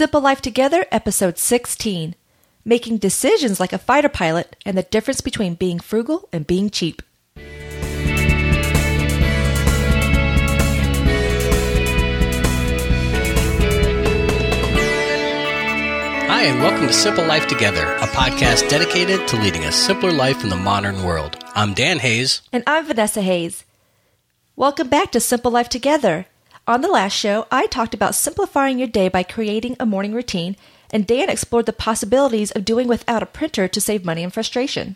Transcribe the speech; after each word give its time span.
Simple 0.00 0.22
Life 0.22 0.40
Together, 0.40 0.86
Episode 0.90 1.36
16 1.36 2.14
Making 2.64 2.96
Decisions 2.96 3.60
Like 3.60 3.74
a 3.74 3.78
Fighter 3.78 4.08
Pilot 4.08 4.56
and 4.64 4.74
the 4.78 4.82
Difference 4.82 5.20
Between 5.20 5.56
Being 5.56 5.78
Frugal 5.78 6.26
and 6.32 6.46
Being 6.46 6.70
Cheap. 6.70 7.02
Hi, 16.28 16.44
and 16.44 16.62
welcome 16.62 16.86
to 16.86 16.94
Simple 16.94 17.26
Life 17.26 17.46
Together, 17.46 17.84
a 17.96 18.06
podcast 18.06 18.70
dedicated 18.70 19.28
to 19.28 19.36
leading 19.36 19.64
a 19.64 19.70
simpler 19.70 20.12
life 20.12 20.42
in 20.42 20.48
the 20.48 20.56
modern 20.56 21.02
world. 21.02 21.36
I'm 21.54 21.74
Dan 21.74 21.98
Hayes. 21.98 22.40
And 22.54 22.64
I'm 22.66 22.86
Vanessa 22.86 23.20
Hayes. 23.20 23.66
Welcome 24.56 24.88
back 24.88 25.12
to 25.12 25.20
Simple 25.20 25.50
Life 25.50 25.68
Together. 25.68 26.24
On 26.70 26.82
the 26.82 26.88
last 26.88 27.14
show, 27.14 27.48
I 27.50 27.66
talked 27.66 27.94
about 27.94 28.14
simplifying 28.14 28.78
your 28.78 28.86
day 28.86 29.08
by 29.08 29.24
creating 29.24 29.74
a 29.80 29.84
morning 29.84 30.14
routine, 30.14 30.54
and 30.92 31.04
Dan 31.04 31.28
explored 31.28 31.66
the 31.66 31.72
possibilities 31.72 32.52
of 32.52 32.64
doing 32.64 32.86
without 32.86 33.24
a 33.24 33.26
printer 33.26 33.66
to 33.66 33.80
save 33.80 34.04
money 34.04 34.22
and 34.22 34.32
frustration. 34.32 34.94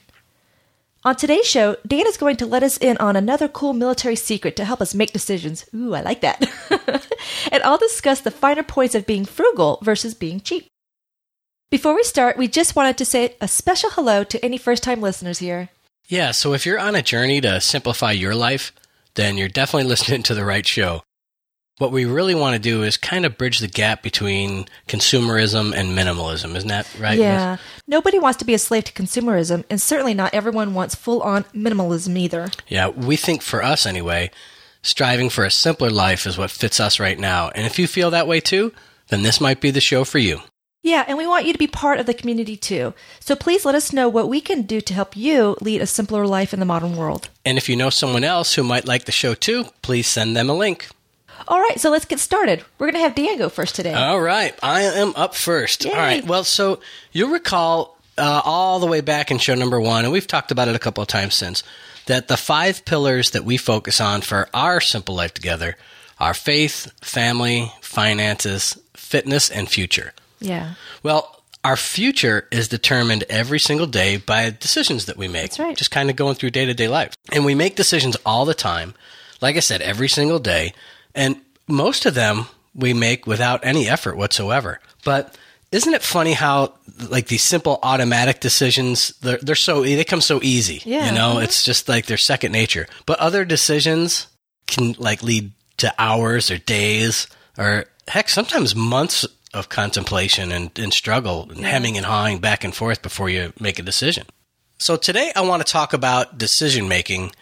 On 1.03 1.17
today's 1.17 1.47
show, 1.47 1.77
Dan 1.85 2.07
is 2.07 2.17
going 2.17 2.37
to 2.37 2.47
let 2.47 2.63
us 2.63 2.79
in 2.79 2.97
on 2.99 3.17
another 3.17 3.49
cool 3.49 3.73
military 3.73 4.15
secret 4.15 4.55
to 4.55 4.65
help 4.65 4.81
us 4.81 4.95
make 4.95 5.13
decisions. 5.13 5.65
Ooh, 5.75 5.95
I 5.95 6.03
like 6.03 6.21
that. 6.21 6.49
and 7.51 7.61
I'll 7.65 7.77
discuss 7.77 8.21
the 8.21 8.31
finer 8.31 8.63
points 8.63 8.95
of 8.95 9.05
being 9.05 9.25
frugal 9.25 9.81
versus 9.83 10.15
being 10.15 10.41
cheap. 10.41 10.69
Before 11.73 11.97
we 11.97 12.05
start, 12.05 12.39
we 12.39 12.47
just 12.47 12.77
wanted 12.77 12.99
to 12.99 13.05
say 13.05 13.35
a 13.41 13.49
special 13.49 13.91
hello 13.91 14.23
to 14.23 14.45
any 14.45 14.59
first 14.59 14.85
time 14.85 15.01
listeners 15.01 15.41
here. 15.41 15.71
Yeah, 16.07 16.31
so 16.31 16.55
if 16.55 16.67
you're 16.67 16.79
on 16.79 16.95
a 16.95 17.03
journey 17.03 17.41
to 17.41 17.61
simplify 17.61 18.13
your 18.13 18.37
life, 18.37 18.71
then 19.15 19.37
you're 19.37 19.49
definitely 19.49 19.89
listening 19.89 20.23
to 20.23 20.35
the 20.35 20.45
right 20.45 20.65
show. 20.65 21.03
What 21.79 21.91
we 21.91 22.05
really 22.05 22.37
want 22.37 22.55
to 22.55 22.61
do 22.61 22.85
is 22.85 22.97
kind 22.97 23.27
of 23.27 23.37
bridge 23.37 23.59
the 23.59 23.67
gap 23.67 24.01
between 24.03 24.67
consumerism 24.87 25.75
and 25.75 25.91
minimalism. 25.91 26.55
Isn't 26.55 26.69
that 26.69 26.89
right? 27.01 27.19
Yeah. 27.19 27.57
Nobody 27.89 28.21
wants 28.21 28.39
to 28.39 28.45
be 28.45 28.55
a 28.55 28.61
slave 28.61 28.85
to 28.85 28.93
consumerism, 28.93 29.65
and 29.69 29.81
certainly 29.81 30.15
not 30.15 30.33
everyone 30.33 30.75
wants 30.75 30.95
full 30.95 31.21
on 31.23 31.43
minimalism 31.53 32.17
either. 32.17 32.49
Yeah, 32.69 32.89
we 32.89 33.17
think 33.17 33.43
for 33.43 33.61
us 33.61 33.87
anyway, 33.87 34.31
striving 34.83 35.31
for 35.31 35.45
a 35.45 35.51
simpler 35.51 35.91
life 35.91 36.27
is 36.27 36.39
what 36.39 36.53
fits 36.53 36.79
us 36.79 37.01
right 37.01 37.19
now. 37.19 37.49
And 37.57 37.67
if 37.67 37.77
you 37.77 37.89
feel 37.89 38.11
that 38.13 38.29
way 38.29 38.39
too, 38.39 38.73
then 39.09 39.23
this 39.23 39.41
might 39.41 39.61
be 39.61 39.73
the 39.73 39.81
show 39.81 40.05
for 40.05 40.19
you. 40.19 40.43
Yeah, 40.85 41.05
and 41.09 41.17
we 41.17 41.27
want 41.27 41.47
you 41.47 41.53
to 41.55 41.59
be 41.59 41.67
part 41.67 41.99
of 41.99 42.07
the 42.07 42.15
community 42.15 42.57
too. 42.57 42.93
So 43.19 43.35
please 43.35 43.65
let 43.65 43.75
us 43.75 43.93
know 43.93 44.09
what 44.09 44.29
we 44.29 44.41
can 44.43 44.63
do 44.63 44.83
to 44.83 44.95
help 44.95 45.17
you 45.17 45.57
lead 45.61 45.81
a 45.81 45.87
simpler 45.87 46.27
life 46.27 46.53
in 46.53 46.61
the 46.61 46.67
modern 46.67 46.95
world. 46.95 47.31
And 47.45 47.59
if 47.59 47.69
you 47.69 47.75
know 47.75 47.91
someone 47.91 48.23
else 48.23 48.55
who 48.55 48.63
might 48.63 48.87
like 48.87 49.07
the 49.07 49.13
show 49.13 49.35
too, 49.35 49.65
please 49.83 50.07
send 50.07 50.37
them 50.37 50.51
a 50.51 50.55
link. 50.55 50.89
All 51.47 51.61
right, 51.61 51.79
so 51.79 51.91
let's 51.91 52.05
get 52.05 52.19
started. 52.21 52.65
We're 52.79 52.87
going 52.87 52.95
to 52.95 53.01
have 53.01 53.15
Dan 53.15 53.39
go 53.39 53.49
first 53.49 53.75
today. 53.75 53.93
All 53.95 54.21
right, 54.21 54.59
I 54.63 54.83
am 54.83 55.13
up 55.17 55.35
first. 55.35 55.85
Yay. 55.85 55.91
All 55.91 55.97
right, 55.97 56.25
well, 56.25 56.45
so 56.45 56.81
you'll 57.13 57.31
recall 57.31 57.99
uh, 58.17 58.43
all 58.45 58.79
the 58.81 58.87
way 58.87 59.01
back 59.01 59.31
in 59.31 59.39
show 59.39 59.55
number 59.55 59.81
one, 59.81 60.05
and 60.05 60.13
we've 60.13 60.27
talked 60.27 60.51
about 60.51 60.69
it 60.69 60.77
a 60.77 60.79
couple 60.79 61.03
of 61.03 61.09
times 61.09 61.35
since, 61.35 61.63
that 62.07 62.29
the 62.29 62.37
five 62.37 62.85
pillars 62.85 63.31
that 63.31 63.45
we 63.45 63.57
focus 63.57 64.01
on 64.01 64.21
for 64.21 64.49
our 64.55 64.81
simple 64.81 65.15
life 65.15 65.35
together 65.35 65.77
are 66.19 66.35
faith, 66.35 66.93
family, 67.03 67.73
finances, 67.81 68.79
fitness, 68.95 69.51
and 69.51 69.69
future. 69.69 70.13
Yeah. 70.41 70.75
Well, 71.03 71.43
our 71.65 71.77
future 71.77 72.47
is 72.51 72.69
determined 72.69 73.25
every 73.31 73.59
single 73.59 73.87
day 73.87 74.19
by 74.19 74.51
decisions 74.51 75.07
that 75.07 75.17
we 75.17 75.29
make. 75.29 75.45
That's 75.51 75.59
right. 75.59 75.77
Just 75.77 75.91
kind 75.91 76.11
of 76.11 76.17
going 76.17 76.35
through 76.35 76.51
day 76.51 76.67
to 76.67 76.75
day 76.75 76.89
life. 76.89 77.15
And 77.33 77.45
we 77.45 77.55
make 77.55 77.75
decisions 77.75 78.17
all 78.27 78.45
the 78.45 78.55
time. 78.55 78.95
Like 79.41 79.57
I 79.57 79.61
said, 79.61 79.81
every 79.81 80.09
single 80.09 80.39
day. 80.39 80.75
And 81.15 81.37
most 81.69 82.07
of 82.07 82.15
them 82.15 82.47
we 82.75 82.93
make 82.95 83.27
without 83.27 83.65
any 83.65 83.89
effort 83.89 84.17
whatsoever. 84.17 84.81
But 85.05 85.37
isn't 85.73 85.95
it 85.95 86.03
funny 86.03 86.33
how 86.35 86.75
like 87.09 87.27
these 87.29 87.43
simple 87.43 87.79
automatic 87.83 88.41
decisions 88.41 89.15
they're, 89.23 89.39
they're 89.43 89.55
so 89.57 89.83
they 89.83 90.05
come 90.05 90.21
so 90.21 90.39
easy 90.43 90.81
Yeah. 90.85 91.07
you 91.07 91.13
know 91.13 91.37
Mhm. 91.37 91.45
it's 91.45 91.65
just 91.65 91.89
like 91.89 92.07
they're 92.07 92.17
second 92.17 92.53
nature 92.53 92.87
but 93.07 93.19
other 93.19 93.45
decisions 93.45 94.29
can 94.69 94.95
like 94.99 95.21
lead 95.25 95.51
to 95.79 95.93
hours 95.99 96.49
or 96.53 96.59
days 96.59 97.27
or 97.59 97.87
heck 98.07 98.29
sometimes 98.29 98.77
months 98.77 99.27
of 99.53 99.69
contemplation 99.69 100.53
and, 100.53 100.71
and 100.79 100.93
struggle 100.95 101.49
and 101.51 101.65
hemming 101.65 101.97
and 101.97 102.07
hawing 102.07 102.39
back 102.39 102.63
and 102.63 102.75
forth 102.75 103.03
before 103.03 103.29
you 103.29 103.53
make 103.59 103.81
a 103.81 103.83
decision 103.83 104.27
so 104.79 104.97
today 104.97 105.33
i 105.35 105.41
want 105.41 105.65
to 105.67 105.73
talk 105.73 105.93
about 105.93 106.39
decision 106.39 106.87
making 106.87 107.33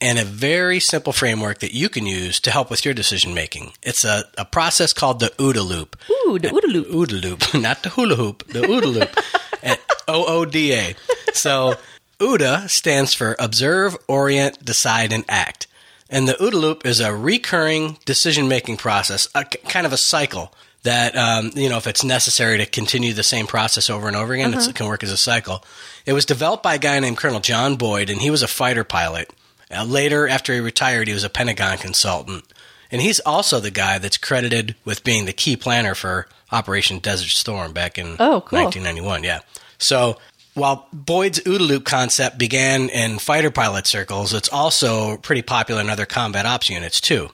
and 0.00 0.18
a 0.18 0.24
very 0.24 0.80
simple 0.80 1.12
framework 1.12 1.58
that 1.58 1.74
you 1.74 1.88
can 1.88 2.06
use 2.06 2.38
to 2.40 2.50
help 2.50 2.70
with 2.70 2.84
your 2.84 2.94
decision 2.94 3.34
making 3.34 3.72
it's 3.82 4.04
a, 4.04 4.24
a 4.36 4.44
process 4.44 4.92
called 4.92 5.20
the 5.20 5.30
OODA 5.38 5.66
loop 5.66 5.96
Ooh, 6.10 6.38
the 6.38 6.48
OODA 6.48 6.72
loop. 6.72 6.88
OODA 6.88 7.22
loop, 7.22 7.54
not 7.60 7.82
the 7.82 7.90
hula 7.90 8.16
hoop, 8.16 8.46
the 8.48 8.60
OODA 8.60 8.92
loop. 8.94 9.24
O 10.08 10.24
O 10.26 10.44
D 10.44 10.72
A. 10.72 10.94
So 11.34 11.76
OODA 12.18 12.68
stands 12.68 13.14
for 13.14 13.36
Observe, 13.38 13.96
Orient, 14.08 14.64
Decide, 14.64 15.12
and 15.12 15.24
Act. 15.28 15.66
And 16.10 16.26
the 16.26 16.32
OODA 16.34 16.54
loop 16.54 16.86
is 16.86 17.00
a 17.00 17.14
recurring 17.14 17.98
decision 18.06 18.48
making 18.48 18.78
process, 18.78 19.28
a, 19.34 19.44
kind 19.44 19.86
of 19.86 19.92
a 19.92 19.98
cycle 19.98 20.54
that, 20.84 21.14
um, 21.16 21.50
you 21.54 21.68
know, 21.68 21.76
if 21.76 21.86
it's 21.86 22.02
necessary 22.02 22.56
to 22.56 22.66
continue 22.66 23.12
the 23.12 23.22
same 23.22 23.46
process 23.46 23.90
over 23.90 24.08
and 24.08 24.16
over 24.16 24.32
again, 24.32 24.54
it's, 24.54 24.66
it 24.66 24.74
can 24.74 24.86
work 24.86 25.02
as 25.02 25.12
a 25.12 25.18
cycle. 25.18 25.62
It 26.06 26.14
was 26.14 26.24
developed 26.24 26.62
by 26.62 26.76
a 26.76 26.78
guy 26.78 26.98
named 26.98 27.18
Colonel 27.18 27.40
John 27.40 27.76
Boyd, 27.76 28.08
and 28.08 28.22
he 28.22 28.30
was 28.30 28.42
a 28.42 28.48
fighter 28.48 28.84
pilot. 28.84 29.30
Uh, 29.70 29.84
later, 29.84 30.26
after 30.28 30.54
he 30.54 30.60
retired, 30.60 31.08
he 31.08 31.14
was 31.14 31.24
a 31.24 31.30
Pentagon 31.30 31.78
consultant. 31.78 32.44
And 32.90 33.02
he's 33.02 33.20
also 33.20 33.60
the 33.60 33.70
guy 33.70 33.98
that's 33.98 34.16
credited 34.16 34.74
with 34.84 35.04
being 35.04 35.26
the 35.26 35.32
key 35.34 35.56
planner 35.56 35.94
for 35.94 36.26
Operation 36.50 37.00
Desert 37.00 37.28
Storm 37.30 37.72
back 37.72 37.98
in 37.98 38.16
Oh, 38.18 38.40
cool. 38.40 38.62
1991. 38.62 39.24
Yeah. 39.24 39.40
So 39.78 40.16
while 40.54 40.88
Boyd's 40.92 41.40
OODA 41.40 41.66
loop 41.68 41.84
concept 41.84 42.38
began 42.38 42.88
in 42.88 43.18
fighter 43.18 43.50
pilot 43.50 43.86
circles, 43.86 44.32
it's 44.32 44.48
also 44.48 45.18
pretty 45.18 45.42
popular 45.42 45.82
in 45.82 45.90
other 45.90 46.06
combat 46.06 46.46
ops 46.46 46.70
units 46.70 47.00
too. 47.00 47.28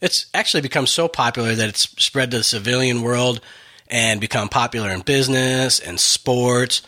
It's 0.00 0.26
actually 0.34 0.60
become 0.62 0.86
so 0.86 1.06
popular 1.06 1.54
that 1.54 1.68
it's 1.68 1.82
spread 2.04 2.30
to 2.32 2.38
the 2.38 2.44
civilian 2.44 3.02
world 3.02 3.40
and 3.88 4.20
become 4.20 4.48
popular 4.48 4.90
in 4.90 5.00
business 5.00 5.78
and 5.78 5.98
sports. 6.00 6.82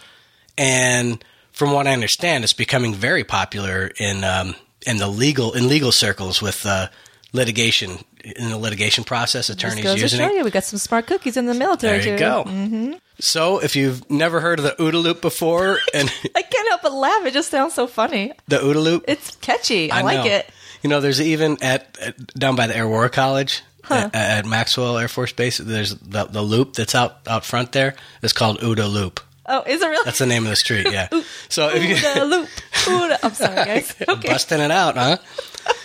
And 0.59 1.25
from 1.53 1.73
what 1.73 1.87
I 1.87 1.93
understand, 1.93 2.45
it's 2.45 2.53
becoming 2.53 2.93
very 2.95 3.25
popular 3.25 3.91
in 3.99 4.23
um, 4.25 4.55
in 4.87 4.97
the 4.99 5.09
legal 5.09 5.53
in 5.55 5.69
legal 5.69 5.93
circles 5.93 6.41
with 6.43 6.65
uh, 6.67 6.89
litigation 7.33 7.99
in 8.25 8.51
the 8.51 8.59
litigation 8.59 9.05
process. 9.05 9.47
Just 9.49 9.59
Attorneys 9.59 9.85
goes 9.85 9.95
to 9.97 10.01
using 10.03 10.19
show 10.21 10.27
it. 10.29 10.35
you, 10.37 10.45
we 10.45 10.51
got 10.51 10.65
some 10.65 10.79
smart 10.79 11.07
cookies 11.07 11.37
in 11.37 11.47
the 11.47 11.55
military 11.55 11.99
There 12.01 12.13
you 12.13 12.19
too. 12.19 12.25
go. 12.25 12.45
Mm-hmm. 12.47 12.93
So, 13.19 13.59
if 13.63 13.77
you've 13.77 14.09
never 14.11 14.41
heard 14.41 14.59
of 14.59 14.65
the 14.65 14.73
OODA 14.83 15.03
loop 15.03 15.21
before, 15.21 15.79
and 15.95 16.11
I 16.35 16.43
can't 16.43 16.69
help 16.69 16.83
but 16.83 16.93
laugh. 16.93 17.25
It 17.27 17.33
just 17.35 17.51
sounds 17.51 17.75
so 17.75 17.87
funny. 17.87 18.33
the 18.49 18.59
OODA 18.59 18.83
loop, 18.83 19.05
It's 19.09 19.37
catchy. 19.37 19.91
I, 19.91 19.99
I 19.99 20.03
like 20.03 20.25
know. 20.25 20.31
it. 20.31 20.49
You 20.83 20.89
know, 20.89 21.01
there's 21.03 21.21
even 21.21 21.59
at, 21.63 21.99
at 22.01 22.27
down 22.35 22.57
by 22.57 22.67
the 22.67 22.77
Air 22.77 22.89
War 22.89 23.09
College 23.11 23.63
at, 23.91 24.15
at 24.15 24.47
Maxwell 24.47 24.97
Air 24.97 25.09
Force 25.09 25.33
Base. 25.33 25.59
There's 25.59 25.95
the, 25.97 26.25
the 26.25 26.41
loop 26.41 26.73
that's 26.75 26.95
out 26.95 27.19
out 27.27 27.45
front 27.45 27.73
there. 27.73 27.95
It's 28.23 28.33
called 28.33 28.61
OODA 28.61 28.91
Loop. 28.91 29.21
Oh, 29.51 29.63
is 29.67 29.83
it 29.83 29.87
really? 29.87 30.05
That's 30.05 30.19
the 30.19 30.27
name 30.27 30.45
of 30.45 30.51
the 30.51 30.57
street. 30.57 30.87
Yeah. 30.91 31.09
so 31.49 31.69
if 31.69 31.83
you 31.83 31.97
OODA 31.97 32.31
loop. 32.31 32.49
OODA. 32.73 33.19
I'm 33.23 33.35
sorry, 33.35 33.55
guys. 33.57 33.95
Okay. 34.09 34.29
busting 34.29 34.61
it 34.61 34.71
out, 34.71 34.97
huh? 34.97 35.17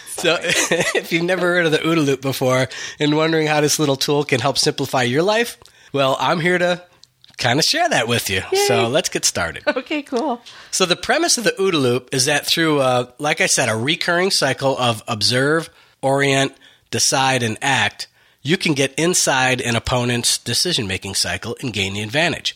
So, 0.10 0.38
if 0.42 1.12
you've 1.12 1.24
never 1.24 1.42
heard 1.56 1.66
of 1.66 1.72
the 1.72 1.80
OODA 1.80 2.06
loop 2.06 2.22
before 2.22 2.68
and 3.00 3.18
wondering 3.18 3.48
how 3.48 3.62
this 3.62 3.80
little 3.80 3.96
tool 3.98 4.24
can 4.24 4.40
help 4.40 4.58
simplify 4.58 5.04
your 5.04 5.24
life, 5.24 5.58
well, 5.92 6.16
I'm 6.20 6.40
here 6.40 6.58
to 6.58 6.82
kind 7.38 7.60
of 7.60 7.66
share 7.66 7.90
that 7.90 8.08
with 8.08 8.30
you. 8.30 8.42
So, 8.68 8.88
let's 8.88 9.10
get 9.10 9.26
started. 9.26 9.64
Okay, 9.68 10.04
cool. 10.04 10.42
So 10.72 10.86
the 10.86 10.96
premise 10.96 11.38
of 11.38 11.44
the 11.44 11.52
OODA 11.60 11.82
loop 11.82 12.10
is 12.14 12.26
that 12.26 12.46
through, 12.46 12.80
uh, 12.80 13.12
like 13.20 13.42
I 13.42 13.48
said, 13.48 13.68
a 13.68 13.76
recurring 13.76 14.32
cycle 14.32 14.78
of 14.78 15.04
observe, 15.08 15.70
orient, 16.02 16.54
decide, 16.92 17.44
and 17.44 17.58
act, 17.62 18.08
you 18.42 18.58
can 18.58 18.74
get 18.74 18.94
inside 18.94 19.60
an 19.60 19.76
opponent's 19.76 20.38
decision-making 20.38 21.16
cycle 21.16 21.58
and 21.62 21.74
gain 21.74 21.94
the 21.96 22.02
advantage. 22.04 22.54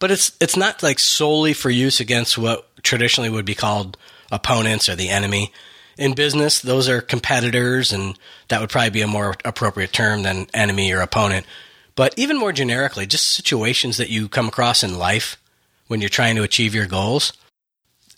But 0.00 0.10
it's 0.10 0.32
it's 0.40 0.56
not 0.56 0.82
like 0.82 0.98
solely 0.98 1.52
for 1.52 1.70
use 1.70 2.00
against 2.00 2.36
what 2.36 2.66
traditionally 2.82 3.30
would 3.30 3.44
be 3.44 3.54
called 3.54 3.96
opponents 4.32 4.88
or 4.88 4.96
the 4.96 5.10
enemy. 5.10 5.52
In 5.96 6.14
business, 6.14 6.60
those 6.60 6.88
are 6.88 7.02
competitors, 7.02 7.92
and 7.92 8.18
that 8.48 8.60
would 8.60 8.70
probably 8.70 8.90
be 8.90 9.02
a 9.02 9.06
more 9.06 9.36
appropriate 9.44 9.92
term 9.92 10.22
than 10.22 10.46
enemy 10.54 10.90
or 10.92 11.00
opponent. 11.00 11.46
But 11.94 12.14
even 12.16 12.38
more 12.38 12.52
generically, 12.52 13.06
just 13.06 13.34
situations 13.34 13.98
that 13.98 14.08
you 14.08 14.28
come 14.28 14.48
across 14.48 14.82
in 14.82 14.98
life 14.98 15.36
when 15.88 16.00
you're 16.00 16.08
trying 16.08 16.36
to 16.36 16.42
achieve 16.42 16.74
your 16.74 16.86
goals. 16.86 17.34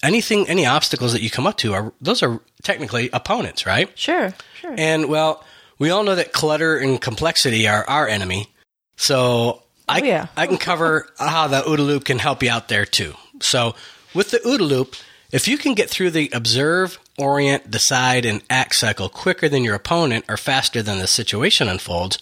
Anything, 0.05 0.49
any 0.49 0.67
obstacles 0.67 1.13
that 1.13 1.23
you 1.23 1.31
come 1.31 1.47
up 1.47 1.57
to 1.59 1.75
are 1.75 1.93
those 2.01 2.23
are 2.23 2.41
technically 2.63 3.11
opponents, 3.13 3.67
right? 3.67 3.91
Sure, 3.99 4.33
sure. 4.61 4.75
And 4.79 5.07
well, 5.07 5.45
we 5.79 5.91
all 5.91 6.05
know 6.05 6.15
that 6.15 6.33
clutter 6.33 6.77
and 6.77 7.01
complexity 7.01 7.67
are 7.67 7.85
our 7.89 8.07
enemy. 8.07 8.53
So 8.97 9.62
I, 9.93 10.01
Oh, 10.01 10.05
yeah. 10.05 10.27
I 10.37 10.47
can 10.47 10.59
cover 10.59 11.09
how 11.19 11.49
the 11.49 11.63
OODA 11.63 11.87
loop 11.87 12.05
can 12.05 12.19
help 12.19 12.43
you 12.43 12.51
out 12.51 12.69
there 12.69 12.85
too. 12.85 13.15
So 13.41 13.75
with 14.15 14.31
the 14.31 14.39
OODA 14.39 14.69
loop, 14.69 14.97
if 15.31 15.49
you 15.49 15.57
can 15.59 15.75
get 15.75 15.89
through 15.89 16.11
the 16.11 16.31
observe, 16.33 16.99
orient, 17.19 17.71
decide, 17.71 18.25
and 18.25 18.43
act 18.51 18.75
cycle 18.75 19.09
quicker 19.09 19.49
than 19.49 19.65
your 19.65 19.75
opponent 19.75 20.25
or 20.29 20.37
faster 20.37 20.83
than 20.83 20.99
the 20.99 21.07
situation 21.07 21.69
unfolds, 21.69 22.19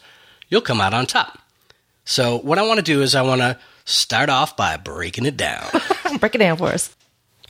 you'll 0.48 0.60
come 0.60 0.80
out 0.80 0.94
on 0.94 1.06
top. 1.06 1.38
So, 2.04 2.38
what 2.38 2.58
I 2.58 2.62
want 2.66 2.78
to 2.78 2.84
do 2.84 3.02
is 3.02 3.14
I 3.14 3.22
want 3.22 3.40
to 3.40 3.58
start 3.84 4.28
off 4.30 4.56
by 4.56 4.76
breaking 4.76 5.26
it 5.26 5.36
down. 5.36 5.66
Break 6.18 6.34
it 6.34 6.38
down 6.38 6.56
for 6.56 6.68
us. 6.68 6.94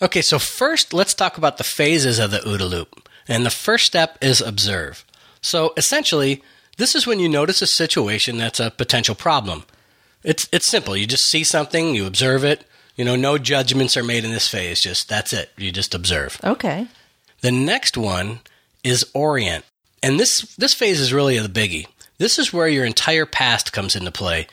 okay, 0.03 0.23
so 0.23 0.39
first, 0.39 0.93
let's 0.93 1.15
talk 1.15 1.37
about 1.39 1.59
the 1.59 1.65
phases 1.65 2.19
of 2.19 2.31
the 2.31 2.39
OODA 2.39 2.69
loop. 2.69 3.09
And 3.29 3.45
the 3.47 3.51
first 3.51 3.87
step 3.87 4.19
is 4.21 4.41
observe. 4.41 5.05
So, 5.43 5.73
essentially, 5.77 6.43
this 6.79 6.95
is 6.95 7.07
when 7.07 7.21
you 7.21 7.29
notice 7.29 7.63
a 7.63 7.67
situation 7.67 8.39
that's 8.39 8.61
a 8.61 8.71
potential 8.71 9.15
problem. 9.15 9.65
It's, 10.23 10.49
it's 10.53 10.67
simple. 10.67 10.97
You 10.97 11.07
just 11.07 11.25
see 11.25 11.45
something, 11.45 11.95
you 11.95 12.07
observe 12.07 12.45
it. 12.45 12.65
You 12.97 13.05
know, 13.05 13.17
no 13.17 13.39
judgments 13.39 13.97
are 13.97 14.03
made 14.03 14.25
in 14.25 14.31
this 14.31 14.49
phase. 14.49 14.81
Just 14.81 15.09
that's 15.09 15.33
it. 15.33 15.51
You 15.57 15.73
just 15.73 15.95
observe. 15.95 16.39
Okay. 16.45 16.87
The 17.41 17.51
next 17.51 17.97
one 17.97 18.41
is 18.85 19.11
orient. 19.15 19.65
And 20.03 20.21
this 20.21 20.55
this 20.57 20.75
phase 20.75 21.01
is 21.01 21.13
really 21.13 21.39
the 21.39 21.49
biggie. 21.49 21.87
This 22.19 22.39
is 22.39 22.53
where 22.53 22.69
your 22.69 22.85
entire 22.85 23.25
past 23.25 23.73
comes 23.73 23.97
into 23.97 24.11
play. 24.11 24.49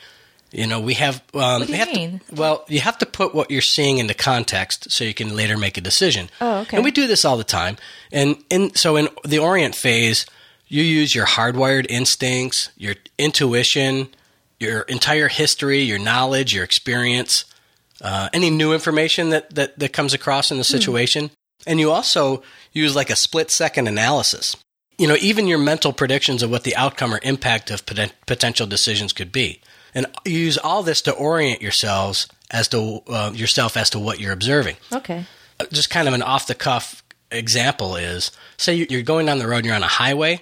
You 0.50 0.66
know, 0.66 0.80
we 0.80 0.94
have 0.94 1.16
um 1.34 1.60
What 1.60 1.66
do 1.66 1.72
you 1.72 1.78
have 1.78 1.92
mean? 1.92 2.20
To, 2.30 2.34
well, 2.36 2.64
you 2.68 2.80
have 2.80 2.96
to 2.98 3.06
put 3.06 3.34
what 3.34 3.50
you're 3.50 3.60
seeing 3.60 3.98
into 3.98 4.14
context 4.14 4.90
so 4.90 5.04
you 5.04 5.12
can 5.12 5.36
later 5.36 5.58
make 5.58 5.76
a 5.76 5.82
decision. 5.82 6.30
Oh, 6.40 6.60
okay. 6.60 6.76
And 6.78 6.84
we 6.84 6.90
do 6.90 7.06
this 7.06 7.26
all 7.26 7.36
the 7.36 7.44
time. 7.44 7.76
And 8.10 8.42
in 8.48 8.74
so 8.74 8.96
in 8.96 9.08
the 9.24 9.40
orient 9.40 9.74
phase, 9.74 10.24
you 10.68 10.82
use 10.82 11.14
your 11.14 11.26
hardwired 11.26 11.84
instincts, 11.90 12.70
your 12.78 12.94
intuition, 13.18 14.08
your 14.60 14.80
entire 14.82 15.28
history, 15.28 15.80
your 15.82 15.98
knowledge, 15.98 16.54
your 16.54 16.64
experience, 16.64 17.44
uh, 18.02 18.28
any 18.32 18.50
new 18.50 18.72
information 18.72 19.30
that, 19.30 19.54
that, 19.54 19.78
that 19.78 19.92
comes 19.92 20.14
across 20.14 20.50
in 20.50 20.58
the 20.58 20.64
situation. 20.64 21.30
And 21.66 21.80
you 21.80 21.90
also 21.90 22.42
use 22.72 22.94
like 22.96 23.10
a 23.10 23.16
split 23.16 23.50
second 23.50 23.88
analysis. 23.88 24.56
You 24.98 25.06
know, 25.08 25.16
even 25.20 25.46
your 25.46 25.58
mental 25.58 25.92
predictions 25.92 26.42
of 26.42 26.50
what 26.50 26.64
the 26.64 26.74
outcome 26.76 27.14
or 27.14 27.20
impact 27.22 27.70
of 27.70 27.84
poten- 27.86 28.12
potential 28.26 28.66
decisions 28.66 29.12
could 29.12 29.30
be. 29.30 29.60
And 29.94 30.06
you 30.24 30.38
use 30.38 30.58
all 30.58 30.82
this 30.82 31.00
to 31.02 31.12
orient 31.12 31.62
yourselves 31.62 32.26
as 32.50 32.68
to 32.68 33.02
uh, 33.08 33.30
yourself 33.34 33.76
as 33.76 33.90
to 33.90 33.98
what 33.98 34.18
you're 34.20 34.32
observing 34.32 34.76
Okay. 34.92 35.24
just 35.72 35.90
kind 35.90 36.08
of 36.08 36.14
an 36.14 36.22
off 36.22 36.46
the 36.46 36.54
cuff 36.54 37.02
example 37.30 37.94
is 37.96 38.30
say 38.56 38.74
you- 38.74 38.86
you're 38.90 39.02
going 39.02 39.26
down 39.26 39.38
the 39.38 39.46
road 39.46 39.58
and 39.58 39.66
you're 39.66 39.74
on 39.74 39.82
a 39.82 39.86
highway 39.88 40.40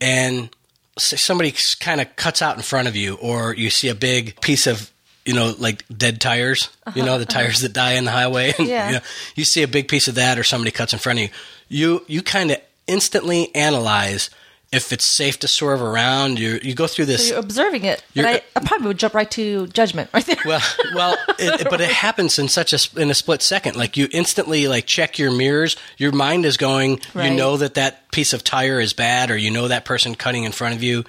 and 0.00 0.44
say 0.44 0.50
somebody 0.96 1.54
kind 1.80 2.00
of 2.00 2.14
cuts 2.16 2.42
out 2.42 2.56
in 2.56 2.62
front 2.62 2.88
of 2.88 2.96
you 2.96 3.14
or 3.16 3.54
you 3.54 3.70
see 3.70 3.88
a 3.88 3.94
big 3.94 4.40
piece 4.40 4.66
of 4.66 4.90
you 5.24 5.34
know 5.34 5.54
like 5.58 5.84
dead 5.88 6.20
tires 6.20 6.68
you 6.94 7.02
uh-huh, 7.02 7.04
know 7.04 7.18
the 7.18 7.24
uh-huh. 7.26 7.40
tires 7.40 7.60
that 7.60 7.72
die 7.72 7.92
in 7.92 8.04
the 8.04 8.10
highway 8.10 8.52
and, 8.58 8.68
Yeah. 8.68 8.86
you, 8.86 8.94
know, 8.94 9.00
you 9.34 9.44
see 9.44 9.62
a 9.62 9.68
big 9.68 9.88
piece 9.88 10.08
of 10.08 10.14
that 10.16 10.38
or 10.38 10.44
somebody 10.44 10.70
cuts 10.70 10.92
in 10.92 10.98
front 10.98 11.18
of 11.18 11.24
you 11.24 11.30
you 11.68 12.04
you 12.06 12.22
kind 12.22 12.50
of 12.50 12.58
instantly 12.86 13.54
analyze 13.54 14.30
if 14.74 14.92
it's 14.92 15.16
safe 15.16 15.38
to 15.38 15.48
swerve 15.48 15.80
around 15.82 16.38
you 16.38 16.58
you 16.62 16.74
go 16.74 16.86
through 16.86 17.04
this 17.06 17.28
So 17.28 17.34
you're 17.34 17.42
observing 17.44 17.84
it. 17.84 18.02
You're- 18.12 18.28
I, 18.28 18.42
I 18.56 18.60
probably 18.60 18.88
would 18.88 18.98
jump 18.98 19.14
right 19.14 19.30
to 19.32 19.66
judgment 19.68 20.10
right 20.12 20.24
there. 20.26 20.36
well, 20.44 20.60
well, 20.94 21.16
it, 21.38 21.68
but 21.70 21.80
it 21.80 21.90
happens 21.90 22.38
in 22.38 22.48
such 22.48 22.72
a 22.72 23.00
in 23.00 23.10
a 23.10 23.14
split 23.14 23.42
second. 23.42 23.76
Like 23.76 23.96
you 23.96 24.08
instantly 24.12 24.66
like 24.68 24.86
check 24.86 25.18
your 25.18 25.30
mirrors. 25.30 25.76
Your 25.98 26.12
mind 26.12 26.44
is 26.44 26.56
going. 26.56 27.00
Right. 27.14 27.30
You 27.30 27.36
know 27.36 27.56
that 27.56 27.74
that 27.74 28.10
piece 28.12 28.32
of 28.32 28.42
tire 28.44 28.80
is 28.80 28.92
bad, 28.92 29.30
or 29.30 29.36
you 29.36 29.50
know 29.50 29.68
that 29.68 29.84
person 29.84 30.14
cutting 30.14 30.44
in 30.44 30.52
front 30.52 30.74
of 30.74 30.82
you, 30.82 31.04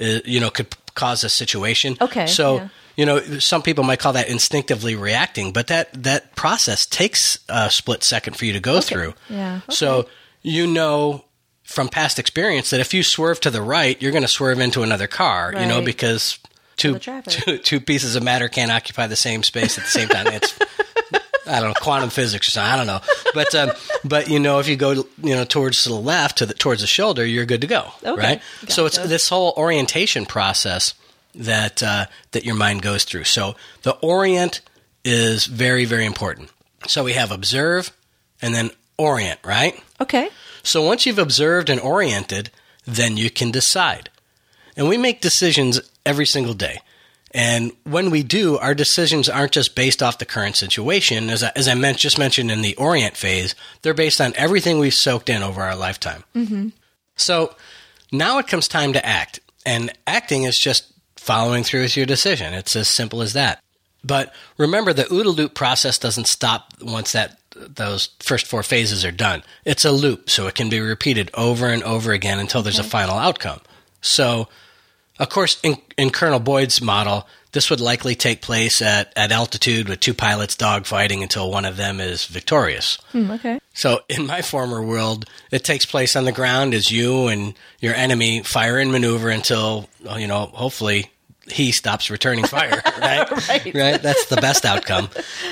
uh, 0.00 0.20
you 0.24 0.40
know, 0.40 0.50
could 0.50 0.68
cause 0.94 1.24
a 1.24 1.28
situation. 1.28 1.96
Okay, 2.00 2.26
So 2.26 2.56
yeah. 2.56 2.68
you 2.96 3.04
know, 3.06 3.20
some 3.38 3.60
people 3.62 3.84
might 3.84 3.98
call 3.98 4.14
that 4.14 4.28
instinctively 4.28 4.96
reacting, 4.96 5.52
but 5.52 5.66
that 5.66 5.92
that 6.04 6.34
process 6.36 6.86
takes 6.86 7.38
a 7.48 7.70
split 7.70 8.02
second 8.02 8.36
for 8.36 8.46
you 8.46 8.54
to 8.54 8.60
go 8.60 8.80
through. 8.80 9.12
Yeah, 9.28 9.60
So 9.68 10.08
you 10.42 10.66
know. 10.66 11.24
From 11.66 11.88
past 11.88 12.18
experience, 12.18 12.70
that 12.70 12.80
if 12.80 12.94
you 12.94 13.02
swerve 13.02 13.40
to 13.40 13.50
the 13.50 13.60
right, 13.60 14.00
you're 14.00 14.12
going 14.12 14.22
to 14.22 14.28
swerve 14.28 14.60
into 14.60 14.82
another 14.82 15.06
car, 15.08 15.52
you 15.52 15.66
know, 15.66 15.82
because 15.82 16.38
two, 16.76 16.98
two 17.28 17.58
two 17.58 17.80
pieces 17.80 18.14
of 18.16 18.22
matter 18.22 18.48
can't 18.48 18.70
occupy 18.70 19.06
the 19.08 19.16
same 19.16 19.42
space 19.42 19.76
at 19.76 19.84
the 19.84 19.90
same 19.90 20.08
time. 20.08 20.28
It's 20.28 20.56
I 21.46 21.60
don't 21.60 21.70
know 21.70 21.74
quantum 21.74 22.10
physics 22.10 22.48
or 22.48 22.52
something. 22.52 22.72
I 22.72 22.76
don't 22.76 22.86
know, 22.86 23.00
but 23.34 23.54
um, 23.54 23.70
but 24.04 24.28
you 24.30 24.38
know 24.38 24.58
if 24.60 24.68
you 24.68 24.76
go 24.76 24.92
you 24.92 25.04
know 25.34 25.44
towards 25.44 25.84
the 25.84 25.92
left 25.94 26.38
to 26.38 26.46
the 26.46 26.54
towards 26.54 26.80
the 26.80 26.86
shoulder, 26.86 27.24
you're 27.26 27.44
good 27.46 27.60
to 27.62 27.66
go, 27.66 27.90
Okay. 28.04 28.20
right? 28.20 28.42
So 28.68 28.86
it's 28.86 28.96
this 28.98 29.28
whole 29.28 29.52
orientation 29.56 30.24
process 30.24 30.94
that 31.34 31.82
uh, 31.82 32.06
that 32.30 32.44
your 32.44 32.54
mind 32.54 32.82
goes 32.82 33.04
through. 33.04 33.24
So 33.24 33.56
the 33.82 33.92
orient 33.96 34.60
is 35.04 35.46
very 35.46 35.84
very 35.84 36.06
important. 36.06 36.50
So 36.86 37.04
we 37.04 37.12
have 37.14 37.32
observe 37.32 37.90
and 38.40 38.54
then 38.54 38.70
orient, 38.96 39.40
right? 39.44 39.82
okay. 40.00 40.30
So 40.66 40.82
once 40.82 41.06
you've 41.06 41.18
observed 41.18 41.70
and 41.70 41.80
oriented, 41.80 42.50
then 42.84 43.16
you 43.16 43.30
can 43.30 43.50
decide. 43.50 44.10
And 44.76 44.88
we 44.88 44.98
make 44.98 45.20
decisions 45.20 45.80
every 46.04 46.26
single 46.26 46.54
day. 46.54 46.80
And 47.32 47.72
when 47.84 48.10
we 48.10 48.22
do, 48.22 48.56
our 48.58 48.74
decisions 48.74 49.28
aren't 49.28 49.52
just 49.52 49.74
based 49.74 50.02
off 50.02 50.18
the 50.18 50.24
current 50.24 50.56
situation. 50.56 51.28
As 51.28 51.42
I, 51.42 51.52
as 51.54 51.68
I 51.68 51.74
meant, 51.74 51.98
just 51.98 52.18
mentioned 52.18 52.50
in 52.50 52.62
the 52.62 52.76
orient 52.76 53.16
phase, 53.16 53.54
they're 53.82 53.94
based 53.94 54.20
on 54.20 54.32
everything 54.36 54.78
we've 54.78 54.94
soaked 54.94 55.28
in 55.28 55.42
over 55.42 55.62
our 55.62 55.76
lifetime. 55.76 56.24
Mm-hmm. 56.34 56.68
So 57.16 57.54
now 58.10 58.38
it 58.38 58.46
comes 58.46 58.68
time 58.68 58.92
to 58.92 59.04
act. 59.04 59.40
And 59.64 59.92
acting 60.06 60.44
is 60.44 60.56
just 60.56 60.92
following 61.16 61.62
through 61.62 61.82
with 61.82 61.96
your 61.96 62.06
decision. 62.06 62.54
It's 62.54 62.76
as 62.76 62.88
simple 62.88 63.22
as 63.22 63.32
that. 63.34 63.62
But 64.04 64.32
remember, 64.56 64.92
the 64.92 65.04
OODA 65.04 65.36
loop 65.36 65.54
process 65.54 65.98
doesn't 65.98 66.28
stop 66.28 66.74
once 66.80 67.12
that 67.12 67.38
those 67.56 68.10
first 68.20 68.46
four 68.46 68.62
phases 68.62 69.04
are 69.04 69.12
done. 69.12 69.42
It's 69.64 69.84
a 69.84 69.92
loop, 69.92 70.30
so 70.30 70.46
it 70.46 70.54
can 70.54 70.68
be 70.68 70.80
repeated 70.80 71.30
over 71.34 71.66
and 71.66 71.82
over 71.82 72.12
again 72.12 72.38
until 72.38 72.62
there's 72.62 72.78
a 72.78 72.84
final 72.84 73.16
outcome. 73.16 73.60
So, 74.00 74.48
of 75.18 75.28
course, 75.28 75.58
in, 75.62 75.76
in 75.96 76.10
Colonel 76.10 76.40
Boyd's 76.40 76.80
model, 76.80 77.26
this 77.52 77.70
would 77.70 77.80
likely 77.80 78.14
take 78.14 78.42
place 78.42 78.82
at, 78.82 79.12
at 79.16 79.32
altitude 79.32 79.88
with 79.88 80.00
two 80.00 80.12
pilots 80.12 80.56
dogfighting 80.56 81.22
until 81.22 81.50
one 81.50 81.64
of 81.64 81.78
them 81.78 82.00
is 82.00 82.26
victorious. 82.26 82.98
Hmm, 83.12 83.30
okay. 83.30 83.58
So 83.72 84.00
in 84.10 84.26
my 84.26 84.42
former 84.42 84.82
world, 84.82 85.24
it 85.50 85.64
takes 85.64 85.86
place 85.86 86.16
on 86.16 86.26
the 86.26 86.32
ground 86.32 86.74
as 86.74 86.92
you 86.92 87.28
and 87.28 87.54
your 87.80 87.94
enemy 87.94 88.42
fire 88.42 88.78
and 88.78 88.92
maneuver 88.92 89.30
until 89.30 89.88
you 90.18 90.26
know, 90.26 90.46
hopefully 90.52 91.10
he 91.50 91.72
stops 91.72 92.10
returning 92.10 92.44
fire, 92.44 92.82
right? 93.00 93.30
Right. 93.48 93.74
right? 93.74 94.02
That's 94.02 94.26
the 94.26 94.36
best 94.36 94.64
outcome. 94.64 95.08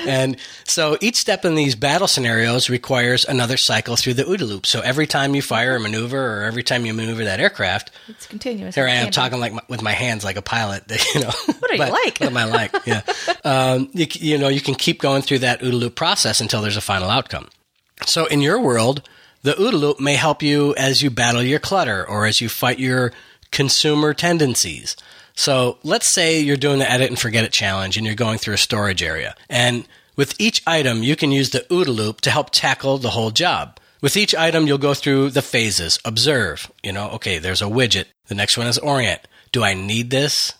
And 0.07 0.37
so 0.65 0.97
each 1.01 1.15
step 1.15 1.45
in 1.45 1.55
these 1.55 1.75
battle 1.75 2.07
scenarios 2.07 2.69
requires 2.69 3.23
another 3.25 3.57
cycle 3.57 3.95
through 3.95 4.15
the 4.15 4.23
OODA 4.23 4.47
loop. 4.47 4.65
So 4.65 4.81
every 4.81 5.07
time 5.07 5.35
you 5.35 5.41
fire 5.41 5.75
a 5.75 5.79
maneuver 5.79 6.39
or 6.39 6.43
every 6.43 6.63
time 6.63 6.85
you 6.85 6.93
maneuver 6.93 7.23
that 7.23 7.39
aircraft, 7.39 7.91
It's 8.07 8.27
continuous. 8.27 8.75
here 8.75 8.87
I 8.87 8.91
am 8.91 9.11
talking 9.11 9.39
like 9.39 9.53
my, 9.53 9.61
with 9.69 9.81
my 9.81 9.93
hands 9.93 10.23
like 10.23 10.35
a 10.37 10.41
pilot. 10.41 10.83
You 11.15 11.21
know, 11.21 11.31
what 11.59 11.71
are 11.71 11.75
you 11.75 11.79
like? 11.91 12.17
What 12.19 12.29
am 12.29 12.37
I 12.37 12.43
like? 12.45 12.75
Yeah, 12.85 13.01
um, 13.45 13.89
you, 13.93 14.05
you 14.13 14.37
know, 14.37 14.47
you 14.49 14.59
can 14.61 14.75
keep 14.75 14.99
going 14.99 15.21
through 15.21 15.39
that 15.39 15.61
OODA 15.61 15.73
loop 15.79 15.95
process 15.95 16.41
until 16.41 16.61
there's 16.61 16.77
a 16.77 16.81
final 16.81 17.09
outcome. 17.09 17.47
So 18.05 18.25
in 18.25 18.41
your 18.41 18.59
world, 18.59 19.01
the 19.43 19.53
OODA 19.53 19.79
loop 19.79 19.99
may 19.99 20.15
help 20.15 20.43
you 20.43 20.75
as 20.75 21.01
you 21.01 21.09
battle 21.09 21.41
your 21.41 21.59
clutter 21.59 22.05
or 22.05 22.25
as 22.25 22.41
you 22.41 22.49
fight 22.49 22.79
your 22.79 23.13
consumer 23.51 24.13
tendencies. 24.13 24.97
So 25.35 25.77
let's 25.83 26.13
say 26.13 26.39
you're 26.39 26.57
doing 26.57 26.79
the 26.79 26.89
edit 26.89 27.09
and 27.09 27.19
forget 27.19 27.43
it 27.43 27.51
challenge 27.51 27.97
and 27.97 28.05
you're 28.05 28.15
going 28.15 28.37
through 28.37 28.53
a 28.53 28.57
storage 28.57 29.03
area. 29.03 29.35
And 29.49 29.87
with 30.15 30.33
each 30.39 30.61
item, 30.65 31.03
you 31.03 31.15
can 31.15 31.31
use 31.31 31.49
the 31.49 31.65
OODA 31.69 31.93
loop 31.95 32.21
to 32.21 32.31
help 32.31 32.49
tackle 32.51 32.97
the 32.97 33.09
whole 33.09 33.31
job. 33.31 33.79
With 34.01 34.15
each 34.15 34.33
item, 34.35 34.67
you'll 34.67 34.77
go 34.77 34.93
through 34.93 35.31
the 35.31 35.41
phases. 35.41 35.99
Observe, 36.05 36.71
you 36.83 36.93
know, 36.93 37.09
okay, 37.11 37.37
there's 37.39 37.61
a 37.61 37.65
widget. 37.65 38.05
The 38.27 38.35
next 38.35 38.57
one 38.57 38.67
is 38.67 38.77
orient. 38.77 39.21
Do 39.51 39.63
I 39.63 39.73
need 39.73 40.09
this? 40.09 40.53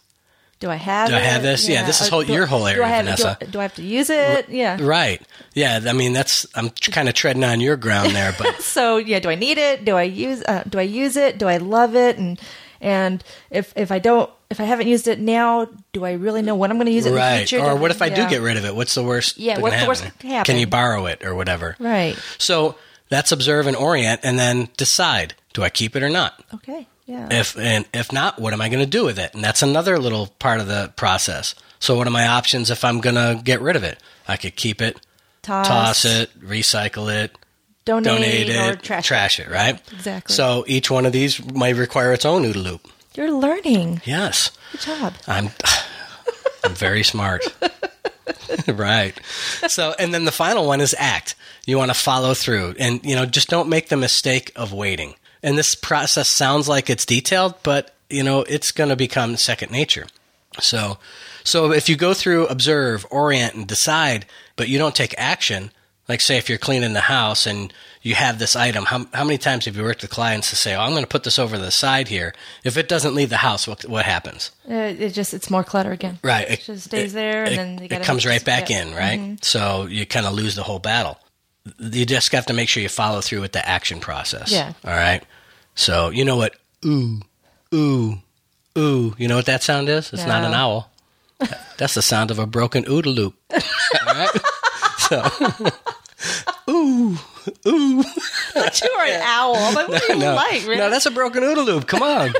Do 0.59 0.69
I 0.69 0.75
have 0.75 1.09
Do 1.09 1.15
I 1.15 1.19
it? 1.19 1.23
have 1.25 1.43
this? 1.43 1.67
Yeah, 1.69 1.85
this 1.85 2.01
is 2.01 2.07
whole- 2.07 2.23
do- 2.23 2.33
your 2.33 2.45
whole 2.45 2.61
do 2.61 2.67
area, 2.67 2.83
I 2.85 2.87
have, 2.87 3.05
Vanessa. 3.05 3.37
Do 3.39 3.45
I, 3.45 3.51
do 3.51 3.59
I 3.59 3.61
have 3.63 3.75
to 3.75 3.81
use 3.83 4.09
it? 4.09 4.49
Yeah. 4.49 4.77
Right. 4.81 5.21
Yeah, 5.53 5.81
I 5.85 5.93
mean, 5.93 6.13
that's, 6.13 6.45
I'm 6.55 6.69
kind 6.69 7.07
of 7.07 7.13
treading 7.13 7.43
on 7.43 7.59
your 7.59 7.75
ground 7.77 8.11
there, 8.15 8.33
but 8.37 8.55
So 8.61 8.97
yeah, 8.97 9.19
do 9.19 9.29
I 9.29 9.35
need 9.35 9.57
it? 9.57 9.85
Do 9.85 9.95
I 9.95 10.03
use? 10.03 10.41
Uh, 10.43 10.63
do 10.67 10.79
I 10.79 10.83
use 10.83 11.15
it? 11.17 11.37
Do 11.37 11.47
I 11.47 11.57
love 11.57 11.95
it? 11.95 12.17
And 12.17 12.39
and 12.81 13.23
if 13.51 13.73
if 13.75 13.91
I 13.91 13.99
don't, 13.99 14.29
if 14.49 14.59
I 14.59 14.63
haven't 14.63 14.87
used 14.87 15.07
it 15.07 15.19
now, 15.19 15.67
do 15.91 16.05
I 16.05 16.13
really 16.13 16.41
know 16.41 16.55
when 16.55 16.71
I'm 16.71 16.77
going 16.77 16.87
to 16.87 16.93
use 16.93 17.05
it 17.05 17.09
in 17.09 17.15
the 17.15 17.45
future? 17.47 17.63
Or 17.63 17.75
what 17.75 17.91
if 17.91 18.01
I 18.01 18.09
do 18.09 18.27
get 18.27 18.41
rid 18.41 18.57
of 18.57 18.65
it? 18.65 18.75
What's 18.75 18.93
the 18.93 19.03
worst? 19.03 19.37
Yeah, 19.37 19.59
what's 19.59 19.73
can 19.75 19.83
the 19.83 19.87
worst 19.87 20.03
happen? 20.03 20.17
that 20.17 20.21
can 20.21 20.29
happen? 20.29 20.53
Can 20.53 20.59
you 20.59 20.67
borrow 20.67 21.05
it 21.07 21.25
or 21.25 21.35
whatever? 21.35 21.75
Right. 21.79 22.17
So 22.37 22.75
that's 23.09 23.31
observe 23.31 23.67
and 23.67 23.75
orient, 23.75 24.21
and 24.23 24.37
then 24.37 24.69
decide: 24.77 25.33
do 25.53 25.63
I 25.63 25.69
keep 25.69 25.95
it 25.95 26.03
or 26.03 26.09
not? 26.09 26.43
Okay. 26.53 26.87
Yeah. 27.05 27.27
If 27.31 27.57
and 27.57 27.85
if 27.93 28.11
not, 28.11 28.39
what 28.39 28.53
am 28.53 28.61
I 28.61 28.69
going 28.69 28.83
to 28.83 28.89
do 28.89 29.05
with 29.05 29.19
it? 29.19 29.33
And 29.33 29.43
that's 29.43 29.61
another 29.61 29.99
little 29.99 30.27
part 30.39 30.59
of 30.59 30.67
the 30.67 30.91
process. 30.95 31.53
So 31.79 31.95
what 31.97 32.07
are 32.07 32.11
my 32.11 32.27
options 32.27 32.71
if 32.71 32.83
I'm 32.83 32.99
going 32.99 33.15
to 33.15 33.39
get 33.43 33.61
rid 33.61 33.75
of 33.75 33.83
it? 33.83 33.99
I 34.27 34.37
could 34.37 34.55
keep 34.55 34.81
it, 34.81 34.99
toss, 35.43 35.67
toss 35.67 36.05
it, 36.05 36.39
recycle 36.39 37.13
it, 37.13 37.37
donate, 37.85 38.47
donate 38.47 38.49
or 38.49 38.71
it, 38.73 39.03
trash, 39.03 39.39
it, 39.39 39.49
right? 39.49 39.79
Exactly. 39.91 40.33
So 40.33 40.63
each 40.67 40.89
one 40.89 41.05
of 41.05 41.11
these 41.11 41.45
might 41.53 41.75
require 41.75 42.11
its 42.11 42.25
own 42.25 42.43
OODA 42.43 42.63
loop. 42.63 42.87
You're 43.15 43.31
learning. 43.31 44.01
Yes. 44.05 44.51
Good 44.71 44.81
job. 44.81 45.13
I'm 45.27 45.49
I'm 46.63 46.73
very 46.75 47.03
smart. 47.03 47.43
right. 48.67 49.19
So 49.67 49.95
and 49.97 50.13
then 50.13 50.25
the 50.25 50.31
final 50.31 50.65
one 50.65 50.81
is 50.81 50.95
act. 50.97 51.35
You 51.65 51.77
want 51.77 51.91
to 51.91 51.97
follow 51.97 52.33
through 52.33 52.75
and 52.79 53.03
you 53.05 53.15
know 53.15 53.25
just 53.25 53.49
don't 53.49 53.69
make 53.69 53.89
the 53.89 53.97
mistake 53.97 54.51
of 54.55 54.73
waiting. 54.73 55.15
And 55.41 55.57
this 55.57 55.75
process 55.75 56.29
sounds 56.29 56.67
like 56.67 56.89
it's 56.89 57.05
detailed, 57.05 57.55
but 57.63 57.95
you 58.09 58.23
know 58.23 58.41
it's 58.41 58.71
going 58.71 58.89
to 58.89 58.95
become 58.95 59.37
second 59.37 59.71
nature. 59.71 60.07
So, 60.59 60.97
so 61.43 61.71
if 61.71 61.89
you 61.89 61.95
go 61.95 62.13
through 62.13 62.47
observe, 62.47 63.05
orient, 63.09 63.55
and 63.55 63.67
decide, 63.67 64.25
but 64.55 64.69
you 64.69 64.77
don't 64.77 64.95
take 64.95 65.13
action, 65.17 65.71
like 66.07 66.21
say 66.21 66.37
if 66.37 66.49
you're 66.49 66.57
cleaning 66.57 66.93
the 66.93 67.01
house 67.01 67.45
and 67.45 67.73
you 68.05 68.13
have 68.13 68.37
this 68.37 68.55
item, 68.55 68.85
how, 68.85 69.07
how 69.15 69.23
many 69.23 69.39
times 69.39 69.65
have 69.65 69.75
you 69.75 69.81
worked 69.81 70.03
with 70.03 70.11
clients 70.11 70.51
to 70.51 70.55
say, 70.55 70.75
oh, 70.75 70.79
I'm 70.79 70.91
going 70.91 71.01
to 71.01 71.07
put 71.07 71.23
this 71.23 71.39
over 71.39 71.57
the 71.57 71.71
side 71.71 72.07
here. 72.07 72.35
If 72.63 72.77
it 72.77 72.87
doesn't 72.87 73.15
leave 73.15 73.31
the 73.31 73.37
house, 73.37 73.67
what, 73.67 73.81
what 73.85 74.05
happens? 74.05 74.51
Uh, 74.69 74.75
it 74.75 75.09
just 75.09 75.33
it's 75.33 75.49
more 75.49 75.63
clutter 75.63 75.91
again. 75.91 76.19
Right. 76.23 76.47
It 76.47 76.61
just 76.61 76.85
stays 76.85 77.13
there, 77.13 77.45
and 77.45 77.81
it, 77.81 77.89
then 77.89 78.01
it 78.01 78.05
comes 78.05 78.23
right 78.23 78.45
back. 78.45 78.67
Mm-hmm. 78.67 78.89
in, 78.89 78.95
right? 78.95 79.43
So 79.43 79.87
you 79.87 80.05
kind 80.05 80.27
of 80.27 80.33
lose 80.33 80.55
the 80.55 80.61
whole 80.61 80.77
battle. 80.77 81.19
You 81.79 82.05
just 82.05 82.31
have 82.31 82.45
to 82.45 82.53
make 82.53 82.69
sure 82.69 82.83
you 82.83 82.89
follow 82.89 83.21
through 83.21 83.41
with 83.41 83.53
the 83.53 83.67
action 83.67 83.99
process. 83.99 84.51
Yeah. 84.51 84.73
All 84.83 84.93
right. 84.93 85.23
So 85.73 86.11
you 86.11 86.25
know 86.25 86.35
what? 86.35 86.55
Ooh, 86.85 87.21
ooh, 87.73 88.19
ooh. 88.77 89.15
You 89.17 89.27
know 89.27 89.35
what 89.35 89.47
that 89.47 89.63
sound 89.63 89.89
is? 89.89 90.13
It's 90.13 90.27
not 90.27 90.43
an 90.43 90.53
owl. 90.53 90.91
That's 91.77 91.95
the 91.95 92.03
sound 92.03 92.29
of 92.29 92.37
a 92.37 92.45
broken 92.45 92.85
OODA 92.85 93.15
loop. 93.15 93.35
All 93.51 94.13
right. 94.13 94.29
So, 94.99 95.27
ooh, 96.69 97.17
ooh. 97.67 98.03
you 98.03 98.91
are 98.91 99.05
an 99.05 99.21
owl. 99.23 99.55
I'm 99.55 99.73
like, 99.73 99.87
what 99.87 100.03
do 100.07 100.13
you 100.13 100.19
no, 100.19 100.35
like? 100.35 100.61
Really? 100.63 100.77
no, 100.77 100.89
that's 100.89 101.05
a 101.05 101.11
broken 101.11 101.43
OODA 101.43 101.65
loop. 101.65 101.87
Come 101.87 102.03
on. 102.03 102.33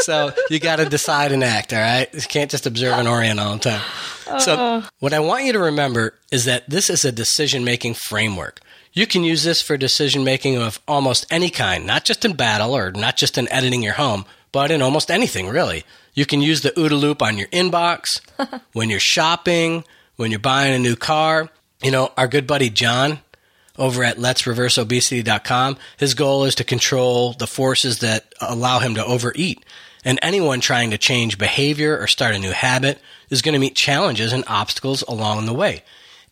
so 0.00 0.32
you 0.50 0.58
got 0.58 0.76
to 0.76 0.86
decide 0.88 1.32
and 1.32 1.42
act. 1.44 1.72
All 1.72 1.80
right, 1.80 2.12
you 2.12 2.20
can't 2.20 2.50
just 2.50 2.66
observe 2.66 2.98
and 2.98 3.08
orient 3.08 3.40
all 3.40 3.54
the 3.54 3.60
time. 3.60 3.82
So 4.40 4.82
what 4.98 5.12
I 5.12 5.20
want 5.20 5.44
you 5.44 5.52
to 5.52 5.60
remember 5.60 6.14
is 6.32 6.44
that 6.46 6.68
this 6.68 6.90
is 6.90 7.04
a 7.04 7.12
decision 7.12 7.64
making 7.64 7.94
framework. 7.94 8.60
You 8.92 9.06
can 9.06 9.24
use 9.24 9.44
this 9.44 9.60
for 9.60 9.76
decision 9.76 10.24
making 10.24 10.56
of 10.56 10.80
almost 10.88 11.26
any 11.30 11.50
kind, 11.50 11.86
not 11.86 12.04
just 12.04 12.24
in 12.24 12.32
battle 12.32 12.74
or 12.74 12.92
not 12.92 13.16
just 13.16 13.36
in 13.36 13.50
editing 13.52 13.82
your 13.82 13.92
home, 13.92 14.24
but 14.52 14.70
in 14.70 14.80
almost 14.80 15.10
anything 15.10 15.48
really. 15.48 15.84
You 16.14 16.24
can 16.24 16.40
use 16.40 16.62
the 16.62 16.70
OODA 16.70 16.98
loop 16.98 17.22
on 17.22 17.36
your 17.36 17.48
inbox, 17.48 18.20
when 18.72 18.88
you're 18.88 18.98
shopping, 18.98 19.84
when 20.16 20.30
you're 20.30 20.40
buying 20.40 20.74
a 20.74 20.78
new 20.78 20.96
car. 20.96 21.50
You 21.82 21.90
know, 21.90 22.10
our 22.16 22.26
good 22.26 22.46
buddy 22.46 22.70
John, 22.70 23.18
over 23.78 24.04
at 24.04 24.16
letsreverseobesity.com. 24.16 25.76
His 25.96 26.14
goal 26.14 26.44
is 26.44 26.54
to 26.56 26.64
control 26.64 27.32
the 27.32 27.46
forces 27.46 28.00
that 28.00 28.34
allow 28.40 28.78
him 28.78 28.94
to 28.94 29.04
overeat. 29.04 29.64
And 30.04 30.18
anyone 30.22 30.60
trying 30.60 30.90
to 30.90 30.98
change 30.98 31.38
behavior 31.38 31.98
or 31.98 32.06
start 32.06 32.34
a 32.34 32.38
new 32.38 32.52
habit 32.52 33.00
is 33.28 33.42
going 33.42 33.54
to 33.54 33.58
meet 33.58 33.74
challenges 33.74 34.32
and 34.32 34.44
obstacles 34.46 35.02
along 35.02 35.46
the 35.46 35.54
way. 35.54 35.82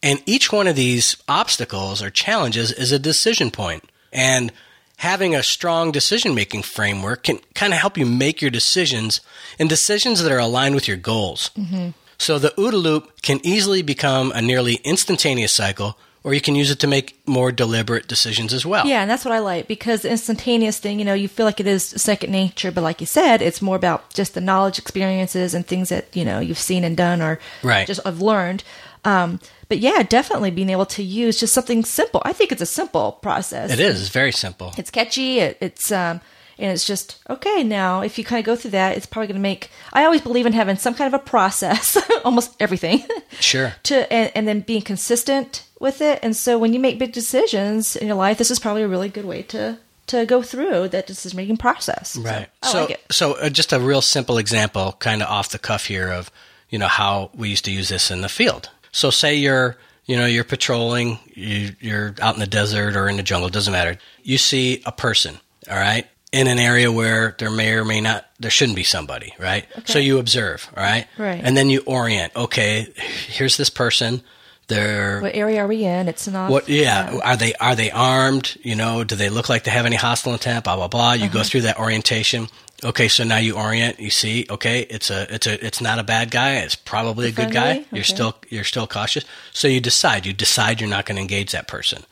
And 0.03 0.23
each 0.27 0.53
one 0.53 0.69
of 0.69 0.77
these 0.77 1.17
obstacles 1.29 2.03
or 2.03 2.11
challenges 2.11 2.71
is 2.71 2.93
a 2.93 2.99
decision 2.99 3.51
point. 3.51 3.85
And 4.13 4.53
having 4.99 5.35
a 5.35 5.43
strong 5.43 5.91
decision 5.91 6.35
making 6.35 6.63
framework 6.63 7.25
can 7.25 7.41
kind 7.55 7.73
of 7.73 7.81
help 7.81 7.99
you 7.99 8.07
make 8.07 8.41
your 8.41 8.51
decisions 8.51 9.21
and 9.59 9.69
decisions 9.69 10.23
that 10.23 10.31
are 10.31 10.39
aligned 10.39 10.75
with 10.75 10.87
your 10.87 10.97
goals. 10.97 11.51
Mm-hmm. 11.59 11.91
So 12.19 12.39
the 12.39 12.55
OODA 12.57 12.83
loop 12.83 13.23
can 13.23 13.41
easily 13.45 13.83
become 13.83 14.31
a 14.33 14.41
nearly 14.41 14.75
instantaneous 14.85 15.55
cycle, 15.55 15.99
or 16.25 16.33
you 16.35 16.41
can 16.41 16.55
use 16.57 16.71
it 16.71 16.81
to 16.81 16.87
make 16.87 17.17
more 17.27 17.53
deliberate 17.53 18.09
decisions 18.09 18.53
as 18.55 18.65
well. 18.65 18.87
Yeah, 18.87 19.03
and 19.03 19.11
that's 19.11 19.25
what 19.25 19.33
I 19.33 19.39
like 19.41 19.69
because 19.69 20.03
the 20.03 20.11
instantaneous 20.11 20.79
thing, 20.79 20.99
you 20.99 21.05
know, 21.05 21.15
you 21.15 21.29
feel 21.29 21.45
like 21.47 21.61
it 21.61 21.67
is 21.67 21.85
second 21.85 22.33
nature, 22.33 22.73
but 22.73 22.83
like 22.83 23.01
you 23.01 23.07
said, 23.07 23.43
it's 23.43 23.61
more 23.63 23.77
about 23.77 24.13
just 24.15 24.33
the 24.35 24.41
knowledge, 24.41 24.79
experiences, 24.79 25.53
and 25.55 25.67
things 25.67 25.91
that 25.91 26.07
you 26.17 26.25
know 26.25 26.41
you've 26.41 26.59
seen 26.59 26.83
and 26.83 26.97
done, 26.97 27.21
or 27.23 27.39
Right. 27.63 27.87
just 27.87 28.03
have 28.05 28.21
learned. 28.23 28.65
Um, 29.05 29.39
but 29.69 29.79
yeah, 29.79 30.03
definitely 30.03 30.51
being 30.51 30.71
able 30.71 30.87
to 30.87 31.03
use 31.03 31.39
just 31.39 31.53
something 31.53 31.85
simple. 31.85 32.23
I 32.25 32.33
think 32.33 32.53
it's 32.53 32.63
a 32.63 32.67
simple 32.67 33.13
process. 33.13 33.71
It 33.71 33.79
is. 33.81 34.01
It's 34.01 34.09
very 34.11 34.33
simple. 34.33 34.73
It's 34.79 34.91
catchy. 34.91 35.41
It, 35.41 35.59
it's 35.61 35.93
um, 35.93 36.23
and 36.59 36.71
it's 36.73 36.87
just 36.87 37.19
okay. 37.29 37.63
Now, 37.65 38.01
if 38.03 38.19
you 38.19 38.25
kind 38.25 38.39
of 38.41 38.47
go 38.47 38.57
through 38.57 38.73
that, 38.73 38.97
it's 38.97 39.07
probably 39.07 39.29
going 39.29 39.37
to 39.37 39.43
make. 39.43 39.71
I 39.93 40.05
always 40.05 40.21
believe 40.21 40.47
in 40.47 40.53
having 40.53 40.77
some 40.77 40.95
kind 40.95 41.13
of 41.13 41.21
a 41.21 41.23
process, 41.25 41.97
almost 42.25 42.55
everything, 42.61 43.05
Sure. 43.41 43.75
to 43.85 44.13
and, 44.13 44.31
and 44.35 44.49
then 44.49 44.61
being 44.61 44.83
consistent 44.83 45.67
with 45.81 46.01
it. 46.01 46.19
And 46.23 46.37
so 46.37 46.59
when 46.59 46.73
you 46.73 46.81
make 46.81 46.99
big 46.99 47.13
decisions 47.13 47.97
in 47.97 48.07
your 48.07 48.17
life, 48.17 48.39
this 48.39 48.51
is 48.51 48.59
probably 48.59 48.83
a 48.83 48.89
really 48.89 49.09
good 49.09 49.25
way 49.25 49.43
to 49.43 49.79
to 50.07 50.27
go 50.27 50.43
through 50.43 50.89
that 50.89 51.07
decision 51.07 51.37
making 51.37 51.57
process. 51.57 52.11
So, 52.11 52.21
Right. 52.21 52.49
I 52.63 52.69
so, 52.73 52.85
like 52.85 53.05
so 53.11 53.33
uh, 53.35 53.49
just 53.49 53.73
a 53.73 53.81
real 53.81 54.03
simple 54.03 54.37
example, 54.39 54.95
kind 54.99 55.23
of 55.23 55.29
off 55.29 55.49
the 55.49 55.59
cuff 55.59 55.87
here, 55.87 56.11
of 56.11 56.31
you 56.69 56.79
know 56.79 56.89
how 56.89 57.31
we 57.35 57.49
used 57.49 57.65
to 57.65 57.71
use 57.71 57.89
this 57.89 58.11
in 58.11 58.21
the 58.21 58.29
field. 58.29 58.69
So, 58.93 59.11
say 59.11 59.35
you're 59.35 59.77
you 60.05 60.17
know 60.17 60.27
you're 60.27 60.45
patrolling, 60.45 61.19
you, 61.33 61.75
you're 61.81 62.15
out 62.21 62.35
in 62.35 62.41
the 62.41 62.47
desert 62.47 62.97
or 62.97 63.09
in 63.09 63.17
the 63.17 63.23
jungle, 63.23 63.49
doesn't 63.49 63.73
matter. 63.73 63.97
You 64.23 64.37
see 64.37 64.83
a 64.85 64.93
person, 64.93 65.39
all 65.71 65.77
right, 65.79 66.07
in 66.35 66.47
an 66.49 66.59
area 66.59 66.91
where 66.91 67.35
there 67.39 67.51
may 67.51 67.73
or 67.73 67.85
may 67.85 68.01
not 68.01 68.27
there 68.41 68.51
shouldn't 68.51 68.77
be 68.77 68.85
somebody, 68.85 69.33
right? 69.39 69.65
So 69.87 69.99
you 69.99 70.19
observe, 70.19 70.69
all 70.77 70.83
right, 70.83 71.07
Right. 71.17 71.41
and 71.43 71.57
then 71.57 71.71
you 71.71 71.83
orient. 71.87 72.35
Okay, 72.37 72.89
here's 73.29 73.57
this 73.57 73.71
person. 73.71 74.23
They're 74.67 75.21
What 75.21 75.35
area 75.35 75.63
are 75.63 75.67
we 75.67 75.85
in? 75.85 76.09
It's 76.09 76.27
not. 76.27 76.51
what? 76.51 76.69
Yeah. 76.69 77.21
Are 77.23 77.37
they 77.37 77.53
are 77.55 77.75
they 77.77 77.91
armed? 77.91 78.57
You 78.63 78.75
know, 78.75 79.05
do 79.05 79.15
they 79.15 79.29
look 79.29 79.49
like 79.51 79.65
they 79.65 79.71
have 79.71 79.85
any 79.87 79.97
hostile 79.97 80.33
intent? 80.33 80.65
Blah 80.65 80.77
blah 80.77 80.89
blah. 80.89 81.13
You 81.13 81.25
Uh-huh. 81.27 81.35
go 81.39 81.43
through 81.43 81.63
that 81.63 81.79
orientation. 81.79 82.49
Okay, 82.83 83.09
so 83.09 83.25
now 83.25 83.37
you 83.37 83.57
orient. 83.57 84.01
You 84.01 84.11
see, 84.11 84.47
okay, 84.51 84.81
it's 84.91 85.11
a 85.11 85.33
it's 85.35 85.47
a 85.47 85.65
it's 85.65 85.81
not 85.83 85.99
a 85.99 86.03
bad 86.03 86.31
guy. 86.31 86.55
It's 86.65 86.75
probably 86.75 87.29
a 87.29 87.33
good 87.33 87.51
guy. 87.53 87.85
You're 87.93 88.01
Okay. 88.01 88.15
still 88.15 88.37
you're 88.49 88.65
still 88.65 88.87
cautious. 88.87 89.25
So 89.53 89.69
you 89.69 89.81
decide. 89.81 90.25
You 90.27 90.33
decide 90.33 90.81
you're 90.81 90.91
not 90.91 91.05
going 91.07 91.17
to 91.17 91.23
engage 91.23 91.53
that 91.53 91.69
person. 91.69 92.05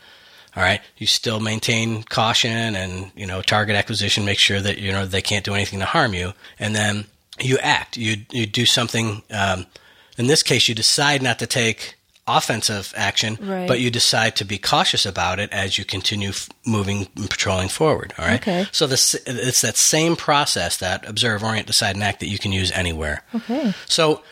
All 0.56 0.62
right. 0.62 0.80
You 0.98 1.06
still 1.06 1.40
maintain 1.40 2.02
caution 2.02 2.74
and 2.76 3.10
you 3.16 3.26
know 3.26 3.40
target 3.42 3.74
acquisition. 3.76 4.24
Make 4.24 4.38
sure 4.38 4.60
that 4.60 4.78
you 4.78 4.92
know 4.92 5.06
they 5.06 5.22
can't 5.22 5.44
do 5.44 5.54
anything 5.54 5.78
to 5.78 5.86
harm 5.86 6.12
you, 6.14 6.32
and 6.58 6.74
then 6.76 7.06
you 7.40 7.58
act. 7.58 7.96
You 7.96 8.16
you 8.30 8.46
do 8.46 8.66
something. 8.66 9.22
Um, 9.30 9.66
in 10.18 10.26
this 10.26 10.42
case, 10.42 10.68
you 10.68 10.74
decide 10.74 11.22
not 11.22 11.38
to 11.38 11.46
take 11.46 11.94
offensive 12.28 12.92
action, 12.96 13.36
Right. 13.40 13.66
but 13.66 13.80
you 13.80 13.90
decide 13.90 14.36
to 14.36 14.44
be 14.44 14.56
cautious 14.58 15.04
about 15.06 15.40
it 15.40 15.50
as 15.52 15.76
you 15.76 15.84
continue 15.84 16.28
f- 16.28 16.48
moving 16.64 17.08
and 17.16 17.28
patrolling 17.28 17.68
forward. 17.68 18.12
All 18.18 18.26
right. 18.26 18.40
Okay. 18.40 18.66
So 18.72 18.86
this 18.86 19.14
it's 19.26 19.62
that 19.62 19.76
same 19.76 20.14
process 20.16 20.76
that 20.76 21.08
observe, 21.08 21.42
orient, 21.42 21.66
decide, 21.66 21.96
and 21.96 22.04
act 22.04 22.20
that 22.20 22.28
you 22.28 22.38
can 22.38 22.52
use 22.52 22.70
anywhere. 22.72 23.24
Okay. 23.34 23.74
So, 23.86 24.22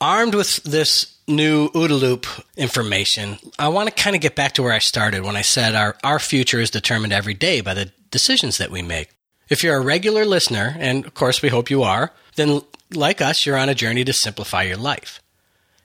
armed 0.00 0.34
with 0.34 0.56
this 0.64 1.15
new 1.28 1.68
OODA 1.70 2.00
loop 2.00 2.26
information, 2.56 3.38
I 3.58 3.68
want 3.68 3.88
to 3.88 4.02
kind 4.02 4.16
of 4.16 4.22
get 4.22 4.36
back 4.36 4.52
to 4.52 4.62
where 4.62 4.72
I 4.72 4.78
started 4.78 5.24
when 5.24 5.36
I 5.36 5.42
said 5.42 5.74
our, 5.74 5.96
our 6.04 6.18
future 6.18 6.60
is 6.60 6.70
determined 6.70 7.12
every 7.12 7.34
day 7.34 7.60
by 7.60 7.74
the 7.74 7.92
decisions 8.10 8.58
that 8.58 8.70
we 8.70 8.82
make. 8.82 9.10
If 9.48 9.62
you're 9.62 9.76
a 9.76 9.80
regular 9.80 10.24
listener, 10.24 10.76
and 10.78 11.04
of 11.04 11.14
course 11.14 11.42
we 11.42 11.48
hope 11.48 11.70
you 11.70 11.82
are, 11.82 12.12
then 12.36 12.62
like 12.92 13.20
us, 13.20 13.44
you're 13.44 13.56
on 13.56 13.68
a 13.68 13.74
journey 13.74 14.04
to 14.04 14.12
simplify 14.12 14.62
your 14.62 14.76
life. 14.76 15.20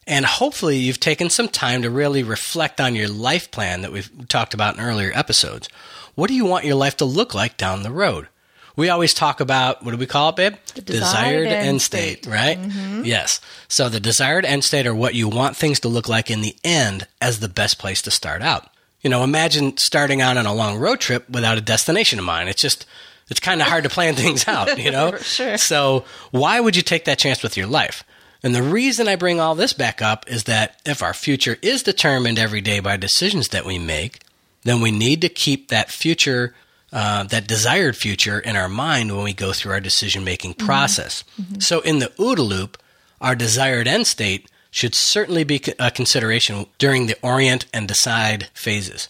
And 0.07 0.25
hopefully, 0.25 0.77
you've 0.77 0.99
taken 0.99 1.29
some 1.29 1.47
time 1.47 1.83
to 1.83 1.89
really 1.89 2.23
reflect 2.23 2.81
on 2.81 2.95
your 2.95 3.07
life 3.07 3.51
plan 3.51 3.81
that 3.81 3.91
we've 3.91 4.27
talked 4.27 4.53
about 4.53 4.75
in 4.75 4.81
earlier 4.81 5.11
episodes. 5.13 5.69
What 6.15 6.27
do 6.27 6.33
you 6.33 6.43
want 6.43 6.65
your 6.65 6.75
life 6.75 6.97
to 6.97 7.05
look 7.05 7.35
like 7.35 7.55
down 7.55 7.83
the 7.83 7.91
road? 7.91 8.27
We 8.75 8.89
always 8.89 9.13
talk 9.13 9.39
about 9.39 9.83
what 9.83 9.91
do 9.91 9.97
we 9.97 10.05
call 10.05 10.29
it, 10.29 10.35
babe? 10.35 10.55
The 10.75 10.81
desired 10.81 11.47
end 11.47 11.81
state. 11.81 12.25
right? 12.25 12.57
Mm-hmm. 12.57 13.03
Yes. 13.05 13.41
So 13.67 13.89
the 13.89 13.99
desired 13.99 14.45
end 14.45 14.63
state 14.63 14.87
are 14.87 14.95
what 14.95 15.13
you 15.15 15.27
want 15.27 15.55
things 15.57 15.79
to 15.81 15.87
look 15.87 16.07
like 16.07 16.31
in 16.31 16.41
the 16.41 16.55
end 16.63 17.07
as 17.21 17.39
the 17.39 17.49
best 17.49 17.79
place 17.79 18.01
to 18.03 18.11
start 18.11 18.41
out. 18.41 18.67
You 19.01 19.09
know, 19.09 19.23
imagine 19.23 19.77
starting 19.77 20.21
out 20.21 20.37
on 20.37 20.45
a 20.45 20.53
long 20.53 20.77
road 20.77 20.99
trip 20.99 21.29
without 21.29 21.57
a 21.57 21.61
destination 21.61 22.19
in 22.19 22.25
mind. 22.25 22.49
It's 22.49 22.61
just 22.61 22.85
it's 23.29 23.39
kind 23.39 23.61
of 23.61 23.67
hard 23.67 23.83
to 23.83 23.89
plan 23.89 24.15
things 24.15 24.47
out, 24.47 24.77
you 24.77 24.91
know? 24.91 25.11
For 25.17 25.23
sure. 25.23 25.57
So 25.57 26.05
why 26.31 26.59
would 26.59 26.75
you 26.75 26.81
take 26.81 27.05
that 27.05 27.19
chance 27.19 27.41
with 27.43 27.57
your 27.57 27.67
life? 27.67 28.03
And 28.43 28.55
the 28.55 28.63
reason 28.63 29.07
I 29.07 29.15
bring 29.15 29.39
all 29.39 29.53
this 29.53 29.73
back 29.73 30.01
up 30.01 30.29
is 30.29 30.45
that 30.45 30.79
if 30.85 31.03
our 31.03 31.13
future 31.13 31.57
is 31.61 31.83
determined 31.83 32.39
every 32.39 32.61
day 32.61 32.79
by 32.79 32.97
decisions 32.97 33.49
that 33.49 33.65
we 33.65 33.77
make, 33.77 34.19
then 34.63 34.81
we 34.81 34.91
need 34.91 35.21
to 35.21 35.29
keep 35.29 35.67
that 35.67 35.91
future, 35.91 36.53
uh, 36.91 37.23
that 37.23 37.47
desired 37.47 37.95
future 37.95 38.39
in 38.39 38.55
our 38.55 38.69
mind 38.69 39.15
when 39.15 39.23
we 39.23 39.33
go 39.33 39.53
through 39.53 39.71
our 39.71 39.79
decision 39.79 40.23
making 40.23 40.53
mm-hmm. 40.53 40.65
process. 40.65 41.23
Mm-hmm. 41.41 41.59
So 41.59 41.81
in 41.81 41.99
the 41.99 42.11
OODA 42.19 42.47
loop, 42.47 42.77
our 43.19 43.35
desired 43.35 43.87
end 43.87 44.07
state 44.07 44.49
should 44.71 44.95
certainly 44.95 45.43
be 45.43 45.61
a 45.79 45.91
consideration 45.91 46.65
during 46.77 47.07
the 47.07 47.17
orient 47.21 47.65
and 47.73 47.87
decide 47.87 48.49
phases. 48.53 49.09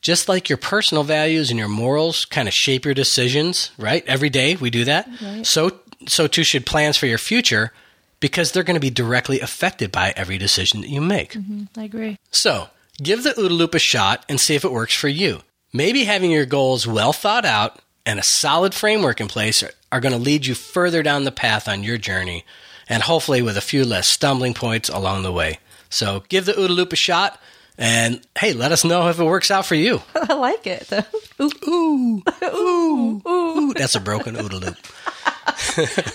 Just 0.00 0.28
like 0.28 0.48
your 0.50 0.58
personal 0.58 1.02
values 1.02 1.50
and 1.50 1.58
your 1.58 1.68
morals 1.68 2.24
kind 2.26 2.46
of 2.46 2.52
shape 2.54 2.84
your 2.84 2.94
decisions, 2.94 3.70
right? 3.78 4.04
Every 4.06 4.28
day 4.28 4.56
we 4.56 4.68
do 4.68 4.84
that. 4.84 5.08
So 5.44 5.80
so 6.06 6.26
too 6.26 6.44
should 6.44 6.66
plans 6.66 6.96
for 6.96 7.06
your 7.06 7.18
future 7.18 7.72
because 8.20 8.52
they're 8.52 8.62
going 8.62 8.74
to 8.74 8.80
be 8.80 8.90
directly 8.90 9.40
affected 9.40 9.92
by 9.92 10.12
every 10.16 10.38
decision 10.38 10.80
that 10.80 10.88
you 10.88 11.00
make. 11.00 11.32
Mm-hmm. 11.32 11.64
I 11.78 11.84
agree. 11.84 12.18
So, 12.30 12.68
give 13.02 13.22
the 13.22 13.30
OODA 13.30 13.50
loop 13.50 13.74
a 13.74 13.78
shot 13.78 14.24
and 14.28 14.40
see 14.40 14.54
if 14.54 14.64
it 14.64 14.72
works 14.72 14.94
for 14.94 15.08
you. 15.08 15.40
Maybe 15.76 16.04
having 16.04 16.30
your 16.30 16.46
goals 16.46 16.86
well 16.86 17.12
thought 17.12 17.44
out 17.44 17.80
and 18.06 18.20
a 18.20 18.22
solid 18.22 18.74
framework 18.74 19.20
in 19.20 19.26
place 19.26 19.60
are, 19.60 19.72
are 19.90 19.98
going 19.98 20.12
to 20.14 20.20
lead 20.20 20.46
you 20.46 20.54
further 20.54 21.02
down 21.02 21.24
the 21.24 21.32
path 21.32 21.66
on 21.68 21.82
your 21.82 21.98
journey 21.98 22.44
and 22.88 23.02
hopefully 23.02 23.42
with 23.42 23.56
a 23.56 23.60
few 23.60 23.84
less 23.84 24.08
stumbling 24.08 24.54
points 24.54 24.88
along 24.88 25.24
the 25.24 25.32
way. 25.32 25.58
So, 25.90 26.22
give 26.28 26.44
the 26.44 26.52
OODA 26.52 26.68
loop 26.76 26.92
a 26.92 26.96
shot 26.96 27.40
and 27.76 28.20
hey, 28.38 28.52
let 28.52 28.70
us 28.70 28.84
know 28.84 29.08
if 29.08 29.18
it 29.18 29.24
works 29.24 29.50
out 29.50 29.66
for 29.66 29.74
you. 29.74 30.00
I 30.14 30.34
like 30.34 30.64
it. 30.64 30.86
though. 30.90 31.02
Ooh, 31.68 32.22
Ooh, 32.44 33.22
ooh, 33.26 33.28
ooh. 33.28 33.74
that's 33.74 33.96
a 33.96 34.00
broken 34.00 34.36
OODA 34.36 34.60
loop. 34.60 34.76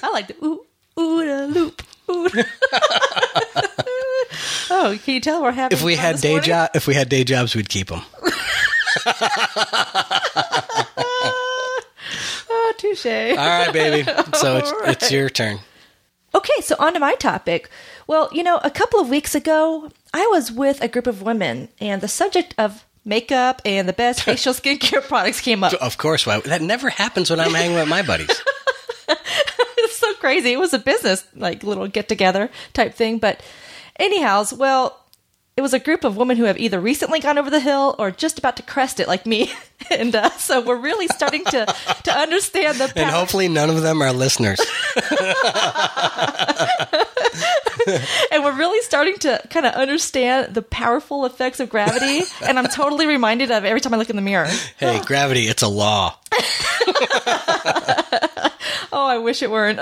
I 0.03 0.09
like 0.13 0.27
the 0.27 0.35
ooh, 0.41 0.65
ooh, 0.97 1.45
loop. 1.47 1.81
oh, 4.71 4.97
can 5.03 5.13
you 5.13 5.19
tell 5.19 5.41
we're 5.41 5.51
having? 5.51 5.77
If 5.77 5.83
we 5.83 5.95
had 5.95 6.21
day 6.21 6.29
morning? 6.31 6.47
job, 6.47 6.69
if 6.75 6.87
we 6.87 6.93
had 6.93 7.09
day 7.09 7.25
jobs, 7.25 7.55
we'd 7.55 7.67
keep 7.69 7.87
them. 7.89 8.01
Oh, 12.51 12.73
touche. 12.77 13.05
All 13.05 13.35
right, 13.35 13.71
baby. 13.71 14.03
So 14.33 14.57
it's 14.57 14.71
All 14.71 14.85
it's 14.85 15.11
your 15.11 15.29
turn. 15.29 15.59
Okay, 16.33 16.61
so 16.61 16.75
on 16.79 16.93
to 16.93 16.99
my 16.99 17.15
topic. 17.15 17.69
Well, 18.07 18.29
you 18.31 18.43
know, 18.43 18.59
a 18.63 18.69
couple 18.71 18.99
of 18.99 19.09
weeks 19.09 19.35
ago, 19.35 19.91
I 20.13 20.25
was 20.27 20.51
with 20.51 20.81
a 20.81 20.87
group 20.87 21.07
of 21.07 21.21
women, 21.21 21.69
and 21.79 22.01
the 22.01 22.07
subject 22.07 22.55
of 22.57 22.85
makeup 23.05 23.61
and 23.65 23.87
the 23.87 23.93
best 23.93 24.21
facial 24.23 24.53
skincare 24.53 25.01
products 25.01 25.41
came 25.41 25.63
up. 25.63 25.73
Of 25.73 25.97
course, 25.97 26.25
why? 26.25 26.39
That 26.41 26.61
never 26.61 26.89
happens 26.89 27.29
when 27.29 27.39
I'm 27.39 27.53
hanging 27.53 27.75
with 27.75 27.87
my 27.87 28.01
buddies. 28.01 28.29
it's 29.09 29.95
so 29.97 30.13
crazy. 30.15 30.53
It 30.53 30.59
was 30.59 30.73
a 30.73 30.79
business, 30.79 31.23
like, 31.35 31.63
little 31.63 31.87
get 31.87 32.07
together 32.07 32.49
type 32.73 32.93
thing. 32.93 33.19
But, 33.19 33.41
anyhows, 33.99 34.53
well, 34.53 34.98
it 35.59 35.61
was 35.61 35.73
a 35.73 35.79
group 35.79 36.05
of 36.05 36.15
women 36.15 36.37
who 36.37 36.45
have 36.45 36.57
either 36.57 36.79
recently 36.79 37.19
gone 37.19 37.37
over 37.37 37.49
the 37.49 37.59
hill 37.59 37.93
or 37.99 38.11
just 38.11 38.39
about 38.39 38.55
to 38.55 38.63
crest 38.63 39.01
it, 39.01 39.09
like 39.09 39.25
me. 39.25 39.51
and 39.91 40.15
uh, 40.15 40.29
so 40.37 40.61
we're 40.61 40.79
really 40.79 41.09
starting 41.09 41.43
to, 41.43 41.65
to 42.03 42.11
understand 42.17 42.77
the 42.77 42.89
And 42.95 43.09
hopefully, 43.09 43.49
none 43.49 43.69
of 43.69 43.81
them 43.81 44.01
are 44.01 44.13
listeners. 44.13 44.57
and 48.31 48.41
we're 48.41 48.55
really 48.55 48.81
starting 48.83 49.17
to 49.17 49.41
kind 49.49 49.65
of 49.65 49.73
understand 49.73 50.55
the 50.55 50.61
powerful 50.61 51.25
effects 51.25 51.59
of 51.59 51.69
gravity. 51.69 52.21
and 52.47 52.57
I'm 52.57 52.67
totally 52.67 53.05
reminded 53.05 53.51
of 53.51 53.65
every 53.65 53.81
time 53.81 53.93
I 53.93 53.97
look 53.97 54.09
in 54.09 54.15
the 54.15 54.21
mirror. 54.21 54.47
Hey, 54.77 55.01
gravity, 55.05 55.41
it's 55.41 55.61
a 55.61 55.67
law. 55.67 56.15
Oh, 58.91 59.05
I 59.05 59.17
wish 59.19 59.43
it 59.43 59.51
weren't. 59.51 59.79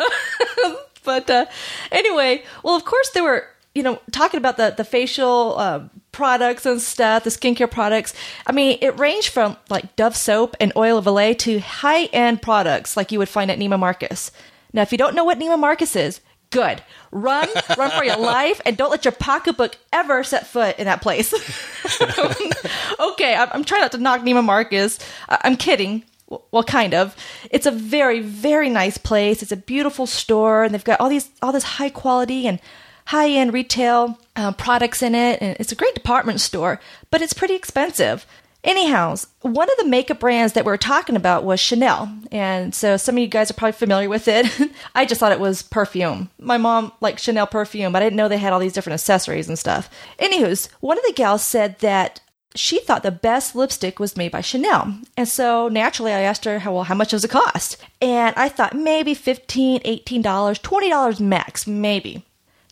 but 1.04 1.30
uh, 1.30 1.46
anyway, 1.92 2.44
well, 2.64 2.76
of 2.76 2.84
course, 2.84 3.10
there 3.12 3.24
were, 3.24 3.48
you 3.78 3.84
know, 3.84 4.02
talking 4.12 4.40
about 4.40 4.58
the, 4.58 4.74
the 4.76 4.84
facial 4.84 5.54
uh, 5.56 5.88
products 6.12 6.66
and 6.66 6.82
stuff, 6.82 7.24
the 7.24 7.30
skincare 7.30 7.70
products. 7.70 8.12
I 8.48 8.52
mean, 8.52 8.80
it 8.82 8.98
ranged 8.98 9.30
from 9.30 9.56
like 9.70 9.96
Dove 9.96 10.18
soap 10.18 10.56
and 10.60 10.74
oil 10.76 10.98
of 10.98 11.06
Olay 11.06 11.38
to 11.40 11.60
high 11.60 12.06
end 12.06 12.42
products 12.42 12.98
like 12.98 13.12
you 13.12 13.20
would 13.20 13.30
find 13.30 13.52
at 13.52 13.60
Neiman 13.60 13.78
Marcus. 13.78 14.32
Now, 14.74 14.82
if 14.82 14.92
you 14.92 14.98
don't 14.98 15.14
know 15.14 15.24
what 15.24 15.38
Neiman 15.38 15.60
Marcus 15.60 15.96
is, 15.96 16.22
good. 16.50 16.82
Run, 17.12 17.48
run 17.78 17.92
for 17.92 18.04
your 18.04 18.18
life, 18.18 18.60
and 18.66 18.76
don't 18.76 18.90
let 18.90 19.06
your 19.06 19.12
pocketbook 19.12 19.78
ever 19.94 20.24
set 20.24 20.48
foot 20.48 20.80
in 20.80 20.86
that 20.86 21.04
place. 21.04 21.32
okay, 23.00 23.36
I'm, 23.36 23.50
I'm 23.52 23.64
trying 23.64 23.82
not 23.82 23.92
to 23.92 24.00
knock 24.00 24.22
Neiman 24.22 24.44
Marcus. 24.44 24.98
I- 25.30 25.42
I'm 25.44 25.56
kidding. 25.56 26.04
Well, 26.28 26.64
kind 26.64 26.96
of. 26.96 27.16
It's 27.52 27.68
a 27.68 27.72
very, 27.72 28.22
very 28.22 28.70
nice 28.72 28.98
place. 28.98 29.44
It's 29.44 29.52
a 29.52 29.58
beautiful 29.58 30.08
store, 30.08 30.64
and 30.64 30.74
they've 30.74 30.84
got 30.84 31.00
all 31.00 31.10
these, 31.10 31.30
all 31.44 31.52
this 31.52 31.64
high 31.64 31.92
quality 31.92 32.48
and 32.48 32.60
high 33.08 33.30
end 33.30 33.54
retail 33.54 34.20
uh, 34.36 34.52
products 34.52 35.02
in 35.02 35.16
it, 35.16 35.42
and 35.42 35.56
it's 35.60 35.72
a 35.72 35.76
great 35.76 35.96
department 35.96 36.42
store. 36.42 36.80
But 37.10 37.22
it's 37.22 37.34
pretty 37.34 37.56
expensive. 37.56 38.26
Anyhow, 38.64 39.16
one 39.42 39.70
of 39.70 39.78
the 39.78 39.88
makeup 39.88 40.20
brands 40.20 40.54
that 40.54 40.66
we 40.66 40.72
were 40.72 40.78
talking 40.78 41.16
about 41.16 41.46
was 41.46 41.60
Chanel, 41.60 42.12
and 42.32 42.76
so 42.76 42.98
some 42.98 43.16
of 43.16 43.20
you 43.20 43.28
guys 43.28 43.50
are 43.50 43.54
probably 43.54 43.72
familiar 43.72 44.10
with 44.10 44.28
it. 44.28 44.46
I 44.96 45.06
just 45.06 45.20
thought 45.20 45.32
it 45.32 45.40
was 45.40 45.62
perfume. 45.62 46.30
My 46.38 46.58
mom 46.58 46.92
liked 47.00 47.22
Chanel 47.22 47.48
perfume, 47.48 47.94
but 47.94 48.02
I 48.02 48.06
didn't 48.06 48.18
know 48.18 48.28
they 48.28 48.38
had 48.38 48.52
all 48.52 48.60
these 48.60 48.74
different 48.74 48.96
accessories 48.96 49.48
and 49.48 49.58
stuff. 49.58 49.90
Anywho's, 50.20 50.68
one 50.82 50.98
of 50.98 51.06
the 51.06 51.14
gals 51.14 51.44
said 51.44 51.80
that 51.80 52.20
she 52.56 52.80
thought 52.80 53.04
the 53.04 53.12
best 53.12 53.56
lipstick 53.56 54.00
was 54.00 54.18
made 54.18 54.32
by 54.32 54.42
Chanel. 54.42 55.00
And 55.16 55.30
so 55.30 55.70
naturally 55.70 56.12
I 56.12 56.22
asked 56.22 56.44
her, 56.46 56.60
well, 56.66 56.84
how 56.84 56.96
much 56.96 57.12
does 57.12 57.24
it 57.24 57.30
cost? 57.30 57.78
And 58.02 58.36
I 58.36 58.50
thought 58.50 58.76
maybe 58.76 59.14
$15, 59.14 59.84
$18, 59.84 60.24
$20 60.24 61.20
max, 61.20 61.68
maybe. 61.68 62.26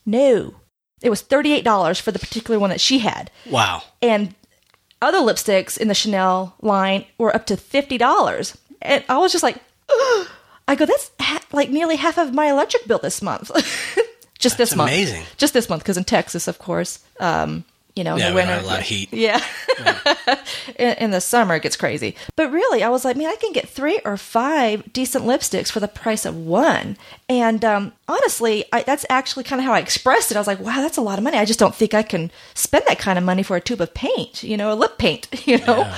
No, 0.06 0.54
it 1.02 1.10
was 1.10 1.22
$38 1.22 2.00
for 2.00 2.12
the 2.12 2.18
particular 2.18 2.58
one 2.58 2.70
that 2.70 2.80
she 2.80 3.00
had. 3.00 3.30
Wow. 3.50 3.82
And 4.00 4.34
other 5.02 5.18
lipsticks 5.18 5.76
in 5.76 5.88
the 5.88 5.94
Chanel 5.94 6.54
line 6.62 7.04
were 7.18 7.34
up 7.34 7.46
to 7.46 7.56
$50. 7.56 8.56
And 8.80 9.04
I 9.08 9.18
was 9.18 9.32
just 9.32 9.42
like, 9.42 9.56
I 10.68 10.74
go, 10.76 10.86
that's 10.86 11.10
ha- 11.20 11.44
like 11.52 11.70
nearly 11.70 11.96
half 11.96 12.18
of 12.18 12.32
my 12.32 12.46
electric 12.46 12.86
bill 12.86 12.98
this 12.98 13.20
month. 13.22 13.50
Just 14.38 14.58
this 14.58 14.76
month. 14.76 14.90
amazing. 14.90 15.22
Just 15.38 15.54
this 15.54 15.68
month, 15.70 15.82
because 15.82 15.96
in 15.96 16.04
Texas, 16.04 16.46
of 16.46 16.58
course, 16.58 17.02
um, 17.20 17.64
you 17.96 18.04
know, 18.04 18.12
in 18.14 18.20
Yeah, 18.20 18.28
the 18.30 18.34
winter. 18.36 18.52
a 18.54 18.62
lot 18.62 18.78
of 18.78 18.84
heat. 18.84 19.08
Yeah. 19.12 19.42
in, 20.76 20.92
in 20.98 21.10
the 21.10 21.20
summer, 21.20 21.54
it 21.56 21.62
gets 21.62 21.76
crazy. 21.76 22.14
But 22.36 22.52
really, 22.52 22.82
I 22.82 22.88
was 22.88 23.04
like, 23.04 23.16
man, 23.16 23.26
I 23.28 23.36
can 23.36 23.52
get 23.52 23.68
three 23.68 23.98
or 24.04 24.16
five 24.16 24.92
decent 24.92 25.24
lipsticks 25.24 25.70
for 25.72 25.80
the 25.80 25.88
price 25.88 26.24
of 26.24 26.36
one. 26.36 26.96
And 27.28 27.64
um, 27.64 27.92
honestly, 28.06 28.64
I, 28.72 28.82
that's 28.82 29.06
actually 29.10 29.44
kind 29.44 29.60
of 29.60 29.64
how 29.66 29.72
I 29.72 29.80
expressed 29.80 30.30
it. 30.30 30.36
I 30.36 30.40
was 30.40 30.46
like, 30.46 30.60
wow, 30.60 30.76
that's 30.82 30.96
a 30.98 31.02
lot 31.02 31.18
of 31.18 31.24
money. 31.24 31.38
I 31.38 31.44
just 31.44 31.58
don't 31.58 31.74
think 31.74 31.94
I 31.94 32.02
can 32.02 32.30
spend 32.54 32.84
that 32.86 32.98
kind 32.98 33.18
of 33.18 33.24
money 33.24 33.42
for 33.42 33.56
a 33.56 33.60
tube 33.60 33.80
of 33.80 33.94
paint, 33.94 34.42
you 34.42 34.56
know, 34.56 34.72
a 34.72 34.74
lip 34.76 34.98
paint, 34.98 35.28
you 35.46 35.58
know? 35.58 35.90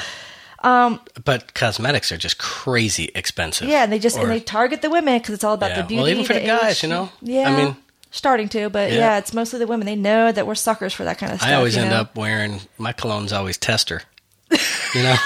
Yeah. 0.62 0.98
but 1.24 1.54
cosmetics 1.54 2.10
are 2.12 2.16
just 2.16 2.38
crazy 2.38 3.10
expensive. 3.14 3.68
Yeah, 3.68 3.82
and 3.84 3.92
they 3.92 3.98
just 3.98 4.16
Or- 4.16 4.22
and 4.22 4.30
they 4.30 4.40
target 4.40 4.82
the 4.82 4.90
women 4.90 5.18
because 5.18 5.34
it's 5.34 5.44
all 5.44 5.54
about 5.54 5.70
Yeah. 5.70 5.82
the 5.82 5.88
beauty. 5.88 6.02
Well, 6.02 6.10
even 6.10 6.24
for 6.24 6.34
the 6.34 6.40
guys, 6.46 6.78
age. 6.78 6.82
you 6.84 6.88
know? 6.88 7.10
Yeah, 7.22 7.48
I 7.50 7.56
mean- 7.56 7.76
starting 8.10 8.48
to, 8.50 8.70
but 8.70 8.90
Yeah. 8.90 8.98
yeah. 8.98 9.18
it's 9.18 9.32
mostly 9.34 9.58
the 9.58 9.66
women. 9.66 9.86
They 9.86 9.96
know 9.96 10.30
that 10.32 10.46
we're 10.46 10.54
suckers 10.54 10.92
for 10.94 11.04
that 11.04 11.18
kind 11.18 11.32
of 11.32 11.38
stuff. 11.40 11.50
I 11.50 11.54
always 11.54 11.76
end 11.76 11.90
know? 11.90 11.96
up 12.00 12.16
wearing 12.16 12.60
my 12.78 12.92
cologne's 12.92 13.32
always 13.32 13.56
tester. 13.58 14.02
You 14.94 15.02
know, 15.02 15.16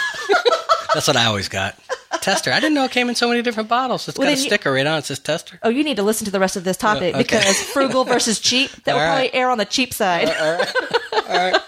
that's 0.93 1.07
what 1.07 1.17
I 1.17 1.27
always 1.27 1.49
got. 1.49 1.79
Tester. 2.21 2.51
I 2.53 2.59
didn't 2.59 2.75
know 2.75 2.85
it 2.85 2.91
came 2.91 3.09
in 3.09 3.15
so 3.15 3.29
many 3.29 3.41
different 3.43 3.69
bottles. 3.69 4.09
It's 4.09 4.19
Well, 4.19 4.27
got 4.27 4.37
a 4.37 4.41
you- 4.41 4.47
sticker 4.49 4.73
right 4.73 4.85
on. 4.85 4.99
it 4.99 5.05
says 5.05 5.21
tester. 5.21 5.61
Oh, 5.63 5.69
you 5.69 5.85
need 5.85 5.97
to 5.99 6.03
listen 6.03 6.25
to 6.25 6.33
the 6.33 6.41
rest 6.41 6.57
of 6.57 6.65
this 6.65 6.77
topic 6.77 7.15
okay. 7.15 7.23
because 7.23 7.63
frugal 7.63 8.03
versus 8.05 8.41
cheap. 8.41 8.71
That 8.85 8.95
will 8.95 9.01
All 9.01 9.07
probably 9.07 9.23
right. 9.27 9.35
err 9.35 9.51
on 9.51 9.59
the 9.59 9.65
cheap 9.65 9.95
side. 9.95 10.29
I 10.31 11.61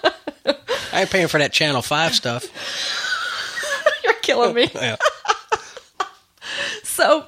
ain't 0.93 1.11
paying 1.11 1.29
for 1.29 1.39
that 1.39 1.53
Channel 1.53 1.83
Five 1.83 2.15
stuff. 2.17 2.47
You're 4.05 4.15
killing 4.15 4.55
me. 4.55 4.69
Yeah. 4.75 4.97
So, 6.83 7.25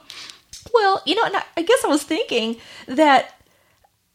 well, 0.75 1.03
you 1.07 1.14
know, 1.14 1.25
and 1.25 1.37
I, 1.37 1.42
I 1.57 1.62
guess 1.62 1.85
I 1.85 1.88
was 1.88 2.03
thinking 2.03 2.57
that 2.87 3.36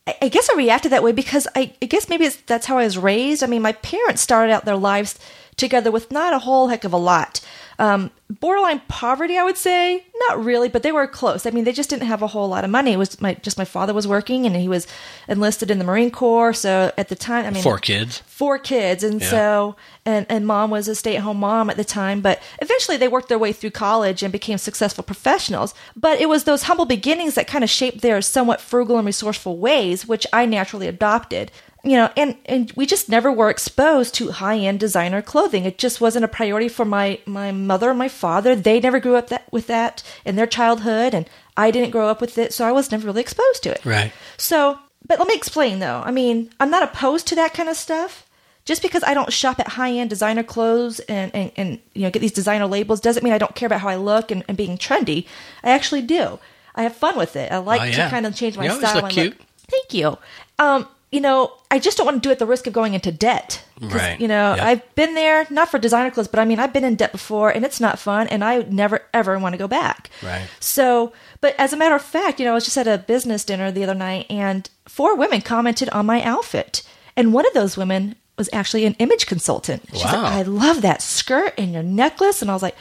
I, 0.08 0.30
guess 0.30 0.50
I 0.50 0.56
reacted 0.56 0.92
that 0.92 1.04
way 1.04 1.12
because 1.12 1.48
I, 1.56 1.74
I 1.82 1.86
guess 1.86 2.10
maybe 2.10 2.28
that's 2.28 2.66
how 2.66 2.78
I 2.78 2.84
was 2.84 2.98
raised. 2.98 3.44
I 3.44 3.48
mean, 3.48 3.62
my 3.62 3.74
parents 3.74 4.22
started 4.22 4.52
out 4.52 4.66
their 4.66 4.76
lives 4.76 5.20
together 5.58 5.92
with 5.92 6.12
not 6.12 6.34
a 6.34 6.40
whole 6.40 6.70
heck 6.70 6.84
of 6.84 6.94
a 6.94 6.98
lot. 6.98 7.40
Um, 7.82 8.12
borderline 8.39 8.80
poverty, 8.88 9.38
I 9.39 9.44
would 9.44 9.58
say, 9.58 10.06
not 10.28 10.44
really, 10.46 10.70
but 10.70 10.84
they 10.84 10.91
were 10.91 11.08
close. 11.08 11.48
I 11.48 11.50
mean, 11.50 11.63
they 11.63 11.72
just 11.74 11.89
didn't 11.89 12.06
have 12.08 12.22
a 12.22 12.28
whole 12.28 12.48
lot 12.48 12.63
of 12.63 12.70
money. 12.70 12.91
It 12.94 12.98
was 12.98 13.20
my 13.20 13.34
just 13.34 13.58
my 13.58 13.65
father 13.65 13.91
was 13.94 14.08
working 14.08 14.46
and 14.46 14.56
he 14.56 14.67
was 14.67 14.86
enlisted 15.28 15.72
in 15.72 15.80
the 15.80 15.84
Marine 15.84 16.12
Corps. 16.12 16.54
So 16.54 16.91
at 16.96 17.08
the 17.10 17.15
time, 17.15 17.46
I 17.46 17.50
mean, 17.50 17.63
Four 17.63 17.80
kids. 17.80 18.20
four 18.28 18.60
kids 18.60 19.04
and 19.04 19.20
Yeah. 19.20 19.30
so 19.30 19.76
and 20.06 20.26
and 20.30 20.46
mom 20.46 20.70
was 20.70 20.88
a 20.88 20.96
stay-at-home 20.96 21.38
mom 21.39 21.70
at 21.72 21.78
the 21.78 21.84
time 21.84 22.22
but 22.22 22.39
eventually 22.62 22.98
they 22.98 23.08
worked 23.08 23.30
their 23.30 23.38
way 23.39 23.52
through 23.54 23.70
college 23.72 24.24
and 24.24 24.32
became 24.32 24.58
successful 24.58 25.04
professionals 25.04 25.74
but 25.96 26.20
it 26.20 26.28
was 26.28 26.44
those 26.44 26.63
humble 26.63 26.86
beginnings 26.86 27.36
that 27.36 27.46
kind 27.48 27.63
of 27.63 27.70
shaped 27.70 28.02
their 28.02 28.20
somewhat 28.22 28.60
frugal 28.62 28.98
and 28.98 29.06
resourceful 29.06 29.58
ways 29.58 30.08
which 30.08 30.26
i 30.34 30.44
naturally 30.46 30.88
adopted 30.88 31.52
you 31.84 31.94
know 31.98 32.10
and 32.15 32.36
and 32.46 32.72
we 32.76 32.86
just 32.86 33.10
never 33.10 33.32
were 33.32 33.50
exposed 33.50 34.13
to 34.15 34.32
high-end 34.32 34.80
designer 34.80 35.22
clothing 35.22 35.65
it 35.65 35.78
just 35.78 36.00
wasn't 36.00 36.24
a 36.24 36.28
priority 36.28 36.67
for 36.67 36.86
my 36.86 37.20
my 37.26 37.52
mother 37.52 37.89
and 37.89 37.98
my 38.00 38.08
father 38.10 38.56
they 38.56 38.80
never 38.80 39.00
grew 39.00 39.15
up 39.15 39.30
that 39.30 39.52
with 39.52 39.67
that 39.67 40.04
in 40.26 40.36
their 40.36 40.46
childhood 40.48 41.13
and 41.13 41.28
i 41.58 41.72
didn't 41.72 41.89
grow 41.91 42.08
up 42.08 42.22
with 42.22 42.38
it 42.38 42.54
so 42.54 42.65
i 42.67 42.72
was 42.72 42.91
never 42.91 43.08
really 43.08 43.22
exposed 43.22 43.63
to 43.63 43.72
it 43.72 43.84
Right. 43.86 44.12
so, 44.38 44.78
but 45.08 45.17
let 45.20 45.28
me 45.28 45.34
explain 45.36 45.80
though. 45.80 46.02
I 46.06 46.12
mean, 46.12 46.52
I'm 46.60 46.70
not 46.70 46.84
opposed 46.84 47.26
to 47.28 47.36
that 47.36 47.54
kind 47.56 47.67
of 47.70 47.76
stuff. 47.76 48.28
Just 48.63 48.84
because 48.84 49.04
I 49.04 49.15
don't 49.15 49.34
shop 49.34 49.60
at 49.60 49.70
high 49.70 49.91
end 49.91 50.12
designer 50.12 50.44
clothes 50.44 51.00
and, 51.02 51.34
and, 51.34 51.52
and 51.58 51.80
you 51.96 52.04
know 52.04 52.12
get 52.12 52.20
these 52.20 52.32
designer 52.32 52.67
labels 52.67 53.02
doesn't 53.02 53.24
mean 53.24 53.34
I 53.34 53.39
don't 53.39 53.56
care 53.56 53.65
about 53.65 53.82
how 53.82 53.89
I 53.89 53.96
look 53.96 54.30
and, 54.30 54.44
and 54.48 54.56
being 54.56 54.78
trendy. 54.78 55.26
I 55.63 55.72
actually 55.72 56.04
do. 56.04 56.38
I 56.76 56.84
have 56.84 56.96
fun 56.96 57.17
with 57.17 57.36
it. 57.36 57.52
I 57.52 57.58
like 57.58 57.82
Oh, 57.82 57.91
to 57.91 58.10
kind 58.10 58.28
of 58.28 58.36
change 58.36 58.56
my 58.56 58.65
You 58.65 58.74
style. 58.78 58.94
look 58.96 59.04
and 59.06 59.12
cute. 59.13 59.41
Thank 59.67 59.96
you. 59.96 60.20
Um, 60.60 60.88
you 61.12 61.19
know, 61.19 61.52
I 61.69 61.78
just 61.80 61.97
don't 61.97 62.06
want 62.06 62.24
to 62.24 62.28
do 62.28 62.30
it 62.30 62.34
at 62.34 62.39
the 62.39 62.45
risk 62.45 62.67
of 62.67 62.74
going 62.74 62.93
into 62.93 63.12
debt. 63.12 63.63
Right. 63.82 64.19
You 64.19 64.28
know, 64.30 64.56
Yep. 64.56 64.63
I've 64.65 64.95
been 64.95 65.13
there, 65.15 65.45
not 65.50 65.69
for 65.69 65.78
designer 65.78 66.10
clothes, 66.12 66.28
but 66.30 66.39
I 66.39 66.45
mean, 66.45 66.60
I've 66.60 66.71
been 66.71 66.84
in 66.86 66.95
debt 66.95 67.12
before 67.12 67.50
and 67.50 67.65
it's 67.65 67.80
not 67.82 68.00
fun 68.00 68.28
and 68.28 68.43
I 68.43 68.60
never 68.69 69.02
ever 69.13 69.38
want 69.38 69.54
to 69.54 69.58
go 69.58 69.67
back. 69.67 70.10
Right. 70.24 70.47
So, 70.62 71.12
but 71.41 71.54
as 71.58 71.74
a 71.74 71.78
matter 71.78 71.95
of 71.95 72.02
fact, 72.02 72.39
you 72.39 72.45
know, 72.45 72.52
I 72.52 72.56
was 72.56 72.63
just 72.65 72.78
at 72.78 72.88
a 72.88 72.97
business 72.97 73.43
dinner 73.43 73.71
the 73.71 73.84
other 73.84 73.95
night 73.95 74.26
and 74.30 74.69
four 74.88 75.15
women 75.17 75.41
commented 75.41 75.89
on 75.89 76.06
my 76.06 76.21
outfit. 76.24 76.84
And 77.17 77.34
one 77.34 77.45
of 77.45 77.54
those 77.54 77.76
women 77.76 78.15
was 78.38 78.50
actually 78.54 78.86
an 78.86 78.95
image 79.00 79.26
consultant. 79.26 79.84
She's 79.91 80.04
Wow. 80.06 80.24
like, 80.24 80.32
I 80.34 80.41
love 80.43 80.82
that 80.82 81.02
skirt 81.02 81.54
and 81.58 81.74
your 81.74 81.84
necklace. 81.84 82.41
And 82.41 82.50
I 82.50 82.54
was 82.54 82.63
like, 82.63 82.76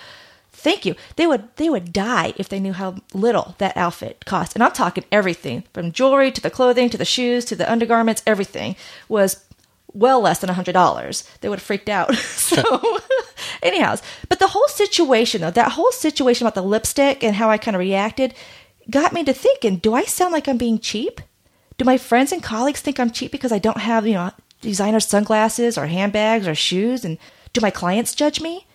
thank 0.61 0.85
you. 0.85 0.95
They 1.17 1.27
would 1.27 1.55
they 1.57 1.71
would 1.71 1.93
die 1.93 2.35
if 2.37 2.49
they 2.49 2.61
knew 2.61 2.73
how 2.73 2.97
little 3.15 3.55
that 3.59 3.77
outfit 3.77 4.25
cost. 4.27 4.55
And 4.55 4.63
I'm 4.63 4.73
talking 4.73 5.05
everything 5.11 5.65
from 5.73 5.93
jewelry 5.93 6.31
to 6.33 6.41
the 6.41 6.51
clothing 6.51 6.91
to 6.91 6.99
the 6.99 7.05
shoes 7.05 7.45
to 7.47 7.57
the 7.57 7.71
undergarments, 7.71 8.23
everything 8.27 8.77
was 9.09 9.45
well 9.93 10.21
less 10.21 10.39
than 10.39 10.51
a 10.51 10.55
hundred 10.55 10.73
dollars. 10.73 11.29
They 11.41 11.49
would 11.49 11.59
have 11.59 11.67
freaked 11.67 11.89
out. 11.89 12.15
so 12.51 12.99
anyhow, 13.63 13.97
but 14.29 14.39
the 14.39 14.49
whole 14.49 14.69
situation 14.69 15.41
though, 15.41 15.51
that 15.51 15.73
whole 15.73 15.93
situation 15.93 16.47
about 16.47 16.55
the 16.55 16.63
lipstick 16.63 17.25
and 17.25 17.35
how 17.35 17.51
I 17.51 17.59
kind 17.59 17.75
of 17.75 17.81
reacted 17.81 18.35
got 18.89 19.13
me 19.13 19.25
to 19.25 19.33
thinking, 19.33 19.77
do 19.77 19.95
I 19.95 20.05
sound 20.05 20.33
like 20.33 20.49
I'm 20.49 20.59
being 20.59 20.79
cheap? 20.79 21.21
Do 21.79 21.85
my 21.85 21.97
friends 21.97 22.33
and 22.33 22.43
colleagues 22.43 22.81
think 22.81 23.01
I'm 23.01 23.11
cheap 23.11 23.33
because 23.33 23.53
I 23.53 23.59
don't 23.59 23.79
have, 23.79 24.07
you 24.07 24.15
know, 24.15 24.31
designer 24.61 25.01
sunglasses 25.01 25.79
or 25.79 25.87
handbags 25.87 26.47
or 26.47 26.55
shoes? 26.55 27.05
And 27.05 27.17
do 27.53 27.61
my 27.61 27.71
clients 27.71 28.15
judge 28.15 28.41
me? 28.41 28.67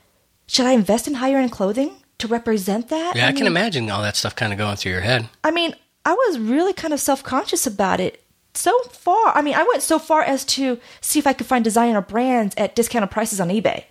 Should 0.47 0.65
I 0.65 0.71
invest 0.71 1.07
in 1.07 1.15
higher 1.15 1.37
end 1.37 1.51
clothing 1.51 1.95
to 2.19 2.27
represent 2.27 2.89
that? 2.89 3.15
Yeah, 3.15 3.25
I, 3.25 3.29
I 3.29 3.33
can 3.33 3.47
imagine 3.47 3.89
all 3.89 4.01
that 4.01 4.15
stuff 4.15 4.35
kind 4.35 4.53
of 4.53 4.59
going 4.59 4.75
through 4.77 4.91
your 4.91 5.01
head. 5.01 5.27
I 5.43 5.51
mean, 5.51 5.75
I 6.05 6.13
was 6.13 6.39
really 6.39 6.73
kind 6.73 6.93
of 6.93 6.99
self 6.99 7.23
conscious 7.23 7.65
about 7.65 7.99
it. 7.99 8.21
So 8.53 8.77
far, 8.83 9.35
I 9.35 9.41
mean, 9.41 9.55
I 9.55 9.63
went 9.63 9.81
so 9.81 9.99
far 9.99 10.21
as 10.21 10.45
to 10.45 10.79
see 11.01 11.19
if 11.19 11.27
I 11.27 11.33
could 11.33 11.47
find 11.47 11.63
designer 11.63 11.99
brands 11.99 12.55
at 12.57 12.73
discounted 12.73 13.11
prices 13.11 13.41
on 13.41 13.49
eBay. 13.49 13.83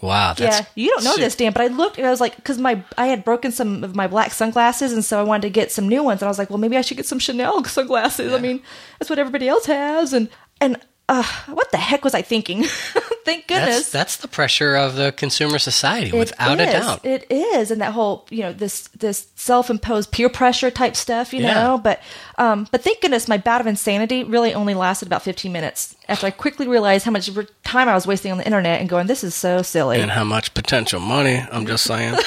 Wow. 0.00 0.34
That's, 0.36 0.60
yeah, 0.60 0.66
you 0.74 0.90
don't 0.90 1.04
know 1.04 1.16
this, 1.16 1.36
Dan, 1.36 1.52
but 1.52 1.62
I 1.62 1.68
looked 1.68 1.96
and 1.96 2.06
I 2.06 2.10
was 2.10 2.20
like, 2.20 2.36
because 2.36 2.58
my 2.58 2.82
I 2.98 3.06
had 3.06 3.24
broken 3.24 3.52
some 3.52 3.84
of 3.84 3.94
my 3.94 4.06
black 4.06 4.32
sunglasses, 4.32 4.92
and 4.92 5.04
so 5.04 5.20
I 5.20 5.22
wanted 5.22 5.42
to 5.42 5.50
get 5.50 5.70
some 5.70 5.88
new 5.88 6.02
ones, 6.02 6.20
and 6.20 6.26
I 6.26 6.30
was 6.30 6.38
like, 6.38 6.50
well, 6.50 6.58
maybe 6.58 6.76
I 6.76 6.80
should 6.80 6.96
get 6.96 7.06
some 7.06 7.18
Chanel 7.18 7.64
sunglasses. 7.64 8.32
I 8.32 8.38
mean, 8.38 8.60
that's 8.98 9.08
what 9.08 9.18
everybody 9.18 9.48
else 9.48 9.66
has, 9.66 10.12
and 10.12 10.28
and 10.60 10.78
uh, 11.08 11.22
what 11.48 11.70
the 11.70 11.76
heck 11.76 12.02
was 12.04 12.14
I 12.14 12.22
thinking? 12.22 12.64
Thank 13.24 13.46
goodness. 13.46 13.76
That's, 13.76 13.90
that's 13.90 14.16
the 14.18 14.28
pressure 14.28 14.74
of 14.74 14.96
the 14.96 15.12
consumer 15.12 15.58
society, 15.58 16.08
It 16.10 16.14
without 16.14 16.60
a 16.60 16.66
doubt. 16.66 17.04
It 17.04 17.26
is, 17.30 17.70
and 17.70 17.80
that 17.80 17.92
whole 17.92 18.26
you 18.30 18.42
know 18.42 18.52
this 18.52 18.88
this 18.88 19.28
self 19.34 19.70
imposed 19.70 20.12
peer 20.12 20.28
pressure 20.28 20.70
type 20.70 20.94
stuff, 20.96 21.32
you 21.32 21.40
Yeah. 21.40 21.54
know. 21.54 21.78
But 21.78 22.00
um, 22.36 22.66
but 22.70 22.82
thank 22.82 23.00
goodness 23.00 23.26
my 23.28 23.38
bout 23.38 23.60
of 23.62 23.66
insanity 23.66 24.24
really 24.24 24.52
only 24.52 24.74
lasted 24.74 25.08
about 25.08 25.22
fifteen 25.22 25.52
minutes 25.52 25.94
after 26.08 26.26
I 26.26 26.30
quickly 26.30 26.68
realized 26.68 27.04
how 27.06 27.10
much 27.12 27.30
time 27.64 27.88
I 27.88 27.94
was 27.94 28.06
wasting 28.06 28.30
on 28.32 28.38
the 28.38 28.44
internet 28.44 28.80
and 28.80 28.88
going, 28.90 29.06
this 29.06 29.24
is 29.24 29.34
so 29.34 29.62
silly. 29.62 30.00
and 30.00 30.10
how 30.10 30.24
much 30.24 30.52
potential 30.52 31.00
money, 31.00 31.42
I'm 31.50 31.66
just 31.66 31.84
saying. 31.84 32.16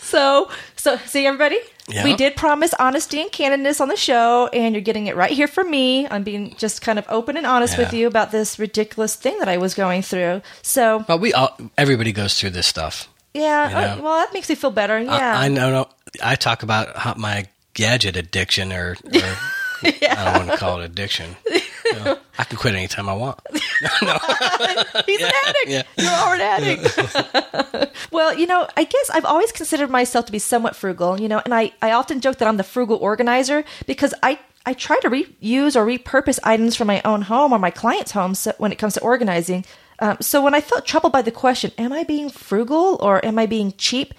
So 0.00 0.48
so 0.86 0.96
see 1.06 1.26
everybody, 1.26 1.58
Yeah. 1.88 2.04
we 2.04 2.14
did 2.14 2.36
promise 2.36 2.72
honesty 2.78 3.20
and 3.20 3.30
candidness 3.30 3.80
on 3.80 3.88
the 3.88 3.96
show, 3.96 4.48
and 4.52 4.74
you're 4.74 4.82
getting 4.82 5.06
it 5.08 5.16
right 5.16 5.30
here 5.32 5.48
from 5.48 5.70
me. 5.70 6.06
I'm 6.08 6.22
being 6.22 6.54
just 6.56 6.80
kind 6.80 6.98
of 6.98 7.04
open 7.08 7.36
and 7.36 7.44
honest 7.46 7.76
with 7.76 7.92
you 7.92 8.06
about 8.06 8.30
this 8.30 8.58
ridiculous 8.58 9.16
thing 9.16 9.38
that 9.40 9.48
I 9.48 9.56
was 9.56 9.74
going 9.74 10.02
through. 10.02 10.42
So 10.62 11.04
but 11.08 11.18
we 11.20 11.32
all, 11.32 11.56
everybody 11.76 12.12
goes 12.12 12.38
through 12.38 12.50
this 12.50 12.66
stuff. 12.66 13.08
yeah, 13.34 13.68
Yeah. 13.70 13.94
uh, 13.94 14.02
well 14.02 14.16
that 14.16 14.32
makes 14.32 14.48
me 14.48 14.54
feel 14.54 14.70
better. 14.70 15.00
Yeah, 15.00 15.10
I, 15.40 15.46
I 15.46 15.48
know. 15.48 15.70
no, 15.70 15.88
I 16.22 16.36
talk 16.36 16.62
about 16.62 16.96
how 16.96 17.14
my 17.16 17.46
gadget 17.74 18.16
addiction, 18.16 18.72
or, 18.72 18.96
or 19.04 19.36
I 19.82 19.90
don't 20.24 20.46
want 20.46 20.50
to 20.52 20.56
call 20.56 20.80
it 20.80 20.84
addiction. 20.84 21.36
Know, 21.92 22.18
I 22.38 22.44
can 22.44 22.58
quit 22.58 22.74
anytime 22.74 23.08
I 23.08 23.14
want. 23.14 23.40
He's 23.50 25.22
an 25.22 25.32
addict. 25.46 25.68
yeah. 25.68 25.82
You 25.96 26.08
are 26.08 26.34
an 26.34 26.40
addict. 26.40 27.92
well, 28.10 28.36
you 28.36 28.46
know, 28.46 28.66
I 28.76 28.84
guess 28.84 29.10
I've 29.10 29.24
always 29.24 29.52
considered 29.52 29.90
myself 29.90 30.26
to 30.26 30.32
be 30.32 30.38
somewhat 30.38 30.76
frugal, 30.76 31.20
you 31.20 31.28
know, 31.28 31.40
and 31.44 31.54
I, 31.54 31.72
I 31.82 31.92
often 31.92 32.20
joke 32.20 32.38
that 32.38 32.48
I'm 32.48 32.56
the 32.56 32.64
frugal 32.64 32.96
organizer 32.96 33.64
because 33.86 34.14
I, 34.22 34.38
I 34.64 34.72
try 34.74 34.98
to 35.00 35.10
reuse 35.10 35.76
or 35.76 35.86
repurpose 35.86 36.38
items 36.42 36.76
from 36.76 36.88
my 36.88 37.00
own 37.04 37.22
home 37.22 37.52
or 37.52 37.58
my 37.58 37.70
client's 37.70 38.12
homes 38.12 38.40
so, 38.40 38.52
when 38.58 38.72
it 38.72 38.78
comes 38.78 38.94
to 38.94 39.00
organizing. 39.00 39.64
Um, 39.98 40.18
so 40.20 40.42
when 40.42 40.54
I 40.54 40.60
felt 40.60 40.84
troubled 40.84 41.12
by 41.12 41.22
the 41.22 41.30
question, 41.30 41.72
am 41.78 41.92
I 41.92 42.04
being 42.04 42.28
frugal 42.28 42.98
or 43.00 43.24
am 43.24 43.38
I 43.38 43.46
being 43.46 43.72
cheap? 43.78 44.12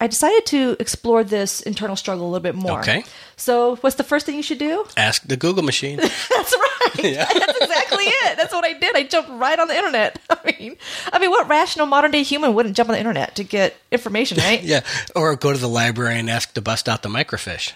I 0.00 0.06
decided 0.06 0.44
to 0.46 0.76
explore 0.80 1.22
this 1.24 1.62
internal 1.62 1.96
struggle 1.96 2.26
a 2.26 2.28
little 2.28 2.42
bit 2.42 2.54
more. 2.54 2.80
Okay. 2.80 3.04
So, 3.36 3.76
what's 3.76 3.96
the 3.96 4.02
first 4.04 4.26
thing 4.26 4.34
you 4.36 4.42
should 4.42 4.58
do? 4.58 4.84
Ask 4.96 5.22
the 5.22 5.36
Google 5.36 5.62
machine. 5.62 5.96
That's 5.98 6.30
right. 6.30 6.70
That's 6.94 7.58
exactly 7.60 8.04
it. 8.04 8.36
That's 8.36 8.52
what 8.52 8.64
I 8.64 8.72
did. 8.74 8.96
I 8.96 9.04
jumped 9.04 9.30
right 9.30 9.58
on 9.58 9.68
the 9.68 9.76
internet. 9.76 10.20
I 10.30 10.38
mean, 10.58 10.76
I 11.12 11.18
mean, 11.18 11.30
what 11.30 11.48
rational 11.48 11.86
modern 11.86 12.10
day 12.10 12.22
human 12.22 12.54
wouldn't 12.54 12.76
jump 12.76 12.88
on 12.88 12.94
the 12.94 12.98
internet 12.98 13.34
to 13.36 13.44
get 13.44 13.76
information, 13.90 14.38
right? 14.38 14.62
Yeah, 14.62 14.80
or 15.16 15.34
go 15.36 15.52
to 15.52 15.58
the 15.58 15.68
library 15.68 16.18
and 16.18 16.28
ask 16.28 16.52
to 16.54 16.60
bust 16.60 16.88
out 16.88 17.02
the 17.02 17.08
microfiche. 17.08 17.72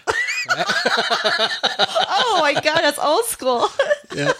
Oh 0.51 2.37
my 2.41 2.53
god, 2.53 2.81
that's 2.81 2.99
old 2.99 3.25
school. 3.25 3.67
Yeah, 4.15 4.33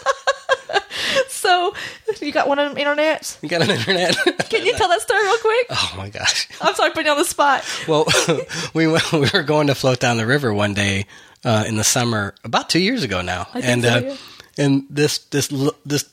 so, 1.28 1.74
you 2.20 2.32
got 2.32 2.48
one 2.48 2.58
on 2.58 2.74
the 2.74 2.80
internet? 2.80 3.38
you 3.42 3.48
got 3.48 3.62
an 3.62 3.70
internet. 3.70 4.16
Can 4.50 4.64
you 4.64 4.74
tell 4.74 4.88
that 4.88 5.00
story 5.00 5.22
real 5.22 5.38
quick? 5.38 5.66
oh 5.70 5.94
my 5.96 6.08
gosh. 6.08 6.48
I'm 6.60 6.74
sorry, 6.74 6.90
putting 6.90 7.06
you 7.06 7.12
on 7.12 7.18
the 7.18 7.24
spot. 7.24 7.64
Well, 7.88 8.06
we 8.74 8.86
went, 8.86 9.12
we 9.12 9.28
were 9.32 9.42
going 9.42 9.68
to 9.68 9.74
float 9.74 10.00
down 10.00 10.16
the 10.16 10.26
river 10.26 10.52
one 10.52 10.74
day 10.74 11.06
uh, 11.44 11.64
in 11.66 11.76
the 11.76 11.84
summer, 11.84 12.34
about 12.44 12.68
two 12.68 12.80
years 12.80 13.02
ago 13.02 13.22
now, 13.22 13.48
and 13.54 13.82
so, 13.82 13.88
uh, 13.88 14.00
yeah. 14.00 14.16
and 14.58 14.84
this 14.90 15.18
this 15.18 15.48
this 15.86 16.04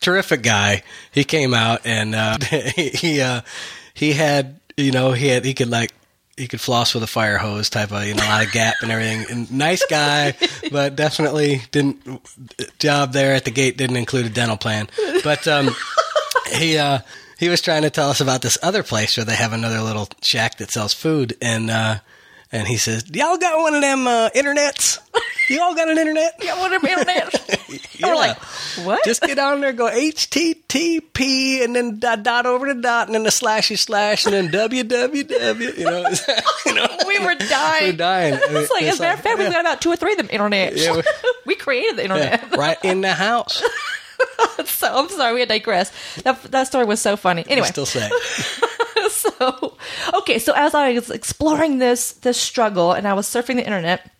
terrific 0.00 0.42
guy, 0.42 0.82
he 1.10 1.24
came 1.24 1.54
out 1.54 1.80
and 1.84 2.14
uh, 2.14 2.38
he 2.40 2.90
he, 2.90 3.20
uh, 3.20 3.40
he 3.94 4.12
had 4.12 4.60
you 4.76 4.92
know 4.92 5.12
he 5.12 5.28
had 5.28 5.44
he 5.44 5.54
could 5.54 5.70
like. 5.70 5.92
He 6.36 6.48
could 6.48 6.60
floss 6.60 6.92
with 6.92 7.02
a 7.02 7.06
fire 7.06 7.38
hose, 7.38 7.70
type 7.70 7.92
of 7.92 8.04
you 8.04 8.14
know, 8.14 8.22
a 8.22 8.28
lot 8.28 8.44
of 8.44 8.52
gap 8.52 8.74
and 8.82 8.92
everything. 8.92 9.24
And 9.30 9.50
nice 9.50 9.84
guy, 9.86 10.34
but 10.70 10.94
definitely 10.94 11.62
didn't 11.70 12.20
job 12.78 13.12
there 13.12 13.34
at 13.34 13.44
the 13.46 13.50
gate 13.50 13.78
didn't 13.78 13.96
include 13.96 14.26
a 14.26 14.30
dental 14.30 14.56
plan. 14.58 14.88
But 15.24 15.48
um, 15.48 15.74
he 16.52 16.76
uh 16.76 17.00
he 17.38 17.48
was 17.48 17.60
trying 17.60 17.82
to 17.82 17.90
tell 17.90 18.10
us 18.10 18.20
about 18.20 18.42
this 18.42 18.58
other 18.62 18.82
place 18.82 19.16
where 19.16 19.24
they 19.24 19.34
have 19.36 19.52
another 19.52 19.80
little 19.80 20.08
shack 20.22 20.58
that 20.58 20.70
sells 20.70 20.94
food 20.94 21.36
and 21.40 21.70
uh 21.70 21.98
and 22.58 22.66
he 22.68 22.76
says, 22.76 23.04
Y'all 23.12 23.36
got 23.38 23.58
one 23.60 23.74
of 23.74 23.82
them 23.82 24.06
uh 24.06 24.30
internets? 24.34 24.98
You 25.48 25.62
all 25.62 25.74
got 25.76 25.88
an 25.88 25.96
internet? 25.96 26.40
Got 26.42 26.58
one 26.58 26.74
on 26.74 26.82
the 26.82 26.88
internet. 26.90 27.68
Yeah. 27.98 28.08
We're 28.08 28.14
like, 28.16 28.36
what? 28.84 29.04
Just 29.04 29.22
get 29.22 29.38
on 29.38 29.60
there, 29.60 29.72
go 29.72 29.88
HTTP, 29.88 31.62
and 31.64 31.74
then 31.76 32.00
dot, 32.00 32.24
dot 32.24 32.46
over 32.46 32.72
the 32.72 32.80
dot, 32.80 33.06
and 33.06 33.14
then 33.14 33.22
the 33.22 33.30
slashy 33.30 33.78
slash, 33.78 34.26
and 34.26 34.34
then 34.34 34.48
www. 34.48 35.78
You 35.78 35.84
know, 35.84 36.04
you 36.66 36.74
know 36.74 36.96
we 37.06 37.18
were 37.20 37.34
dying. 37.36 37.84
we're 37.92 37.96
dying. 37.96 38.34
It's 38.34 38.70
like, 38.72 38.82
as 38.84 38.98
a 38.98 39.02
matter 39.02 39.14
of 39.14 39.20
fact, 39.20 39.38
we've 39.38 39.50
got 39.52 39.60
about 39.60 39.80
two 39.80 39.90
or 39.90 39.96
three 39.96 40.12
of 40.12 40.18
them 40.18 40.28
internet. 40.30 40.76
Yeah, 40.76 40.96
we- 40.96 41.02
we 41.46 41.54
created 41.54 41.96
the 41.96 42.02
internet. 42.02 42.42
Yeah, 42.50 42.58
right 42.58 42.78
in 42.84 43.00
the 43.02 43.12
house. 43.14 43.62
So 44.64 44.92
I'm 44.98 45.08
sorry, 45.10 45.34
we 45.34 45.40
had 45.40 45.48
to 45.48 45.54
digress. 45.54 45.92
That, 46.22 46.42
that 46.44 46.66
story 46.66 46.86
was 46.86 47.00
so 47.00 47.16
funny. 47.16 47.44
Anyway, 47.48 47.68
Still 47.68 47.86
say. 47.86 48.10
So 49.38 49.76
okay 50.14 50.38
so 50.38 50.52
as 50.54 50.74
i 50.74 50.92
was 50.92 51.10
exploring 51.10 51.78
this 51.78 52.12
this 52.12 52.40
struggle 52.40 52.92
and 52.92 53.06
i 53.06 53.14
was 53.14 53.26
surfing 53.26 53.56
the 53.56 53.64
internet 53.64 54.10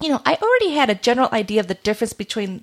you 0.00 0.08
know 0.08 0.20
i 0.24 0.34
already 0.34 0.70
had 0.70 0.90
a 0.90 0.94
general 0.94 1.28
idea 1.32 1.60
of 1.60 1.66
the 1.66 1.74
difference 1.74 2.12
between 2.12 2.62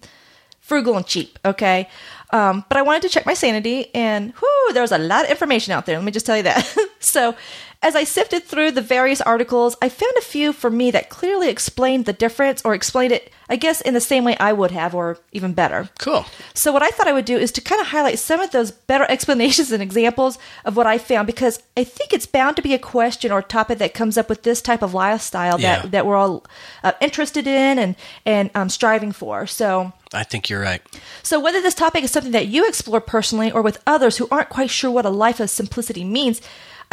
frugal 0.60 0.96
and 0.96 1.06
cheap 1.06 1.40
okay? 1.46 1.90
Um, 2.32 2.66
but 2.70 2.78
i 2.78 2.82
wanted 2.82 3.04
to 3.04 3.10
check 3.10 3.26
my 3.26 3.34
sanity 3.34 3.94
and 3.94 4.34
whoo 4.42 4.74
there 4.74 4.82
was 4.82 4.92
a 4.92 4.98
lot 4.98 5.26
of 5.26 5.32
information 5.32 5.72
out 5.72 5.86
there. 5.86 5.98
Let 5.98 6.06
me 6.06 6.12
just 6.12 6.26
tell 6.26 6.38
you 6.38 6.44
that. 6.44 6.76
So 7.04 7.36
as 7.84 7.96
i 7.96 8.04
sifted 8.04 8.44
through 8.44 8.72
the 8.72 8.82
various 8.82 9.22
articles 9.22 9.76
i 9.82 9.88
found 9.90 10.14
a 10.18 10.22
few 10.22 10.52
for 10.54 10.70
me 10.72 10.90
that 10.90 11.10
clearly 11.10 11.50
explained 11.50 12.06
the 12.06 12.14
difference 12.14 12.62
or 12.66 12.74
explained 12.74 13.12
it 13.12 13.32
i 13.50 13.56
guess 13.56 13.82
in 13.82 13.94
the 13.94 14.02
same 14.02 14.24
way 14.24 14.36
i 14.40 14.52
would 14.52 14.72
have 14.72 14.96
or 14.96 15.18
even 15.32 15.54
better 15.54 15.90
Cool. 16.00 16.26
so 16.54 16.72
what 16.72 16.82
I 16.82 16.90
thought 16.90 17.08
I 17.08 17.14
would 17.14 17.26
do 17.26 17.38
is 17.38 17.52
to 17.54 17.62
kind 17.62 17.82
of 17.82 17.88
highlight 17.88 18.18
some 18.20 18.40
of 18.40 18.52
those 18.52 18.72
better 18.72 19.06
explanations 19.10 19.72
and 19.72 19.84
examples 19.84 20.38
of 20.66 20.76
what 20.78 20.88
I 20.88 20.98
found 20.98 21.28
because 21.28 21.62
I 21.78 21.84
think 21.84 22.14
it's 22.14 22.26
bound 22.26 22.56
to 22.56 22.62
be 22.62 22.74
a 22.74 22.80
question 22.80 23.32
or 23.32 23.42
topic 23.42 23.78
that 23.80 23.94
comes 23.94 24.18
up 24.18 24.30
with 24.30 24.44
this 24.44 24.62
type 24.62 24.82
of 24.82 24.94
lifestyle 24.94 25.58
that, 25.58 25.92
that 25.92 26.06
we're 26.06 26.16
all 26.16 26.46
uh, 26.84 26.94
interested 27.02 27.46
in 27.48 27.80
and 27.80 27.96
and 28.26 28.50
um, 28.56 28.70
striving 28.70 29.12
for. 29.12 29.46
So 29.48 29.92
I 30.14 30.24
think 30.24 30.50
you're 30.50 30.62
right. 30.62 30.82
so 31.24 31.40
whether 31.40 31.62
this 31.62 31.76
topic 31.76 32.04
is 32.04 32.12
something 32.12 32.32
that 32.34 32.48
you 32.48 32.68
explore 32.68 33.02
personally 33.02 33.52
or 33.52 33.62
with 33.62 33.82
others 33.86 34.18
who 34.18 34.28
aren't 34.32 34.50
quite 34.50 34.70
sure 34.70 34.92
what 34.92 35.06
a 35.06 35.10
life 35.10 35.40
of 35.40 35.50
simplicity 35.50 36.04
means, 36.04 36.42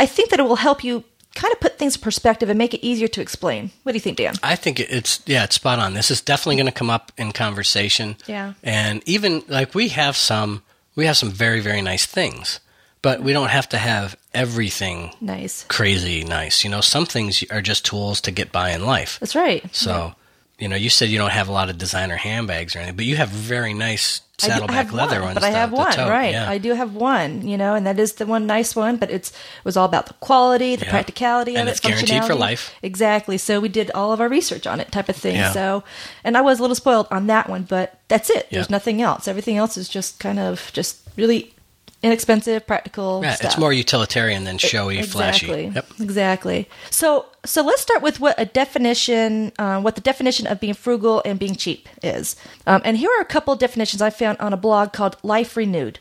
I 0.01 0.07
think 0.07 0.31
that 0.31 0.41
it 0.41 0.45
will 0.45 0.57
help 0.57 0.83
you 0.83 1.05
kind 1.35 1.53
of 1.53 1.61
put 1.61 1.79
things 1.79 1.95
in 1.97 2.03
perspective 2.03 2.49
and 2.51 2.59
make 2.59 2.75
it 2.75 2.85
easier 2.85 3.09
to 3.09 3.21
explain. 3.21 3.71
What 3.85 3.93
do 3.93 3.97
you 3.97 4.01
think, 4.01 4.17
Dan? 4.17 4.35
I 4.43 4.57
think 4.57 4.81
it's 4.81 5.21
yeah, 5.27 5.45
it's 5.45 5.55
spot 5.57 5.79
on. 5.79 5.95
This 5.95 6.11
is 6.11 6.21
definitely 6.21 6.57
going 6.57 6.67
to 6.67 6.73
come 6.73 6.91
up 6.91 7.13
in 7.17 7.33
conversation. 7.33 8.17
Yeah. 8.27 8.55
and 8.65 9.03
even 9.07 9.43
like 9.49 9.75
we 9.75 9.89
have 9.89 10.17
some, 10.17 10.63
we 10.97 11.07
have 11.07 11.17
some 11.17 11.31
very 11.31 11.61
very 11.61 11.83
nice 11.83 12.07
things, 12.07 12.61
but 13.03 13.23
we 13.23 13.33
don't 13.33 13.51
have 13.51 13.69
to 13.71 13.79
have 13.79 14.17
everything 14.35 15.13
Nice. 15.21 15.65
crazy 15.69 16.25
nice. 16.25 16.65
You 16.65 16.71
know, 16.71 16.81
some 16.81 17.07
things 17.07 17.45
are 17.51 17.63
just 17.63 17.85
tools 17.85 18.21
to 18.23 18.31
get 18.31 18.51
by 18.53 18.71
in 18.71 18.85
life. 18.85 19.19
That's 19.21 19.37
right. 19.37 19.63
So, 19.75 20.15
you 20.59 20.69
know, 20.69 20.77
you 20.77 20.91
said 20.91 21.09
you 21.11 21.19
don't 21.19 21.31
have 21.41 21.49
a 21.49 21.53
lot 21.53 21.71
of 21.71 21.79
designer 21.79 22.17
handbags 22.17 22.75
or 22.75 22.79
anything, 22.81 22.97
but 22.97 23.05
you 23.05 23.17
have 23.17 23.29
very 23.29 23.73
nice 23.75 24.21
I 24.23 24.23
do- 24.23 24.27
I 24.27 24.30
saddleback 24.47 24.77
have 24.87 24.93
leather 24.95 25.17
one, 25.21 25.29
ones. 25.29 25.35
but 25.35 25.45
I 25.45 25.51
have 25.51 25.73
one, 25.73 25.97
right? 25.97 26.33
Yeah. 26.33 26.49
I 26.51 26.59
do 26.59 26.75
have 26.75 26.95
one, 26.95 27.47
you 27.47 27.57
know, 27.57 27.75
and 27.75 27.87
that 27.87 27.99
is 27.99 28.15
the 28.15 28.27
one 28.27 28.47
nice 28.47 28.75
one. 28.77 28.97
But 28.97 29.11
it's 29.11 29.31
it 29.31 29.65
was 29.65 29.77
all 29.77 29.85
about 29.87 30.07
the 30.07 30.15
quality, 30.15 30.77
the 30.77 30.85
Yeah. 30.87 30.91
practicality 30.91 31.57
And 31.57 31.69
of 31.69 31.73
it's 31.73 31.81
it, 31.85 31.89
guaranteed 31.89 32.25
for 32.25 32.33
functionality. 32.35 32.39
life. 32.39 32.75
Exactly. 32.83 33.39
So 33.39 33.61
we 33.61 33.69
did 33.69 33.91
all 33.95 34.13
of 34.13 34.21
our 34.21 34.29
research 34.29 34.67
on 34.67 34.81
it, 34.81 34.91
type 34.93 35.09
of 35.09 35.17
thing. 35.17 35.37
Yeah. 35.37 35.53
So, 35.53 35.85
and 36.25 36.37
I 36.37 36.41
was 36.41 36.59
a 36.59 36.63
little 36.63 36.75
spoiled 36.75 37.07
on 37.11 37.27
that 37.29 37.49
one, 37.49 37.63
but 37.65 37.99
that's 38.09 38.31
it. 38.31 38.49
There's 38.51 38.71
nothing 38.71 39.01
else. 39.03 39.29
Everything 39.29 39.57
else 39.57 39.77
is 39.77 39.89
just 39.89 40.19
kind 40.21 40.39
of 40.39 40.71
just 40.73 40.99
really 41.17 41.55
inexpensive, 42.03 42.67
practical. 42.67 43.21
yeah, 43.23 43.35
stuff. 43.35 43.53
it's 43.53 43.59
more 43.59 43.73
utilitarian 43.73 44.45
than 44.45 44.59
showy, 44.59 44.99
exactly. 44.99 45.49
flashy. 45.49 45.75
Yep. 45.75 45.87
Exactly. 46.01 46.69
So, 46.91 47.27
so 47.45 47.63
let's 47.63 47.83
start 47.83 48.03
with 48.03 48.21
what 48.21 48.35
a 48.39 48.47
definition, 48.47 49.53
uh, 49.59 49.81
what 49.81 49.95
the 49.95 50.01
definition 50.01 50.47
of 50.47 50.61
being 50.61 50.75
frugal 50.75 51.23
and 51.25 51.39
being 51.39 51.57
cheap 51.57 51.89
is. 52.03 52.37
Um, 52.67 52.81
and 52.85 52.97
here 52.97 53.11
are 53.19 53.23
a 53.23 53.27
couple 53.27 53.53
of 53.53 53.59
definitions 53.59 54.01
I 54.01 54.11
found 54.11 54.39
on 54.39 54.53
a 54.53 54.59
blog 54.59 54.93
called 54.93 55.17
Life 55.23 55.57
Renewed. 55.57 55.99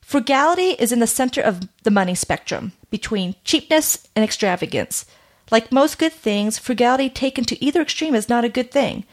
Frugality 0.00 0.70
is 0.78 0.92
in 0.92 1.00
the 1.00 1.06
center 1.06 1.40
of 1.40 1.68
the 1.82 1.90
money 1.90 2.14
spectrum 2.14 2.72
between 2.90 3.34
cheapness 3.44 4.06
and 4.14 4.24
extravagance. 4.24 5.04
Like 5.50 5.72
most 5.72 5.98
good 5.98 6.12
things, 6.12 6.58
frugality 6.58 7.08
taken 7.08 7.44
to 7.44 7.64
either 7.64 7.82
extreme 7.82 8.14
is 8.14 8.28
not 8.28 8.44
a 8.44 8.48
good 8.48 8.70
thing. 8.70 9.04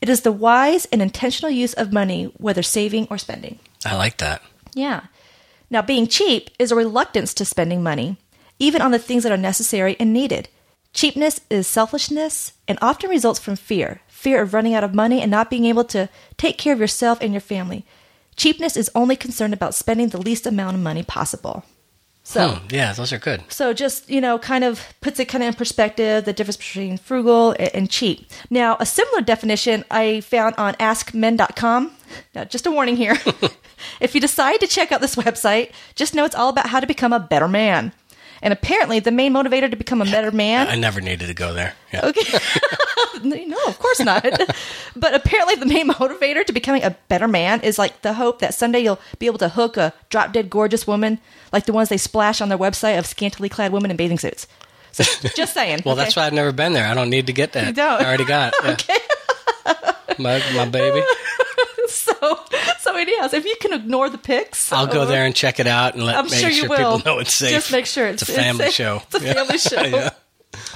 It 0.00 0.08
is 0.08 0.22
the 0.22 0.32
wise 0.32 0.86
and 0.86 1.02
intentional 1.02 1.50
use 1.50 1.74
of 1.74 1.92
money, 1.92 2.32
whether 2.36 2.62
saving 2.62 3.06
or 3.10 3.18
spending. 3.18 3.58
I 3.84 3.96
like 3.96 4.16
that. 4.18 4.42
Yeah. 4.74 5.02
Now, 5.70 5.82
being 5.82 6.06
cheap 6.08 6.50
is 6.58 6.72
a 6.72 6.76
reluctance 6.76 7.32
to 7.34 7.44
spending 7.44 7.82
money, 7.82 8.16
even 8.58 8.82
on 8.82 8.90
the 8.90 8.98
things 8.98 9.22
that 9.22 9.32
are 9.32 9.36
necessary 9.36 9.96
and 10.00 10.12
needed. 10.12 10.48
Cheapness 10.92 11.40
is 11.48 11.66
selfishness 11.68 12.52
and 12.66 12.76
often 12.82 13.08
results 13.10 13.38
from 13.40 13.56
fear 13.56 14.00
fear 14.08 14.42
of 14.42 14.52
running 14.52 14.74
out 14.74 14.84
of 14.84 14.92
money 14.94 15.22
and 15.22 15.30
not 15.30 15.48
being 15.48 15.64
able 15.64 15.82
to 15.84 16.06
take 16.36 16.58
care 16.58 16.74
of 16.74 16.78
yourself 16.80 17.16
and 17.22 17.32
your 17.32 17.40
family. 17.40 17.86
Cheapness 18.36 18.76
is 18.76 18.90
only 18.94 19.16
concerned 19.16 19.54
about 19.54 19.74
spending 19.74 20.08
the 20.08 20.20
least 20.20 20.46
amount 20.46 20.76
of 20.76 20.82
money 20.82 21.02
possible. 21.02 21.64
So, 22.22 22.48
Hmm, 22.50 22.66
yeah, 22.70 22.92
those 22.92 23.14
are 23.14 23.18
good. 23.18 23.42
so 23.48 23.72
just, 23.72 24.10
you 24.10 24.20
know, 24.20 24.38
kind 24.38 24.62
of 24.62 24.84
puts 25.00 25.18
it 25.18 25.24
kind 25.24 25.42
of 25.42 25.48
in 25.48 25.54
perspective 25.54 26.26
the 26.26 26.34
difference 26.34 26.58
between 26.58 26.98
frugal 26.98 27.52
a- 27.52 27.74
and 27.74 27.88
cheap. 27.88 28.30
Now, 28.50 28.76
a 28.78 28.84
similar 28.84 29.22
definition 29.22 29.84
I 29.90 30.20
found 30.20 30.54
on 30.58 30.74
askmen.com. 30.74 31.92
Now, 32.34 32.44
just 32.44 32.66
a 32.66 32.70
warning 32.70 32.96
here. 32.96 33.16
if 34.00 34.14
you 34.14 34.20
decide 34.20 34.60
to 34.60 34.66
check 34.66 34.92
out 34.92 35.00
this 35.00 35.16
website, 35.16 35.72
just 35.94 36.14
know 36.14 36.24
it's 36.24 36.34
all 36.34 36.48
about 36.48 36.68
how 36.68 36.80
to 36.80 36.86
become 36.86 37.12
a 37.12 37.20
better 37.20 37.48
man. 37.48 37.92
And 38.42 38.52
apparently, 38.52 39.00
the 39.00 39.10
main 39.10 39.34
motivator 39.34 39.70
to 39.70 39.76
become 39.76 40.00
a 40.00 40.06
better 40.06 40.30
man 40.30 40.68
I 40.68 40.76
never 40.76 41.00
needed 41.00 41.26
to 41.26 41.34
go 41.34 41.52
there. 41.52 41.74
Yeah. 41.92 42.06
Okay. 42.06 42.38
no, 43.22 43.56
of 43.66 43.78
course 43.78 44.00
not. 44.00 44.24
but 44.96 45.14
apparently, 45.14 45.56
the 45.56 45.66
main 45.66 45.88
motivator 45.88 46.44
to 46.44 46.52
becoming 46.52 46.82
a 46.82 46.96
better 47.08 47.28
man 47.28 47.60
is 47.60 47.78
like 47.78 48.02
the 48.02 48.14
hope 48.14 48.38
that 48.38 48.54
someday 48.54 48.80
you'll 48.80 49.00
be 49.18 49.26
able 49.26 49.38
to 49.38 49.50
hook 49.50 49.76
a 49.76 49.92
drop 50.08 50.32
dead 50.32 50.48
gorgeous 50.48 50.86
woman 50.86 51.18
like 51.52 51.66
the 51.66 51.72
ones 51.72 51.88
they 51.90 51.98
splash 51.98 52.40
on 52.40 52.48
their 52.48 52.58
website 52.58 52.98
of 52.98 53.06
scantily 53.06 53.48
clad 53.48 53.72
women 53.72 53.90
in 53.90 53.96
bathing 53.96 54.18
suits. 54.18 54.46
So, 54.92 55.04
just 55.36 55.54
saying. 55.54 55.82
Well, 55.84 55.94
okay? 55.94 56.04
that's 56.04 56.16
why 56.16 56.26
I've 56.26 56.32
never 56.32 56.52
been 56.52 56.72
there. 56.72 56.86
I 56.86 56.94
don't 56.94 57.10
need 57.10 57.26
to 57.26 57.32
get 57.32 57.52
that. 57.52 57.66
You 57.66 57.72
don't. 57.72 58.00
I 58.00 58.06
already 58.06 58.24
got 58.24 58.54
it. 58.64 58.88
Yeah. 58.88 59.82
my, 60.18 60.42
my 60.54 60.64
baby. 60.64 61.04
So, 62.20 62.38
so 62.80 62.96
anyhow, 62.96 63.28
if 63.32 63.44
you 63.44 63.56
can 63.60 63.72
ignore 63.72 64.08
the 64.08 64.18
pics, 64.18 64.72
I'll 64.72 64.86
go 64.86 65.02
uh, 65.02 65.06
there 65.06 65.24
and 65.24 65.34
check 65.34 65.60
it 65.60 65.66
out 65.66 65.94
and 65.94 66.04
let 66.04 66.16
I'm 66.16 66.24
make 66.26 66.34
sure 66.34 66.50
you 66.50 66.68
will. 66.68 66.76
people 66.76 67.02
know 67.04 67.18
it's 67.18 67.34
safe. 67.34 67.50
Just 67.50 67.72
make 67.72 67.86
sure 67.86 68.06
it's, 68.06 68.22
it's, 68.22 68.30
a 68.30 68.34
family 68.34 68.66
it's 68.66 68.74
show. 68.74 69.02
It's 69.06 69.14
a 69.14 69.20
family 69.20 69.58
show. 69.58 69.82
Yeah. 69.82 70.10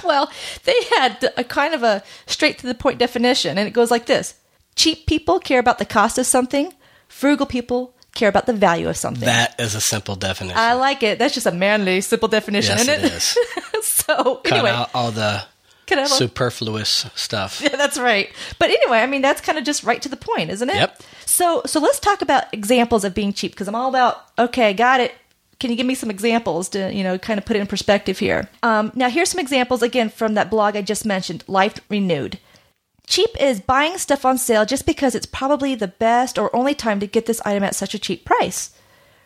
Well, 0.03 0.31
they 0.63 0.75
had 0.97 1.33
a 1.37 1.43
kind 1.43 1.73
of 1.73 1.83
a 1.83 2.03
straight 2.27 2.59
to 2.59 2.67
the 2.67 2.75
point 2.75 2.99
definition, 2.99 3.57
and 3.57 3.67
it 3.67 3.71
goes 3.71 3.91
like 3.91 4.05
this: 4.05 4.35
Cheap 4.75 5.05
people 5.05 5.39
care 5.39 5.59
about 5.59 5.79
the 5.79 5.85
cost 5.85 6.17
of 6.17 6.25
something. 6.25 6.73
Frugal 7.07 7.45
people 7.45 7.95
care 8.15 8.29
about 8.29 8.45
the 8.45 8.53
value 8.53 8.89
of 8.89 8.97
something. 8.97 9.25
That 9.25 9.59
is 9.59 9.75
a 9.75 9.81
simple 9.81 10.15
definition. 10.15 10.57
I 10.57 10.73
like 10.73 11.03
it. 11.03 11.19
That's 11.19 11.33
just 11.33 11.45
a 11.45 11.51
manly, 11.51 12.01
simple 12.01 12.27
definition, 12.27 12.77
yes, 12.77 12.87
isn't 12.87 13.03
it? 13.03 13.05
it 13.05 13.13
is. 13.13 13.37
so 13.87 14.37
Cut 14.43 14.53
anyway, 14.53 14.71
out 14.71 14.89
all 14.93 15.11
the 15.11 15.43
can 15.85 15.99
I 15.99 16.03
have 16.03 16.11
a- 16.11 16.15
superfluous 16.15 17.05
stuff. 17.15 17.61
Yeah, 17.65 17.75
that's 17.75 17.97
right. 17.99 18.29
But 18.59 18.69
anyway, 18.69 18.99
I 18.99 19.07
mean, 19.07 19.21
that's 19.21 19.41
kind 19.41 19.57
of 19.57 19.63
just 19.63 19.83
right 19.83 20.01
to 20.01 20.09
the 20.09 20.17
point, 20.17 20.49
isn't 20.49 20.69
it? 20.69 20.75
Yep. 20.75 21.01
So, 21.25 21.61
so 21.65 21.79
let's 21.79 21.99
talk 21.99 22.21
about 22.21 22.45
examples 22.53 23.03
of 23.03 23.13
being 23.13 23.33
cheap 23.33 23.51
because 23.51 23.67
I'm 23.67 23.75
all 23.75 23.89
about 23.89 24.25
okay, 24.37 24.73
got 24.73 24.99
it. 24.99 25.13
Can 25.59 25.69
you 25.71 25.77
give 25.77 25.85
me 25.85 25.95
some 25.95 26.11
examples 26.11 26.69
to 26.69 26.93
you 26.93 27.03
know 27.03 27.17
kind 27.17 27.37
of 27.37 27.45
put 27.45 27.55
it 27.55 27.59
in 27.61 27.67
perspective 27.67 28.19
here? 28.19 28.49
Um, 28.63 28.91
now, 28.95 29.09
here's 29.09 29.29
some 29.29 29.39
examples 29.39 29.81
again 29.81 30.09
from 30.09 30.33
that 30.35 30.49
blog 30.49 30.75
I 30.75 30.81
just 30.81 31.05
mentioned, 31.05 31.43
Life 31.47 31.79
Renewed. 31.89 32.39
Cheap 33.07 33.29
is 33.39 33.61
buying 33.61 33.97
stuff 33.99 34.25
on 34.25 34.37
sale 34.37 34.65
just 34.65 34.85
because 34.85 35.13
it's 35.15 35.27
probably 35.27 35.75
the 35.75 35.87
best 35.87 36.37
or 36.39 36.53
only 36.55 36.73
time 36.73 36.99
to 36.99 37.07
get 37.07 37.25
this 37.27 37.41
item 37.45 37.63
at 37.63 37.75
such 37.75 37.93
a 37.93 37.99
cheap 37.99 38.25
price. 38.25 38.71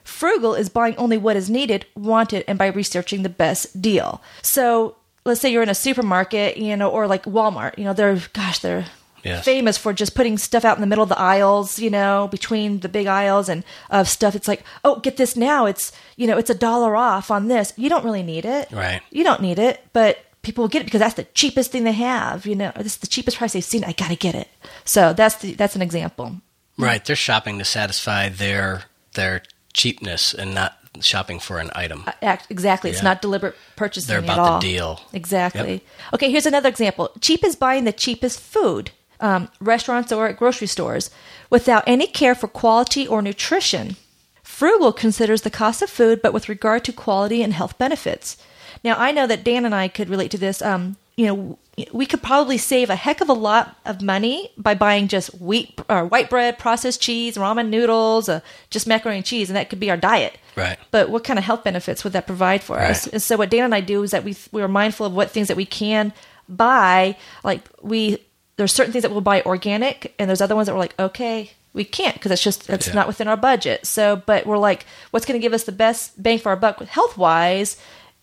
Frugal 0.03 0.53
is 0.53 0.69
buying 0.69 0.95
only 0.97 1.17
what 1.17 1.35
is 1.37 1.49
needed, 1.49 1.85
wanted, 1.95 2.43
and 2.47 2.57
by 2.57 2.67
researching 2.67 3.23
the 3.23 3.29
best 3.29 3.81
deal. 3.81 4.21
So 4.41 4.95
let's 5.25 5.41
say 5.41 5.51
you're 5.51 5.63
in 5.63 5.69
a 5.69 5.75
supermarket, 5.75 6.57
you 6.57 6.75
know, 6.77 6.89
or 6.89 7.07
like 7.07 7.23
Walmart, 7.23 7.77
you 7.77 7.83
know, 7.83 7.93
they're, 7.93 8.19
gosh, 8.33 8.59
they're 8.59 8.85
Yes. 9.21 9.43
famous 9.43 9.77
for 9.77 9.91
just 9.91 10.15
putting 10.15 10.37
stuff 10.37 10.63
out 10.63 10.77
in 10.77 10.81
the 10.81 10.87
middle 10.87 11.03
of 11.03 11.09
the 11.09 11.19
aisles, 11.19 11.77
you 11.77 11.89
know, 11.89 12.29
between 12.31 12.79
the 12.79 12.87
big 12.87 13.05
aisles 13.05 13.49
and 13.49 13.65
of 13.89 14.07
stuff. 14.07 14.33
It's 14.33 14.47
like, 14.47 14.63
oh, 14.85 14.99
get 14.99 15.17
this 15.17 15.35
now. 15.35 15.65
It's, 15.65 15.91
you 16.15 16.25
know, 16.25 16.37
it's 16.37 16.49
a 16.49 16.55
dollar 16.55 16.95
off 16.95 17.29
on 17.29 17.49
this. 17.49 17.73
You 17.75 17.89
don't 17.89 18.05
really 18.05 18.23
need 18.23 18.45
it. 18.45 18.71
Right. 18.71 19.01
You 19.11 19.25
don't 19.25 19.41
need 19.41 19.59
it, 19.59 19.83
but 19.91 20.19
people 20.41 20.63
will 20.63 20.69
get 20.69 20.81
it 20.81 20.85
because 20.85 21.01
that's 21.01 21.15
the 21.15 21.25
cheapest 21.33 21.69
thing 21.69 21.83
they 21.83 21.91
have, 21.91 22.45
you 22.45 22.55
know, 22.55 22.71
this 22.77 22.93
is 22.93 22.97
the 22.99 23.07
cheapest 23.07 23.37
price 23.37 23.51
they've 23.51 23.63
seen. 23.63 23.83
I 23.83 23.91
got 23.91 24.07
to 24.07 24.15
get 24.15 24.35
it. 24.35 24.47
So 24.85 25.11
that's 25.11 25.35
the, 25.35 25.53
that's 25.53 25.75
an 25.75 25.81
example. 25.81 26.37
Right. 26.77 27.03
They're 27.03 27.17
shopping 27.17 27.59
to 27.59 27.65
satisfy 27.65 28.29
their 28.29 28.83
their 29.15 29.41
cheapness 29.73 30.33
and 30.33 30.53
not 30.55 30.77
shopping 31.01 31.39
for 31.39 31.59
an 31.59 31.69
item. 31.75 32.03
Act, 32.21 32.47
exactly. 32.49 32.89
It's 32.89 33.03
not 33.03 33.21
deliberate 33.21 33.55
purchasing 33.75 34.07
They're 34.07 34.17
at 34.19 34.23
about 34.23 34.39
all. 34.39 34.59
the 34.59 34.67
deal. 34.67 35.01
Exactly. 35.13 35.83
Okay, 36.13 36.31
here's 36.31 36.45
another 36.45 36.69
example. 36.69 37.11
Cheap 37.21 37.43
is 37.43 37.55
buying 37.55 37.85
the 37.85 37.93
cheapest 37.93 38.39
food, 38.39 38.91
um, 39.19 39.49
restaurants 39.59 40.11
or 40.11 40.27
at 40.27 40.37
grocery 40.37 40.67
stores, 40.67 41.09
without 41.49 41.83
any 41.87 42.07
care 42.07 42.35
for 42.35 42.47
quality 42.47 43.07
or 43.07 43.21
nutrition. 43.21 43.95
Frugal 44.43 44.91
considers 44.91 45.43
the 45.43 45.51
cost 45.51 45.81
of 45.81 45.89
food, 45.89 46.21
but 46.21 46.33
with 46.33 46.49
regard 46.49 46.83
to 46.85 46.91
quality 46.91 47.43
and 47.43 47.53
health 47.53 47.77
benefits. 47.77 48.35
Now, 48.83 48.95
I 48.97 49.11
know 49.11 49.27
that 49.27 49.43
Dan 49.43 49.65
and 49.65 49.75
I 49.75 49.87
could 49.87 50.09
relate 50.09 50.31
to 50.31 50.37
this. 50.37 50.61
Um, 50.61 50.97
you 51.15 51.27
know, 51.27 51.59
we 51.91 52.05
could 52.05 52.21
probably 52.21 52.57
save 52.57 52.89
a 52.89 52.95
heck 52.95 53.21
of 53.21 53.29
a 53.29 53.33
lot 53.33 53.75
of 53.85 54.01
money 54.01 54.51
by 54.57 54.73
buying 54.73 55.07
just 55.07 55.29
wheat 55.39 55.79
or 55.89 56.05
white 56.05 56.29
bread, 56.29 56.57
processed 56.59 57.01
cheese, 57.01 57.37
ramen 57.37 57.69
noodles, 57.69 58.27
uh, 58.29 58.39
just 58.69 58.87
macaroni 58.87 59.17
and 59.17 59.25
cheese, 59.25 59.49
and 59.49 59.57
that 59.57 59.69
could 59.69 59.79
be 59.79 59.89
our 59.89 59.97
diet. 59.97 60.37
Right. 60.55 60.77
But 60.91 61.09
what 61.09 61.23
kind 61.23 61.37
of 61.39 61.45
health 61.45 61.63
benefits 61.63 62.03
would 62.03 62.13
that 62.13 62.25
provide 62.27 62.63
for 62.63 62.79
us? 62.79 63.05
Right. 63.07 63.13
And 63.13 63.21
so 63.21 63.37
what 63.37 63.49
Dan 63.49 63.65
and 63.65 63.75
I 63.75 63.81
do 63.81 64.03
is 64.03 64.11
that 64.11 64.23
we 64.23 64.35
we 64.51 64.61
are 64.61 64.67
mindful 64.67 65.05
of 65.05 65.13
what 65.13 65.31
things 65.31 65.47
that 65.47 65.57
we 65.57 65.65
can 65.65 66.11
buy. 66.47 67.15
Like 67.43 67.61
we 67.81 68.17
there's 68.57 68.73
certain 68.73 68.91
things 68.91 69.03
that 69.03 69.11
we'll 69.11 69.21
buy 69.21 69.41
organic, 69.43 70.13
and 70.19 70.27
there's 70.29 70.41
other 70.41 70.55
ones 70.55 70.65
that 70.67 70.73
we're 70.73 70.79
like, 70.79 70.99
okay, 70.99 71.51
we 71.73 71.85
can't 71.85 72.15
because 72.15 72.31
it's 72.31 72.43
just 72.43 72.69
it's 72.69 72.87
Yeah. 72.87 72.93
not 72.93 73.07
within 73.07 73.27
our 73.27 73.37
budget. 73.37 73.85
So, 73.85 74.15
but 74.17 74.45
we're 74.45 74.57
like, 74.57 74.85
what's 75.11 75.25
going 75.25 75.39
to 75.39 75.41
give 75.41 75.53
us 75.53 75.63
the 75.63 75.71
best 75.71 76.21
bang 76.21 76.39
for 76.39 76.49
our 76.49 76.57
buck 76.57 76.79
with 76.79 76.89
health 76.89 77.17
wise, 77.17 77.77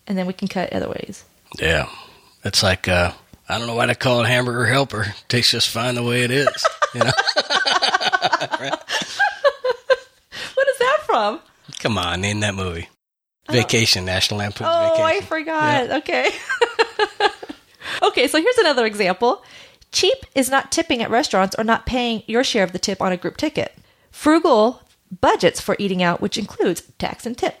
and 0.05 0.17
then 0.17 0.27
we 0.27 0.33
can 0.33 0.47
cut 0.47 0.71
other 0.73 0.89
ways. 0.89 1.23
Yeah. 1.59 1.89
It's 2.43 2.61
like 2.61 2.87
uh, 2.87 3.13
I 3.49 3.57
don't 3.57 3.67
know 3.67 3.75
why 3.75 3.85
they 3.85 3.95
call 3.95 4.21
it 4.21 4.27
hamburger 4.27 4.65
helper. 4.65 5.03
It 5.03 5.23
Tastes 5.29 5.51
just 5.51 5.69
fine 5.69 5.95
the 5.95 6.03
way 6.03 6.23
it 6.23 6.31
is. 6.31 6.65
You 6.93 7.01
know. 7.01 7.11
What 10.53 10.67
is 10.67 10.77
that 10.79 10.99
from? 11.05 11.39
Come 11.79 11.97
on, 11.97 12.21
name 12.21 12.39
that 12.41 12.55
movie. 12.55 12.89
Oh. 13.49 13.53
Vacation, 13.53 14.05
National 14.05 14.39
Lampoon's 14.39 14.69
Vacation. 14.69 15.01
Oh, 15.01 15.03
I 15.03 15.21
forgot. 15.21 15.91
Okay. 15.91 16.29
okay, 18.03 18.27
so 18.27 18.41
here's 18.41 18.57
another 18.57 18.85
example. 18.85 19.43
Cheap 19.91 20.17
is 20.35 20.49
not 20.49 20.71
tipping 20.71 21.01
at 21.01 21.09
restaurants 21.09 21.55
or 21.57 21.63
not 21.63 21.85
paying 21.85 22.23
your 22.27 22.43
share 22.43 22.63
of 22.63 22.71
the 22.71 22.79
tip 22.79 23.01
on 23.01 23.11
a 23.11 23.17
group 23.17 23.37
ticket. 23.37 23.75
Frugal 24.11 24.81
budgets 25.21 25.61
for 25.61 25.75
eating 25.79 26.03
out, 26.03 26.21
which 26.21 26.37
includes 26.37 26.81
tax 26.99 27.25
and 27.25 27.37
tip. 27.37 27.55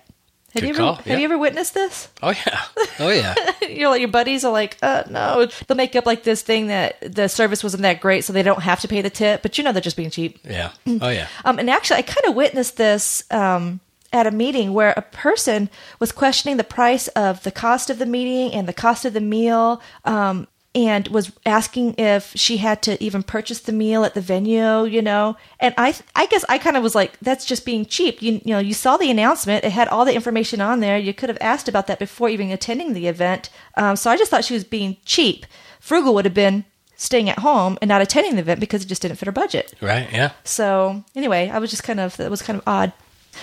Have 0.57 0.61
Good 0.63 0.67
you 0.69 0.73
ever 0.73 0.83
call, 0.83 0.95
have 0.95 1.07
yeah. 1.07 1.17
you 1.17 1.25
ever 1.25 1.37
witnessed 1.37 1.73
this? 1.73 2.09
Oh 2.23 2.31
yeah. 2.31 2.61
Oh 2.99 3.09
yeah. 3.09 3.35
you 3.61 3.83
know, 3.83 3.91
like 3.91 4.01
your 4.01 4.09
buddies 4.09 4.43
are 4.43 4.51
like, 4.51 4.77
uh, 4.81 5.03
no, 5.09 5.47
they'll 5.67 5.77
make 5.77 5.95
up 5.95 6.05
like 6.07 6.23
this 6.23 6.41
thing 6.41 6.67
that 6.67 6.99
the 7.01 7.29
service 7.29 7.63
wasn't 7.63 7.83
that 7.83 8.01
great, 8.01 8.23
so 8.23 8.33
they 8.33 8.43
don't 8.43 8.63
have 8.63 8.79
to 8.79 8.87
pay 8.87 9.01
the 9.01 9.09
tip, 9.09 9.43
but 9.43 9.57
you 9.57 9.63
know 9.63 9.71
they're 9.71 9.81
just 9.81 9.97
being 9.97 10.09
cheap. 10.09 10.39
Yeah. 10.43 10.71
Oh 10.87 11.09
yeah. 11.09 11.27
Um, 11.45 11.59
and 11.59 11.69
actually, 11.69 11.97
I 11.97 12.01
kind 12.01 12.25
of 12.27 12.35
witnessed 12.35 12.75
this 12.77 13.23
um, 13.31 13.79
at 14.11 14.27
a 14.27 14.31
meeting 14.31 14.73
where 14.73 14.93
a 14.97 15.01
person 15.01 15.69
was 15.99 16.11
questioning 16.11 16.57
the 16.57 16.63
price 16.63 17.07
of 17.09 17.43
the 17.43 17.51
cost 17.51 17.89
of 17.89 17.99
the 17.99 18.05
meeting 18.05 18.53
and 18.57 18.67
the 18.67 18.73
cost 18.73 19.05
of 19.05 19.13
the 19.13 19.21
meal, 19.21 19.81
um, 20.03 20.47
and 20.77 21.07
was 21.07 21.31
asking 21.43 21.95
if 21.97 22.31
she 22.35 22.57
had 22.57 22.83
to 22.83 23.03
even 23.03 23.23
purchase 23.23 23.61
the 23.61 23.73
meal 23.73 24.03
at 24.05 24.13
the 24.13 24.21
venue. 24.21 24.85
You 24.85 25.01
know, 25.01 25.35
and 25.59 25.73
I, 25.75 25.95
I 26.15 26.27
guess 26.27 26.45
I 26.47 26.59
kind 26.59 26.77
of 26.77 26.83
was 26.83 26.93
like, 26.93 27.19
that's 27.19 27.45
just 27.45 27.65
being 27.65 27.85
cheap. 27.85 28.21
You, 28.21 28.33
you 28.45 28.53
know, 28.53 28.59
you 28.59 28.75
saw 28.75 28.95
the 28.95 29.09
announcement; 29.09 29.65
it 29.65 29.71
had 29.71 29.87
all 29.87 30.05
the 30.05 30.13
information 30.13 30.61
on 30.61 30.79
there. 30.79 30.97
You 30.97 31.13
could 31.13 31.29
have 31.29 31.37
asked 31.41 31.67
about 31.67 31.87
that 31.87 31.97
before 31.97 32.29
even 32.29 32.51
attending 32.51 32.93
the 32.93 33.07
event. 33.07 33.49
Um, 33.75 33.95
so 33.95 34.11
I 34.11 34.17
just 34.17 34.29
thought 34.29 34.45
she 34.45 34.53
was 34.53 34.63
being 34.63 34.97
cheap. 35.03 35.47
Frugal 35.79 36.13
would 36.13 36.25
have 36.25 36.33
been 36.35 36.63
staying 36.95 37.29
at 37.29 37.39
home 37.39 37.77
and 37.81 37.89
not 37.89 38.01
attending 38.01 38.35
the 38.35 38.41
event 38.41 38.59
because 38.59 38.83
it 38.83 38.87
just 38.87 39.01
didn't 39.01 39.17
fit 39.17 39.25
her 39.25 39.31
budget. 39.31 39.73
Right. 39.81 40.07
Yeah. 40.11 40.31
So 40.43 41.03
anyway, 41.15 41.49
I 41.49 41.57
was 41.57 41.71
just 41.71 41.83
kind 41.83 41.99
of 41.99 42.17
that 42.17 42.29
was 42.29 42.43
kind 42.43 42.59
of 42.59 42.63
odd. 42.67 42.93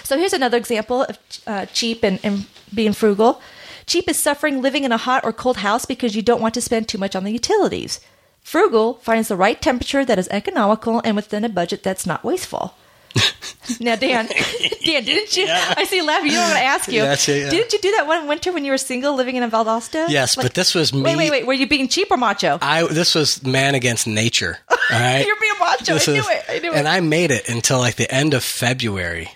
So 0.05 0.17
here's 0.19 0.33
another 0.33 0.57
example 0.57 1.03
of 1.03 1.19
uh, 1.47 1.67
cheap 1.67 2.03
and, 2.05 2.21
and 2.23 2.47
being 2.75 2.93
frugal. 2.93 3.41
Cheap 3.87 4.09
is 4.09 4.19
suffering 4.19 4.63
living 4.63 4.85
in 4.85 4.93
a 4.93 4.97
hot 4.97 5.25
or 5.25 5.33
cold 5.33 5.59
house 5.59 5.85
because 5.85 6.17
you 6.17 6.23
don't 6.23 6.41
want 6.41 6.55
to 6.55 6.61
spend 6.61 6.89
too 6.89 6.99
much 6.99 7.15
on 7.15 7.25
the 7.25 7.33
utilities. 7.33 8.01
Frugal 8.43 8.95
finds 8.95 9.29
the 9.29 9.37
right 9.37 9.61
temperature 9.61 10.05
that 10.05 10.19
is 10.19 10.29
economical 10.29 11.01
and 11.05 11.17
within 11.17 11.45
a 11.45 11.49
budget 11.49 11.83
that's 11.83 12.07
not 12.07 12.25
wasteful. 12.25 12.75
now, 13.81 13.95
Dan, 13.97 14.27
Dan, 14.85 15.05
didn't 15.05 15.37
you? 15.37 15.47
I 15.49 15.85
see 15.85 15.97
you 15.97 16.05
laughing. 16.07 16.31
You 16.33 16.37
know 16.37 16.43
what 16.49 16.57
I 16.57 16.63
ask 16.63 16.91
you? 16.91 17.01
That's 17.03 17.29
it, 17.29 17.45
yeah. 17.45 17.51
Didn't 17.51 17.73
you 17.73 17.79
do 17.79 17.91
that 17.93 18.07
one 18.09 18.27
winter 18.27 18.53
when 18.53 18.65
you 18.65 18.73
were 18.73 18.79
single, 18.79 19.15
living 19.15 19.37
in 19.37 19.43
a 19.45 19.49
Valdosta? 19.49 20.09
Yes, 20.09 20.37
Like- 20.37 20.47
but 20.47 20.55
this 20.55 20.75
was 20.75 20.93
me. 20.93 21.03
Wait, 21.03 21.17
wait, 21.17 21.31
wait. 21.31 21.47
Were 21.47 21.53
you 21.53 21.69
being 21.69 21.87
cheap 21.89 22.11
or 22.11 22.17
macho? 22.17 22.59
I 22.61 22.87
this 22.89 23.15
was 23.15 23.43
man 23.45 23.75
against 23.77 24.07
nature. 24.09 24.59
All 24.69 24.77
right. 24.91 25.25
You're 25.25 25.41
being 25.41 25.53
macho. 25.61 25.95
This 25.95 26.09
I 26.09 26.13
knew 26.13 26.19
is- 26.21 26.29
it. 26.29 26.45
I 26.49 26.59
knew 26.59 26.73
it. 26.73 26.77
And 26.77 26.89
I 26.89 27.01
made 27.01 27.31
it 27.31 27.49
until 27.49 27.79
like 27.79 27.95
the 27.97 28.13
end 28.13 28.35
of 28.35 28.43
February 28.43 29.31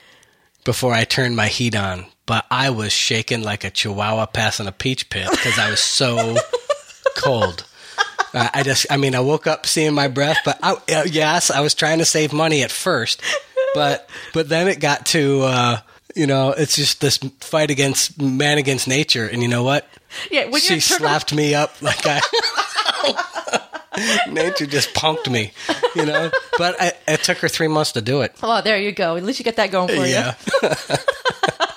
before 0.65 0.93
I 0.93 1.05
turned 1.05 1.37
my 1.37 1.47
heat 1.47 1.77
on. 1.77 2.07
But 2.29 2.45
I 2.51 2.69
was 2.69 2.93
shaking 2.93 3.43
like 3.43 3.65
a 3.65 3.71
chihuahua 3.71 4.27
passing 4.27 4.67
a 4.67 4.73
peach 4.73 5.09
pit 5.09 5.29
because 5.31 5.59
I 5.59 5.71
was 5.71 5.81
so 5.81 6.37
cold. 7.17 7.65
Uh, 8.35 8.51
I 8.53 8.63
just, 8.63 8.85
I 8.91 8.99
mean, 8.99 9.15
I 9.15 9.21
woke 9.21 9.47
up 9.47 9.65
seeing 9.65 9.95
my 9.95 10.09
breath, 10.09 10.37
but 10.45 10.59
I, 10.63 10.73
uh, 10.73 11.05
yes, 11.07 11.51
I 11.51 11.61
was 11.61 11.73
trying 11.73 11.99
to 11.99 12.05
save 12.05 12.35
money 12.35 12.63
at 12.63 12.71
first, 12.71 13.23
but 13.75 14.11
but 14.35 14.51
then 14.51 14.69
it 14.69 14.79
got 14.79 15.07
to, 15.07 15.41
uh, 15.45 15.81
you 16.15 16.27
know, 16.27 16.51
it's 16.51 16.77
just 16.77 17.01
this 17.01 17.17
fight 17.41 17.71
against 17.71 18.21
man 18.21 18.59
against 18.59 18.87
nature, 18.87 19.27
and 19.27 19.41
you 19.41 19.49
know 19.49 19.63
what? 19.63 19.89
Yeah, 20.31 20.51
she 20.59 20.81
slapped 20.81 21.35
me 21.35 21.55
up 21.55 21.81
like 21.81 22.01
I. 22.05 22.21
nature 24.31 24.67
just 24.67 24.93
punked 24.93 25.31
me, 25.31 25.53
you 25.95 26.05
know. 26.05 26.31
But 26.59 26.77
I, 26.79 26.93
it 27.09 27.23
took 27.23 27.39
her 27.39 27.49
three 27.49 27.69
months 27.69 27.93
to 27.93 28.03
do 28.03 28.21
it. 28.21 28.35
Oh, 28.43 28.61
there 28.61 28.79
you 28.79 28.93
go. 28.93 29.17
At 29.17 29.25
least 29.25 29.39
you 29.39 29.45
get 29.45 29.57
that 29.57 29.71
going 29.71 29.89
for 29.89 30.05
you. 30.07 30.97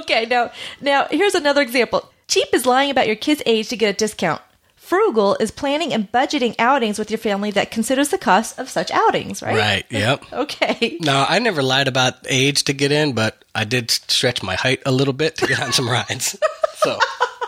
Okay, 0.00 0.26
now 0.26 0.50
now 0.80 1.06
here's 1.10 1.34
another 1.34 1.62
example. 1.62 2.10
Cheap 2.28 2.48
is 2.52 2.66
lying 2.66 2.90
about 2.90 3.06
your 3.06 3.16
kid's 3.16 3.42
age 3.46 3.68
to 3.68 3.76
get 3.76 3.90
a 3.94 3.96
discount. 3.96 4.40
Frugal 4.76 5.36
is 5.40 5.50
planning 5.50 5.92
and 5.92 6.10
budgeting 6.12 6.54
outings 6.58 6.98
with 6.98 7.10
your 7.10 7.18
family 7.18 7.50
that 7.52 7.70
considers 7.70 8.08
the 8.08 8.18
cost 8.18 8.58
of 8.58 8.68
such 8.68 8.90
outings, 8.90 9.40
right? 9.42 9.56
Right. 9.56 9.84
Yep. 9.90 10.24
Okay. 10.32 10.98
No, 11.00 11.24
I 11.26 11.38
never 11.38 11.62
lied 11.62 11.88
about 11.88 12.14
age 12.28 12.64
to 12.64 12.72
get 12.72 12.92
in, 12.92 13.14
but 13.14 13.44
I 13.54 13.64
did 13.64 13.90
stretch 13.90 14.42
my 14.42 14.54
height 14.54 14.82
a 14.84 14.92
little 14.92 15.14
bit 15.14 15.36
to 15.36 15.46
get 15.46 15.60
on 15.60 15.72
some 15.72 15.88
rides. 15.88 16.38
So 16.82 16.98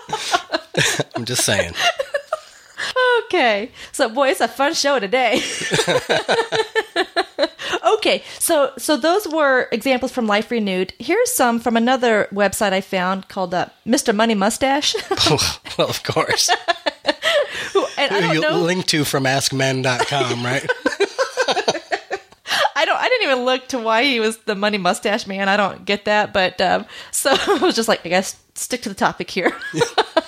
I'm 1.17 1.25
just 1.25 1.45
saying. 1.45 1.73
Okay. 3.25 3.71
So 3.93 4.09
boy, 4.09 4.31
it's 4.31 4.41
a 4.41 4.49
fun 4.49 4.75
show 4.75 4.99
today. 4.99 5.41
okay. 7.95 8.23
So 8.39 8.73
so 8.79 8.97
those 8.97 9.27
were 9.29 9.69
examples 9.73 10.13
from 10.13 10.27
Life 10.27 10.51
Renewed. 10.51 10.93
Here's 10.99 11.33
some 11.33 11.61
from 11.61 11.77
another 11.77 12.29
website 12.33 12.73
I 12.73 12.81
found 12.81 13.29
called 13.29 13.55
uh, 13.55 13.67
Mr. 13.87 14.15
Money 14.15 14.35
Mustache. 14.35 14.95
well, 15.79 15.89
of 15.89 16.03
course. 16.03 16.51
Who- 17.73 17.87
and 17.99 18.15
I 18.15 18.21
don't 18.21 18.35
You 18.35 18.41
know 18.41 18.59
link 18.59 18.87
to 18.87 19.05
from 19.05 19.25
askmen.com, 19.25 20.45
right? 20.45 20.67
I 22.95 22.97
don't. 22.97 23.05
I 23.05 23.09
didn't 23.09 23.31
even 23.31 23.45
look 23.45 23.69
to 23.69 23.79
why 23.79 24.05
he 24.05 24.21
was 24.21 24.39
the 24.39 24.55
money 24.55 24.79
mustache 24.79 25.27
man. 25.27 25.49
I 25.49 25.57
don't 25.57 25.85
get 25.85 26.05
that, 26.05 26.33
but 26.33 26.61
um, 26.61 26.87
so 27.11 27.31
I 27.47 27.59
was 27.59 27.75
just 27.75 27.89
like, 27.89 28.05
I 28.05 28.09
guess 28.09 28.37
stick 28.55 28.83
to 28.83 28.89
the 28.89 28.95
topic 28.95 29.31
here. 29.31 29.53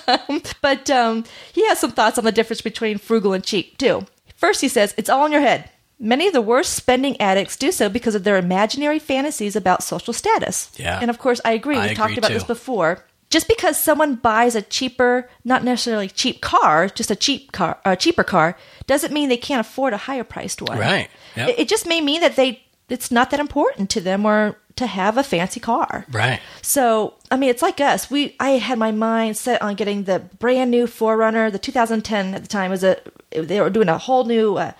but 0.61 0.89
um, 0.89 1.23
he 1.53 1.65
has 1.67 1.79
some 1.79 1.91
thoughts 1.91 2.17
on 2.17 2.23
the 2.23 2.31
difference 2.31 2.61
between 2.61 2.97
frugal 2.97 3.33
and 3.33 3.43
cheap 3.43 3.77
too. 3.77 4.05
First, 4.35 4.61
he 4.61 4.67
says 4.67 4.93
it's 4.97 5.09
all 5.09 5.25
in 5.25 5.31
your 5.31 5.41
head. 5.41 5.69
Many 5.99 6.27
of 6.27 6.33
the 6.33 6.41
worst 6.41 6.73
spending 6.73 7.19
addicts 7.19 7.55
do 7.55 7.71
so 7.71 7.89
because 7.89 8.13
of 8.13 8.23
their 8.23 8.37
imaginary 8.37 8.99
fantasies 8.99 9.55
about 9.55 9.81
social 9.81 10.13
status. 10.13 10.71
Yeah. 10.77 10.99
and 11.01 11.09
of 11.09 11.17
course, 11.17 11.41
I 11.43 11.53
agree. 11.53 11.77
I 11.77 11.87
we 11.87 11.95
talked 11.95 12.17
about 12.17 12.27
too. 12.27 12.35
this 12.35 12.43
before. 12.43 13.03
Just 13.29 13.47
because 13.47 13.77
someone 13.77 14.15
buys 14.15 14.55
a 14.55 14.61
cheaper, 14.61 15.29
not 15.43 15.63
necessarily 15.63 16.07
cheap 16.07 16.39
car, 16.41 16.87
just 16.87 17.11
a 17.11 17.15
cheap 17.15 17.51
car, 17.51 17.77
a 17.83 17.95
cheaper 17.95 18.23
car, 18.23 18.57
doesn't 18.85 19.11
mean 19.11 19.27
they 19.27 19.35
can't 19.37 19.59
afford 19.59 19.91
a 19.93 19.97
higher 19.97 20.23
priced 20.23 20.61
one. 20.61 20.77
Right. 20.79 21.09
Yep. 21.35 21.49
It, 21.49 21.59
it 21.59 21.67
just 21.69 21.85
may 21.87 21.99
mean 22.01 22.21
that 22.21 22.35
they 22.37 22.63
it's 22.89 23.11
not 23.11 23.31
that 23.31 23.39
important 23.41 23.89
to 23.89 23.99
them 24.01 24.25
or 24.25 24.57
to 24.77 24.87
have 24.87 25.17
a 25.17 25.23
fancy 25.23 25.59
car. 25.59 26.05
Right. 26.09 26.39
So, 26.61 27.15
I 27.29 27.35
mean, 27.35 27.49
it's 27.49 27.61
like 27.61 27.81
us. 27.81 28.09
We 28.09 28.35
I 28.39 28.51
had 28.51 28.77
my 28.79 28.91
mind 28.91 29.35
set 29.35 29.61
on 29.61 29.75
getting 29.75 30.03
the 30.05 30.19
brand 30.19 30.71
new 30.71 30.85
4Runner. 30.87 31.51
The 31.51 31.59
2010 31.59 32.33
at 32.33 32.43
the 32.43 32.47
time 32.47 32.71
was 32.71 32.83
a 32.83 32.97
they 33.31 33.59
were 33.59 33.69
doing 33.69 33.89
a 33.89 33.97
whole 33.97 34.23
new 34.23 34.55
uh, 34.57 34.71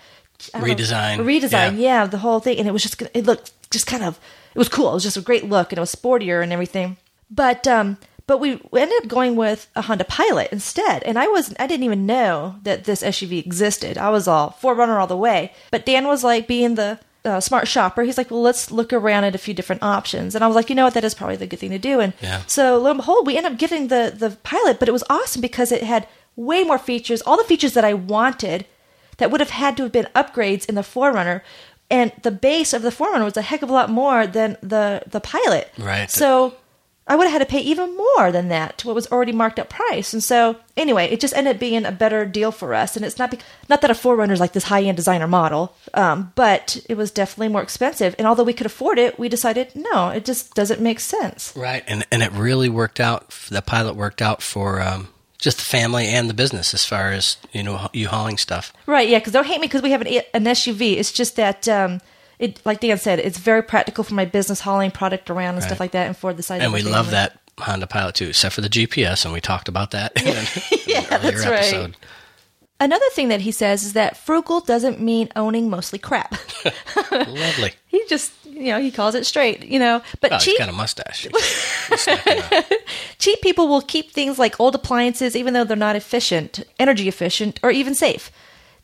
don't 0.52 0.62
know, 0.66 0.74
Redesign. 0.74 1.18
redesign, 1.18 1.50
Yeah. 1.50 1.70
yeah, 1.72 2.06
the 2.06 2.18
whole 2.18 2.40
thing, 2.40 2.58
and 2.58 2.66
it 2.66 2.72
was 2.72 2.82
just 2.82 3.02
it 3.12 3.26
looked 3.26 3.52
just 3.70 3.86
kind 3.86 4.04
of 4.04 4.18
it 4.54 4.58
was 4.58 4.68
cool. 4.70 4.90
It 4.90 4.94
was 4.94 5.02
just 5.02 5.18
a 5.18 5.20
great 5.20 5.44
look, 5.44 5.70
and 5.72 5.76
it 5.78 5.80
was 5.80 5.94
sportier 5.94 6.42
and 6.42 6.50
everything. 6.52 6.96
But 7.30 7.66
um, 7.66 7.98
but 8.28 8.38
we 8.38 8.52
ended 8.76 9.02
up 9.02 9.08
going 9.08 9.34
with 9.34 9.68
a 9.74 9.82
Honda 9.82 10.04
Pilot 10.04 10.48
instead, 10.52 11.02
and 11.02 11.18
I 11.18 11.26
was 11.26 11.52
I 11.58 11.66
didn't 11.66 11.82
even 11.84 12.06
know 12.06 12.56
that 12.62 12.84
this 12.84 13.02
SUV 13.02 13.44
existed. 13.44 13.98
I 13.98 14.10
was 14.10 14.28
all 14.28 14.56
4Runner 14.62 15.00
all 15.00 15.08
the 15.08 15.16
way. 15.16 15.52
But 15.72 15.84
Dan 15.84 16.06
was 16.06 16.22
like 16.22 16.46
being 16.46 16.76
the 16.76 17.00
uh, 17.24 17.40
smart 17.40 17.66
shopper. 17.66 18.02
He's 18.04 18.16
like, 18.16 18.30
well, 18.30 18.40
let's 18.42 18.70
look 18.70 18.92
around 18.92 19.24
at 19.24 19.34
a 19.34 19.38
few 19.38 19.52
different 19.52 19.82
options, 19.82 20.34
and 20.36 20.44
I 20.44 20.46
was 20.46 20.54
like, 20.54 20.68
you 20.70 20.76
know 20.76 20.84
what, 20.84 20.94
that 20.94 21.02
is 21.04 21.14
probably 21.14 21.36
the 21.36 21.46
good 21.48 21.58
thing 21.58 21.70
to 21.72 21.78
do. 21.78 21.98
And 22.00 22.12
Yeah. 22.22 22.42
so 22.46 22.78
lo 22.78 22.90
and 22.90 22.98
behold, 22.98 23.26
we 23.26 23.36
ended 23.36 23.52
up 23.52 23.58
getting 23.58 23.88
the 23.88 24.14
the 24.16 24.30
Pilot, 24.44 24.78
but 24.78 24.88
it 24.88 24.92
was 24.92 25.04
awesome 25.10 25.42
because 25.42 25.72
it 25.72 25.82
had 25.82 26.06
way 26.36 26.62
more 26.62 26.78
features, 26.78 27.20
all 27.22 27.36
the 27.36 27.42
features 27.52 27.72
that 27.74 27.84
I 27.84 27.94
wanted 27.94 28.64
that 29.16 29.30
would 29.32 29.40
have 29.40 29.50
had 29.50 29.76
to 29.78 29.82
have 29.82 29.92
been 29.92 30.06
upgrades 30.14 30.64
in 30.68 30.76
the 30.76 30.82
4Runner. 30.82 31.40
And 31.90 32.12
the 32.22 32.30
base 32.30 32.72
of 32.74 32.82
the 32.82 32.90
4Runner 32.90 33.24
was 33.24 33.36
a 33.38 33.42
heck 33.42 33.62
of 33.62 33.70
a 33.70 33.72
lot 33.72 33.88
more 33.90 34.26
than 34.26 34.56
the 34.62 35.02
the 35.10 35.20
Pilot. 35.20 35.72
Right. 35.78 36.10
So 36.10 36.54
I 37.08 37.16
would 37.16 37.24
have 37.24 37.32
had 37.32 37.48
to 37.48 37.50
pay 37.50 37.60
even 37.60 37.96
more 37.96 38.30
than 38.30 38.48
that 38.48 38.78
to 38.78 38.86
what 38.86 38.94
was 38.94 39.10
already 39.10 39.32
marked 39.32 39.58
up 39.58 39.70
price. 39.70 40.12
And 40.12 40.22
so 40.22 40.56
anyway, 40.76 41.06
it 41.06 41.20
just 41.20 41.34
ended 41.34 41.56
up 41.56 41.60
being 41.60 41.84
a 41.84 41.92
better 41.92 42.24
deal 42.26 42.52
for 42.52 42.74
us. 42.74 42.96
And 42.96 43.04
it's 43.04 43.18
not 43.18 43.30
be- 43.30 43.38
not 43.68 43.80
that 43.80 43.90
a 43.90 43.94
4Runner 43.94 44.32
is 44.32 44.40
like 44.40 44.52
this 44.52 44.64
high 44.64 44.82
end 44.82 44.96
designer 44.96 45.26
model, 45.26 45.74
um, 45.94 46.32
but 46.34 46.78
it 46.88 46.96
was 46.96 47.10
definitely 47.10 47.48
more 47.48 47.62
expensive. 47.62 48.14
And 48.18 48.26
although 48.26 48.44
we 48.44 48.52
could 48.52 48.66
afford 48.66 48.98
it, 48.98 49.18
we 49.18 49.28
decided 49.28 49.72
no, 49.74 50.10
it 50.10 50.24
just 50.24 50.54
doesn't 50.54 50.80
make 50.80 51.00
sense. 51.00 51.52
Right. 51.56 51.82
And 51.86 52.06
and 52.12 52.22
it 52.22 52.30
really 52.32 52.68
worked 52.68 53.00
out. 53.00 53.30
The 53.50 53.62
pilot 53.62 53.96
worked 53.96 54.20
out 54.20 54.42
for 54.42 54.80
um, 54.82 55.08
just 55.38 55.58
the 55.58 55.64
family 55.64 56.08
and 56.08 56.28
the 56.28 56.34
business 56.34 56.74
as 56.74 56.84
far 56.84 57.12
as 57.12 57.36
you 57.52 57.62
know 57.62 57.88
you 57.92 58.08
hauling 58.08 58.36
stuff. 58.36 58.72
Right, 58.86 59.08
yeah, 59.08 59.18
because 59.18 59.32
don't 59.32 59.46
hate 59.46 59.60
me 59.60 59.66
because 59.66 59.82
we 59.82 59.92
have 59.92 60.02
an, 60.02 60.08
an 60.34 60.44
SUV. 60.44 60.96
It's 60.96 61.12
just 61.12 61.36
that, 61.36 61.68
um, 61.68 62.00
it 62.38 62.60
like 62.64 62.80
Dan 62.80 62.98
said, 62.98 63.18
it's 63.18 63.38
very 63.38 63.62
practical 63.62 64.04
for 64.04 64.14
my 64.14 64.24
business 64.24 64.60
hauling 64.60 64.90
product 64.90 65.30
around 65.30 65.54
and 65.56 65.64
stuff 65.64 65.80
like 65.80 65.92
that, 65.92 66.06
and 66.06 66.16
for 66.16 66.32
the 66.32 66.42
side. 66.42 66.60
And 66.62 66.72
we 66.72 66.82
love 66.82 67.10
that 67.10 67.38
Honda 67.58 67.86
Pilot 67.86 68.14
too, 68.14 68.28
except 68.28 68.54
for 68.54 68.60
the 68.60 68.68
GPS, 68.68 69.24
and 69.24 69.34
we 69.34 69.40
talked 69.40 69.68
about 69.68 69.90
that 69.92 70.12
in 70.22 70.36
an 70.36 70.46
Yeah, 70.86 71.04
earlier 71.18 71.32
that's 71.38 71.46
right. 71.74 71.94
Another 72.80 73.06
thing 73.10 73.26
that 73.28 73.40
he 73.40 73.50
says 73.50 73.82
is 73.82 73.94
that 73.94 74.16
frugal 74.16 74.60
doesn't 74.60 75.00
mean 75.00 75.28
owning 75.34 75.68
mostly 75.68 75.98
crap. 75.98 76.36
Lovely. 77.10 77.72
he 77.88 78.00
just, 78.08 78.32
you 78.44 78.66
know, 78.72 78.78
he 78.80 78.92
calls 78.92 79.16
it 79.16 79.26
straight, 79.26 79.64
you 79.64 79.80
know. 79.80 80.00
But 80.20 80.32
Oh, 80.32 80.38
cheap, 80.38 80.52
he's 80.52 80.58
got 80.60 80.68
a 80.68 80.72
mustache. 80.72 81.22
He's 81.24 81.32
snacking 82.06 82.52
up. 82.56 82.64
cheap 83.18 83.40
people 83.40 83.66
will 83.66 83.80
keep 83.82 84.12
things 84.12 84.38
like 84.38 84.60
old 84.60 84.76
appliances, 84.76 85.34
even 85.34 85.54
though 85.54 85.64
they're 85.64 85.76
not 85.76 85.96
efficient, 85.96 86.62
energy 86.78 87.08
efficient, 87.08 87.58
or 87.64 87.72
even 87.72 87.96
safe. 87.96 88.30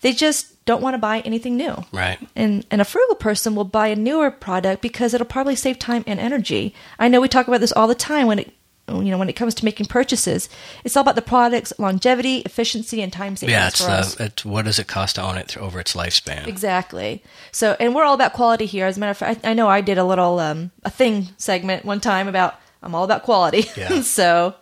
They 0.04 0.12
just 0.12 0.62
don't 0.66 0.82
want 0.82 0.92
to 0.92 0.98
buy 0.98 1.20
anything 1.20 1.56
new. 1.56 1.82
Right. 1.90 2.18
And, 2.36 2.66
and 2.70 2.82
a 2.82 2.84
frugal 2.84 3.16
person 3.16 3.54
will 3.54 3.64
buy 3.64 3.86
a 3.86 3.96
newer 3.96 4.30
product 4.30 4.82
because 4.82 5.14
it'll 5.14 5.26
probably 5.26 5.56
save 5.56 5.78
time 5.78 6.04
and 6.06 6.20
energy. 6.20 6.74
I 6.98 7.08
know 7.08 7.22
we 7.22 7.28
talk 7.28 7.48
about 7.48 7.62
this 7.62 7.72
all 7.72 7.88
the 7.88 7.94
time 7.94 8.26
when 8.26 8.38
it 8.38 8.52
you 8.86 9.04
know 9.04 9.16
when 9.16 9.30
it 9.30 9.32
comes 9.32 9.54
to 9.54 9.64
making 9.64 9.86
purchases. 9.86 10.50
It's 10.84 10.94
all 10.94 11.00
about 11.00 11.14
the 11.14 11.22
product's 11.22 11.72
longevity, 11.78 12.40
efficiency, 12.40 13.00
and 13.00 13.10
time 13.10 13.34
savings 13.34 13.52
Yeah, 13.52 13.68
it's 13.68 14.16
the 14.18 14.24
it's, 14.24 14.44
what 14.44 14.66
does 14.66 14.78
it 14.78 14.88
cost 14.88 15.14
to 15.14 15.22
own 15.22 15.38
it 15.38 15.48
through, 15.48 15.62
over 15.62 15.80
its 15.80 15.94
lifespan? 15.94 16.46
Exactly. 16.46 17.24
So, 17.50 17.74
and 17.80 17.94
we're 17.94 18.04
all 18.04 18.12
about 18.12 18.34
quality 18.34 18.66
here. 18.66 18.84
As 18.84 18.98
a 18.98 19.00
matter 19.00 19.12
of 19.12 19.16
fact, 19.16 19.40
I, 19.42 19.52
I 19.52 19.54
know 19.54 19.68
I 19.68 19.80
did 19.80 19.96
a 19.96 20.04
little 20.04 20.38
um, 20.38 20.70
a 20.84 20.90
thing 20.90 21.28
segment 21.38 21.86
one 21.86 22.00
time 22.00 22.28
about 22.28 22.60
I'm 22.82 22.94
all 22.94 23.04
about 23.04 23.22
quality. 23.22 23.64
Yeah. 23.74 24.00
so, 24.02 24.54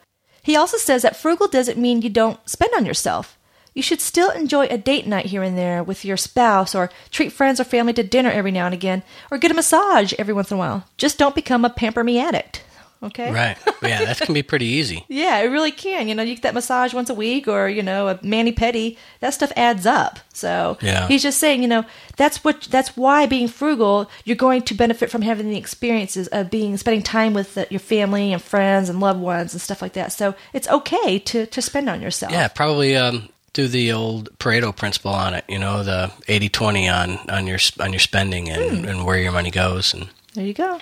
he 0.44 0.54
also 0.54 0.76
says 0.76 1.02
that 1.02 1.16
frugal 1.16 1.48
doesn't 1.48 1.78
mean 1.78 2.02
you 2.02 2.10
don't 2.10 2.38
spend 2.48 2.72
on 2.76 2.86
yourself. 2.86 3.36
You 3.74 3.82
should 3.82 4.00
still 4.00 4.30
enjoy 4.30 4.66
a 4.66 4.76
date 4.78 5.06
night 5.06 5.26
here 5.26 5.42
and 5.42 5.56
there 5.56 5.82
with 5.82 6.04
your 6.04 6.16
spouse, 6.16 6.74
or 6.74 6.90
treat 7.10 7.32
friends 7.32 7.58
or 7.60 7.64
family 7.64 7.92
to 7.94 8.02
dinner 8.02 8.30
every 8.30 8.50
now 8.52 8.66
and 8.66 8.74
again, 8.74 9.02
or 9.30 9.38
get 9.38 9.50
a 9.50 9.54
massage 9.54 10.12
every 10.18 10.34
once 10.34 10.50
in 10.50 10.56
a 10.56 10.58
while. 10.58 10.84
Just 10.98 11.18
don't 11.18 11.34
become 11.34 11.64
a 11.64 11.70
pamper 11.70 12.04
me 12.04 12.18
addict. 12.18 12.62
Okay. 13.04 13.32
Right. 13.32 13.56
Yeah, 13.82 14.04
that 14.04 14.18
can 14.20 14.32
be 14.32 14.44
pretty 14.44 14.66
easy. 14.66 15.04
Yeah, 15.08 15.40
it 15.40 15.46
really 15.46 15.72
can. 15.72 16.06
You 16.06 16.14
know, 16.14 16.22
you 16.22 16.34
get 16.34 16.42
that 16.42 16.54
massage 16.54 16.94
once 16.94 17.10
a 17.10 17.14
week 17.14 17.48
or, 17.48 17.68
you 17.68 17.82
know, 17.82 18.06
a 18.06 18.18
mani 18.22 18.52
pedi. 18.52 18.96
That 19.18 19.34
stuff 19.34 19.50
adds 19.56 19.86
up. 19.86 20.20
So 20.32 20.78
Yeah. 20.80 21.08
he's 21.08 21.22
just 21.24 21.38
saying, 21.40 21.62
you 21.62 21.68
know, 21.68 21.84
that's 22.16 22.44
what 22.44 22.62
that's 22.70 22.96
why 22.96 23.26
being 23.26 23.48
frugal, 23.48 24.08
you're 24.24 24.36
going 24.36 24.62
to 24.62 24.74
benefit 24.74 25.10
from 25.10 25.22
having 25.22 25.50
the 25.50 25.56
experiences 25.56 26.28
of 26.28 26.48
being 26.50 26.76
spending 26.76 27.02
time 27.02 27.34
with 27.34 27.54
the, 27.54 27.66
your 27.70 27.80
family 27.80 28.32
and 28.32 28.40
friends 28.40 28.88
and 28.88 29.00
loved 29.00 29.20
ones 29.20 29.52
and 29.52 29.60
stuff 29.60 29.82
like 29.82 29.94
that. 29.94 30.12
So 30.12 30.36
it's 30.52 30.68
okay 30.68 31.18
to 31.18 31.46
to 31.46 31.60
spend 31.60 31.88
on 31.88 32.00
yourself. 32.02 32.30
Yeah, 32.32 32.46
probably 32.48 32.94
um, 32.96 33.28
do 33.52 33.68
the 33.68 33.92
old 33.92 34.30
Pareto 34.38 34.74
principle 34.74 35.12
on 35.12 35.34
it. 35.34 35.44
You 35.48 35.58
know, 35.58 35.82
the 35.82 36.10
80-20 36.28 36.88
on 36.92 37.30
on 37.30 37.46
your 37.46 37.58
on 37.80 37.92
your 37.92 38.00
spending 38.00 38.48
and, 38.48 38.78
Hmm. 38.78 38.84
and 38.88 39.04
where 39.04 39.18
your 39.18 39.32
money 39.32 39.50
goes. 39.50 39.94
And 39.94 40.08
There 40.34 40.44
you 40.46 40.54
go. 40.54 40.80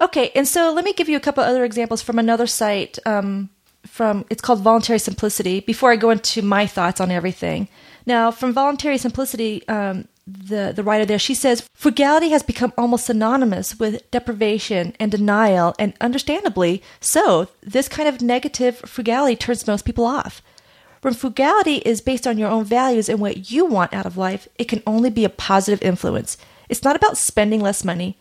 Okay, 0.00 0.30
and 0.34 0.46
so 0.46 0.72
let 0.72 0.84
me 0.84 0.92
give 0.92 1.08
you 1.08 1.16
a 1.16 1.20
couple 1.20 1.44
other 1.44 1.64
examples 1.64 2.02
from 2.02 2.18
another 2.18 2.46
site. 2.46 2.98
Um, 3.06 3.50
from 3.86 4.24
it's 4.30 4.40
called 4.42 4.60
Voluntary 4.60 4.98
Simplicity. 4.98 5.60
Before 5.60 5.92
I 5.92 5.96
go 5.96 6.10
into 6.10 6.42
my 6.42 6.66
thoughts 6.66 7.00
on 7.00 7.10
everything, 7.10 7.68
now 8.06 8.30
from 8.30 8.52
Voluntary 8.52 8.98
Simplicity, 8.98 9.66
um, 9.68 10.08
the 10.26 10.72
the 10.74 10.82
writer 10.82 11.04
there 11.04 11.18
she 11.18 11.34
says 11.34 11.68
frugality 11.74 12.30
has 12.30 12.42
become 12.42 12.72
almost 12.78 13.06
synonymous 13.06 13.78
with 13.78 14.10
deprivation 14.10 14.94
and 14.98 15.12
denial, 15.12 15.74
and 15.78 15.92
understandably 16.00 16.82
so. 17.00 17.46
This 17.62 17.88
kind 17.88 18.08
of 18.08 18.20
negative 18.22 18.78
frugality 18.86 19.36
turns 19.36 19.66
most 19.66 19.84
people 19.84 20.06
off. 20.06 20.42
When 21.04 21.12
frugality 21.12 21.76
is 21.84 22.00
based 22.00 22.26
on 22.26 22.38
your 22.38 22.48
own 22.48 22.64
values 22.64 23.10
and 23.10 23.20
what 23.20 23.50
you 23.50 23.66
want 23.66 23.92
out 23.92 24.06
of 24.06 24.16
life, 24.16 24.48
it 24.56 24.68
can 24.68 24.82
only 24.86 25.10
be 25.10 25.26
a 25.26 25.28
positive 25.28 25.82
influence. 25.82 26.38
It's 26.70 26.82
not 26.82 26.96
about 26.96 27.18
spending 27.18 27.60
less 27.60 27.84
money. 27.84 28.16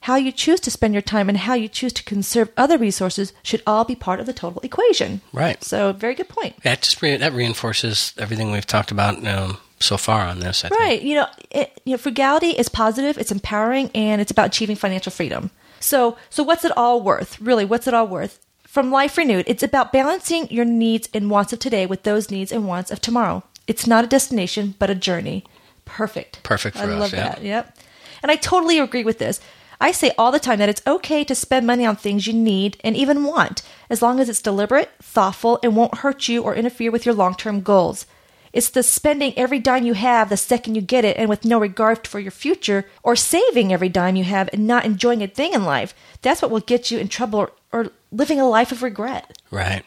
how 0.00 0.16
you 0.16 0.32
choose 0.32 0.60
to 0.60 0.70
spend 0.70 0.94
your 0.94 1.02
time 1.02 1.28
and 1.30 1.38
how 1.38 1.54
you 1.54 1.66
choose 1.68 1.92
to 1.94 2.02
conserve 2.04 2.50
other 2.58 2.76
resources 2.76 3.32
should 3.42 3.62
all 3.66 3.84
be 3.84 3.94
part 3.94 4.20
of 4.20 4.26
the 4.26 4.32
total 4.34 4.60
equation. 4.62 5.20
Right. 5.32 5.62
So, 5.64 5.92
very 5.92 6.14
good 6.14 6.28
point. 6.28 6.62
That 6.62 6.82
just 6.82 7.00
re- 7.02 7.16
that 7.16 7.32
reinforces 7.32 8.12
everything 8.18 8.52
we've 8.52 8.66
talked 8.66 8.90
about 8.90 9.26
um, 9.26 9.56
so 9.80 9.96
far 9.96 10.26
on 10.26 10.40
this. 10.40 10.64
I 10.64 10.68
think. 10.68 10.80
Right. 10.80 11.02
You 11.02 11.14
know, 11.16 11.26
it, 11.50 11.80
you 11.84 11.92
know, 11.92 11.98
frugality 11.98 12.50
is 12.50 12.68
positive, 12.68 13.16
it's 13.18 13.32
empowering, 13.32 13.90
and 13.94 14.20
it's 14.20 14.30
about 14.30 14.46
achieving 14.48 14.76
financial 14.76 15.10
freedom. 15.12 15.50
So, 15.80 16.16
so 16.30 16.42
what's 16.42 16.64
it 16.64 16.72
all 16.76 17.00
worth? 17.02 17.40
Really, 17.40 17.64
what's 17.64 17.86
it 17.86 17.94
all 17.94 18.06
worth? 18.06 18.43
From 18.74 18.90
Life 18.90 19.16
Renewed, 19.16 19.44
it's 19.46 19.62
about 19.62 19.92
balancing 19.92 20.50
your 20.50 20.64
needs 20.64 21.08
and 21.14 21.30
wants 21.30 21.52
of 21.52 21.60
today 21.60 21.86
with 21.86 22.02
those 22.02 22.28
needs 22.28 22.50
and 22.50 22.66
wants 22.66 22.90
of 22.90 23.00
tomorrow. 23.00 23.44
It's 23.68 23.86
not 23.86 24.02
a 24.02 24.08
destination, 24.08 24.74
but 24.80 24.90
a 24.90 24.96
journey. 24.96 25.44
Perfect. 25.84 26.42
Perfect 26.42 26.76
for 26.76 26.82
I 26.82 26.94
us, 26.94 26.98
love 26.98 27.12
yeah. 27.12 27.28
that. 27.28 27.42
Yep. 27.44 27.78
And 28.20 28.32
I 28.32 28.34
totally 28.34 28.80
agree 28.80 29.04
with 29.04 29.20
this. 29.20 29.40
I 29.80 29.92
say 29.92 30.10
all 30.18 30.32
the 30.32 30.40
time 30.40 30.58
that 30.58 30.68
it's 30.68 30.82
okay 30.88 31.22
to 31.22 31.36
spend 31.36 31.68
money 31.68 31.86
on 31.86 31.94
things 31.94 32.26
you 32.26 32.32
need 32.32 32.76
and 32.82 32.96
even 32.96 33.22
want, 33.22 33.62
as 33.88 34.02
long 34.02 34.18
as 34.18 34.28
it's 34.28 34.42
deliberate, 34.42 34.90
thoughtful, 35.00 35.60
and 35.62 35.76
won't 35.76 35.98
hurt 35.98 36.26
you 36.26 36.42
or 36.42 36.56
interfere 36.56 36.90
with 36.90 37.06
your 37.06 37.14
long 37.14 37.36
term 37.36 37.60
goals. 37.60 38.06
It's 38.52 38.70
the 38.70 38.82
spending 38.82 39.34
every 39.36 39.60
dime 39.60 39.84
you 39.84 39.94
have 39.94 40.30
the 40.30 40.36
second 40.36 40.74
you 40.74 40.80
get 40.80 41.04
it 41.04 41.16
and 41.16 41.28
with 41.28 41.44
no 41.44 41.60
regard 41.60 42.08
for 42.08 42.18
your 42.18 42.32
future, 42.32 42.86
or 43.04 43.14
saving 43.14 43.72
every 43.72 43.88
dime 43.88 44.16
you 44.16 44.24
have 44.24 44.50
and 44.52 44.66
not 44.66 44.84
enjoying 44.84 45.22
a 45.22 45.28
thing 45.28 45.52
in 45.52 45.64
life. 45.64 45.94
That's 46.22 46.42
what 46.42 46.50
will 46.50 46.58
get 46.58 46.90
you 46.90 46.98
in 46.98 47.06
trouble 47.06 47.50
or, 47.74 47.90
living 48.12 48.40
a 48.40 48.48
life 48.48 48.72
of 48.72 48.82
regret. 48.82 49.36
Right. 49.50 49.82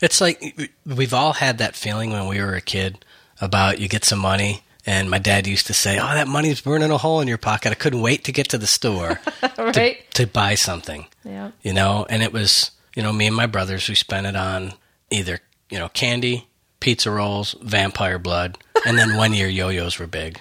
It's 0.00 0.20
like 0.20 0.70
we've 0.84 1.14
all 1.14 1.34
had 1.34 1.58
that 1.58 1.74
feeling 1.76 2.10
when 2.12 2.26
we 2.26 2.40
were 2.40 2.54
a 2.54 2.60
kid 2.60 3.04
about 3.40 3.78
you 3.78 3.88
get 3.88 4.04
some 4.04 4.18
money. 4.18 4.62
And 4.88 5.10
my 5.10 5.18
dad 5.18 5.46
used 5.48 5.66
to 5.66 5.74
say, 5.74 5.98
"Oh, 5.98 6.06
that 6.14 6.28
money's 6.28 6.60
burning 6.60 6.90
a 6.92 6.98
hole 6.98 7.20
in 7.20 7.26
your 7.26 7.38
pocket. 7.38 7.72
I 7.72 7.74
couldn't 7.74 8.02
wait 8.02 8.22
to 8.24 8.32
get 8.32 8.48
to 8.50 8.58
the 8.58 8.68
store 8.68 9.20
right? 9.58 9.72
to, 9.74 9.96
to 10.14 10.26
buy 10.26 10.54
something." 10.54 11.06
Yeah. 11.24 11.50
You 11.62 11.72
know, 11.72 12.06
and 12.08 12.22
it 12.22 12.32
was 12.32 12.70
you 12.94 13.02
know 13.02 13.12
me 13.12 13.26
and 13.26 13.34
my 13.34 13.46
brothers 13.46 13.86
who 13.86 13.94
spent 13.96 14.26
it 14.28 14.36
on 14.36 14.74
either 15.10 15.40
you 15.70 15.78
know 15.78 15.88
candy, 15.88 16.46
pizza 16.78 17.10
rolls, 17.10 17.56
vampire 17.62 18.18
blood, 18.20 18.58
and 18.86 18.96
then 18.96 19.16
one 19.16 19.32
year 19.34 19.48
yo-yos 19.48 19.98
were 19.98 20.06
big. 20.06 20.40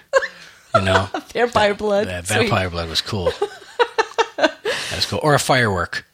You 0.75 0.81
know, 0.81 1.09
Vampire 1.33 1.73
blood. 1.73 2.07
yeah, 2.07 2.21
Sweet. 2.21 2.37
vampire 2.41 2.69
blood 2.69 2.87
was 2.89 3.01
cool. 3.01 3.31
that 4.37 4.93
was 4.95 5.05
cool, 5.05 5.19
or 5.23 5.33
a 5.33 5.39
firework. 5.39 6.05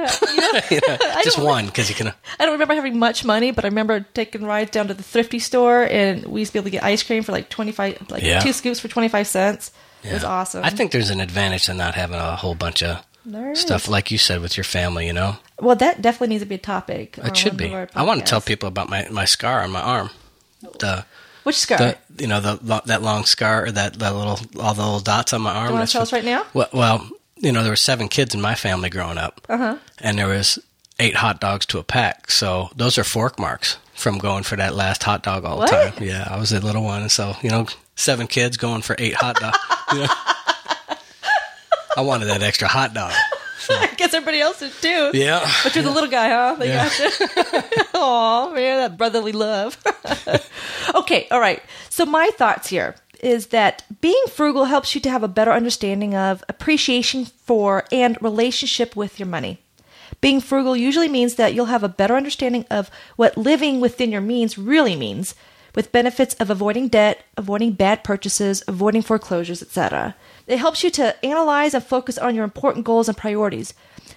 Yeah. 0.00 0.60
You 0.70 0.80
know, 0.86 0.96
just 1.24 1.38
one 1.38 1.66
because 1.66 1.88
you 1.88 1.94
can. 1.94 2.08
Uh, 2.08 2.12
I 2.38 2.44
don't 2.44 2.52
remember 2.52 2.74
having 2.74 2.98
much 2.98 3.24
money, 3.24 3.50
but 3.50 3.64
I 3.64 3.68
remember 3.68 4.00
taking 4.14 4.44
rides 4.44 4.70
down 4.70 4.88
to 4.88 4.94
the 4.94 5.02
thrifty 5.02 5.38
store, 5.38 5.82
and 5.84 6.24
we 6.26 6.40
used 6.40 6.50
to 6.50 6.54
be 6.54 6.58
able 6.60 6.66
to 6.66 6.70
get 6.70 6.84
ice 6.84 7.02
cream 7.02 7.22
for 7.22 7.32
like 7.32 7.48
twenty 7.48 7.72
five, 7.72 7.98
like 8.10 8.22
Yeah. 8.22 8.40
two 8.40 8.52
scoops 8.52 8.80
for 8.80 8.88
twenty 8.88 9.08
five 9.08 9.26
cents. 9.26 9.72
It 10.02 10.12
was 10.12 10.24
awesome. 10.24 10.64
I 10.64 10.70
think 10.70 10.92
there's 10.92 11.10
an 11.10 11.20
advantage 11.20 11.64
to 11.64 11.74
not 11.74 11.94
having 11.94 12.16
a 12.18 12.34
whole 12.36 12.54
bunch 12.54 12.82
of 12.82 13.04
stuff, 13.54 13.86
like 13.88 14.10
you 14.10 14.16
said, 14.18 14.40
with 14.40 14.56
your 14.56 14.64
family. 14.64 15.06
You 15.06 15.12
know, 15.12 15.36
Well, 15.58 15.76
that 15.76 16.00
definitely 16.00 16.28
needs 16.28 16.42
to 16.42 16.48
be 16.48 16.54
a 16.54 16.58
topic. 16.58 17.18
it 17.22 17.36
should 17.36 17.56
be. 17.56 17.74
I 17.94 18.02
want 18.02 18.20
to 18.20 18.26
tell 18.26 18.40
people 18.40 18.68
about 18.68 18.88
my, 18.88 19.06
my 19.10 19.26
scar 19.26 19.62
on 19.62 19.70
my 19.70 19.82
arm. 19.82 20.10
The 20.78 21.04
which 21.44 21.56
scar. 21.56 21.78
the 21.78 21.98
you 22.18 22.26
know 22.26 22.40
the 22.40 22.82
that 22.86 23.02
long 23.02 23.24
scar 23.24 23.64
or 23.64 23.70
that 23.72 23.94
that 23.94 24.14
little 24.14 24.38
all 24.60 24.74
the 24.74 24.82
little 24.82 25.00
dots 25.00 25.32
on 25.32 25.40
my 25.42 25.54
arm. 25.54 25.68
you 25.68 25.74
want 25.74 25.88
to 25.88 25.92
tell 25.92 26.02
us 26.02 26.12
right 26.12 26.24
now? 26.24 26.44
Well, 26.54 26.68
well, 26.72 27.08
you 27.40 27.52
know 27.52 27.62
there 27.62 27.72
were 27.72 27.76
seven 27.76 28.08
kids 28.08 28.34
in 28.34 28.40
my 28.40 28.54
family 28.54 28.90
growing 28.90 29.18
up, 29.18 29.40
Uh-huh. 29.48 29.76
and 29.98 30.18
there 30.18 30.28
was 30.28 30.58
eight 30.98 31.16
hot 31.16 31.40
dogs 31.40 31.66
to 31.66 31.78
a 31.78 31.82
pack. 31.82 32.30
So 32.30 32.68
those 32.76 32.98
are 32.98 33.04
fork 33.04 33.38
marks 33.38 33.78
from 33.94 34.18
going 34.18 34.42
for 34.44 34.56
that 34.56 34.74
last 34.74 35.02
hot 35.02 35.22
dog 35.22 35.44
all 35.44 35.58
What? 35.58 35.70
the 35.70 35.90
time. 35.90 36.02
Yeah, 36.06 36.26
I 36.30 36.38
was 36.38 36.52
a 36.52 36.60
little 36.60 36.82
one, 36.84 37.08
so 37.08 37.34
you 37.42 37.50
know 37.50 37.66
seven 37.96 38.26
kids 38.26 38.56
going 38.56 38.82
for 38.82 38.94
eight 38.98 39.14
hot 39.14 39.36
dogs. 39.36 39.58
you 39.92 39.98
know? 40.00 40.08
I 41.96 42.02
wanted 42.02 42.26
that 42.26 42.42
extra 42.42 42.68
hot 42.68 42.94
dog. 42.94 43.12
I 43.70 43.88
guess 43.96 44.14
everybody 44.14 44.40
else 44.40 44.60
did 44.60 44.72
too. 44.72 45.10
Yeah. 45.14 45.50
But 45.62 45.74
you're 45.74 45.84
the 45.84 45.90
little 45.90 46.10
guy, 46.10 46.28
huh? 46.28 46.56
They 46.58 46.68
Yeah. 46.68 46.88
Aw, 47.94 48.50
man, 48.52 48.78
that 48.78 48.96
brotherly 48.96 49.32
love. 49.32 49.78
okay, 50.94 51.26
all 51.30 51.40
right. 51.40 51.62
So 51.88 52.06
my 52.06 52.30
thoughts 52.36 52.68
here 52.68 52.96
is 53.22 53.48
that 53.48 53.84
being 54.00 54.22
frugal 54.28 54.64
helps 54.64 54.94
you 54.94 55.00
to 55.02 55.10
have 55.10 55.22
a 55.22 55.28
better 55.28 55.52
understanding 55.52 56.14
of 56.14 56.42
appreciation 56.48 57.26
for 57.26 57.84
and 57.92 58.20
relationship 58.22 58.96
with 58.96 59.18
your 59.18 59.28
money. 59.28 59.58
Being 60.20 60.40
frugal 60.40 60.76
usually 60.76 61.08
means 61.08 61.36
that 61.36 61.54
you'll 61.54 61.66
have 61.66 61.82
a 61.82 61.88
better 61.88 62.14
understanding 62.14 62.66
of 62.70 62.90
what 63.16 63.36
living 63.36 63.80
within 63.80 64.10
your 64.10 64.20
means 64.20 64.58
really 64.58 64.96
means, 64.96 65.34
with 65.74 65.92
benefits 65.92 66.34
of 66.34 66.50
avoiding 66.50 66.88
debt, 66.88 67.24
avoiding 67.36 67.72
bad 67.72 68.04
purchases, 68.04 68.62
avoiding 68.66 69.02
foreclosures, 69.02 69.62
etc. 69.62 70.14
It 70.50 70.58
helps 70.58 70.82
you 70.82 70.90
to 70.90 71.24
analyze 71.24 71.74
and 71.74 71.84
focus 71.84 72.18
on 72.18 72.34
your 72.34 72.42
important 72.42 72.84
goals 72.84 73.08
and 73.08 73.16
priorities. 73.16 73.72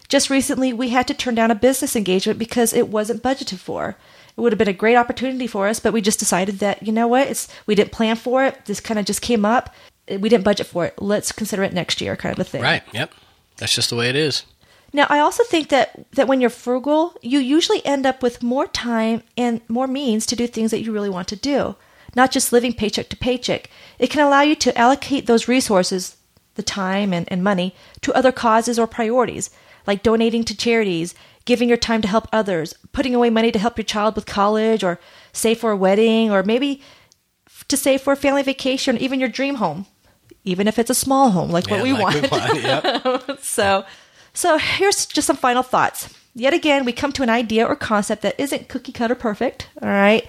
Just 0.09 0.31
recently, 0.31 0.73
we 0.73 0.89
had 0.89 1.07
to 1.07 1.13
turn 1.13 1.35
down 1.35 1.51
a 1.51 1.55
business 1.55 1.95
engagement 1.95 2.39
because 2.39 2.73
it 2.73 2.87
wasn't 2.87 3.21
budgeted 3.21 3.59
for. 3.59 3.95
It 4.35 4.41
would 4.41 4.51
have 4.51 4.57
been 4.57 4.67
a 4.67 4.73
great 4.73 4.95
opportunity 4.95 5.45
for 5.45 5.67
us, 5.67 5.79
but 5.79 5.93
we 5.93 6.01
just 6.01 6.17
decided 6.17 6.57
that, 6.57 6.81
you 6.81 6.91
know 6.91 7.07
what, 7.07 7.27
it's 7.27 7.47
we 7.67 7.75
didn't 7.75 7.91
plan 7.91 8.15
for 8.15 8.43
it. 8.43 8.65
This 8.65 8.79
kind 8.79 8.99
of 8.99 9.05
just 9.05 9.21
came 9.21 9.45
up. 9.45 9.75
We 10.09 10.27
didn't 10.27 10.43
budget 10.43 10.65
for 10.65 10.85
it. 10.85 10.99
Let's 10.99 11.31
consider 11.31 11.61
it 11.63 11.71
next 11.71 12.01
year, 12.01 12.15
kind 12.15 12.33
of 12.33 12.39
a 12.39 12.43
thing. 12.49 12.63
Right. 12.63 12.81
Yep. 12.93 13.13
That's 13.57 13.75
just 13.75 13.91
the 13.91 13.95
way 13.95 14.09
it 14.09 14.15
is. 14.15 14.43
Now, 14.91 15.05
I 15.09 15.19
also 15.19 15.43
think 15.43 15.69
that 15.69 16.05
that 16.13 16.27
when 16.27 16.41
you're 16.41 16.49
frugal, 16.49 17.15
you 17.21 17.39
usually 17.39 17.85
end 17.85 18.07
up 18.07 18.23
with 18.23 18.41
more 18.41 18.67
time 18.67 19.21
and 19.37 19.61
more 19.67 19.87
means 19.87 20.25
to 20.27 20.35
do 20.35 20.47
things 20.47 20.71
that 20.71 20.81
you 20.81 20.91
really 20.91 21.09
want 21.09 21.27
to 21.27 21.35
do, 21.35 21.75
not 22.15 22.31
just 22.31 22.51
living 22.51 22.73
paycheck 22.73 23.09
to 23.09 23.17
paycheck. 23.17 23.69
It 23.99 24.09
can 24.09 24.25
allow 24.25 24.41
you 24.41 24.55
to 24.55 24.77
allocate 24.77 25.25
those 25.25 25.47
resources, 25.47 26.17
the 26.55 26.63
time 26.63 27.13
and, 27.13 27.31
and 27.31 27.43
money, 27.43 27.75
to 28.01 28.13
other 28.13 28.31
causes 28.31 28.77
or 28.77 28.87
priorities, 28.87 29.49
like 29.87 30.03
donating 30.03 30.43
to 30.45 30.55
charities, 30.55 31.15
giving 31.45 31.67
your 31.67 31.77
time 31.77 32.01
to 32.01 32.07
help 32.07 32.27
others, 32.31 32.73
putting 32.91 33.15
away 33.15 33.29
money 33.29 33.51
to 33.51 33.59
help 33.59 33.77
your 33.77 33.85
child 33.85 34.15
with 34.15 34.25
college, 34.25 34.83
or 34.83 34.99
save 35.31 35.59
for 35.59 35.71
a 35.71 35.77
wedding, 35.77 36.31
or 36.31 36.43
maybe 36.43 36.81
to 37.67 37.77
save 37.77 38.01
for 38.01 38.13
a 38.13 38.17
family 38.17 38.43
vacation, 38.43 38.97
even 38.97 39.19
your 39.19 39.29
dream 39.29 39.55
home, 39.55 39.85
even 40.43 40.67
if 40.67 40.77
it's 40.77 40.89
a 40.89 40.95
small 40.95 41.31
home 41.31 41.49
like 41.49 41.69
what 41.69 41.83
we 41.83 41.93
like 41.93 42.31
want. 42.31 42.55
Yep. 42.63 43.39
So, 43.41 43.85
so 44.33 44.57
here's 44.57 45.05
just 45.05 45.27
some 45.27 45.37
final 45.37 45.63
thoughts. 45.63 46.13
Yet 46.35 46.53
again, 46.53 46.85
we 46.85 46.93
come 46.93 47.11
to 47.13 47.23
an 47.23 47.29
idea 47.29 47.65
or 47.65 47.75
concept 47.75 48.23
that 48.23 48.39
isn't 48.39 48.67
cookie 48.69 48.91
cutter 48.91 49.15
perfect. 49.15 49.69
All 49.81 49.89
right. 49.89 50.25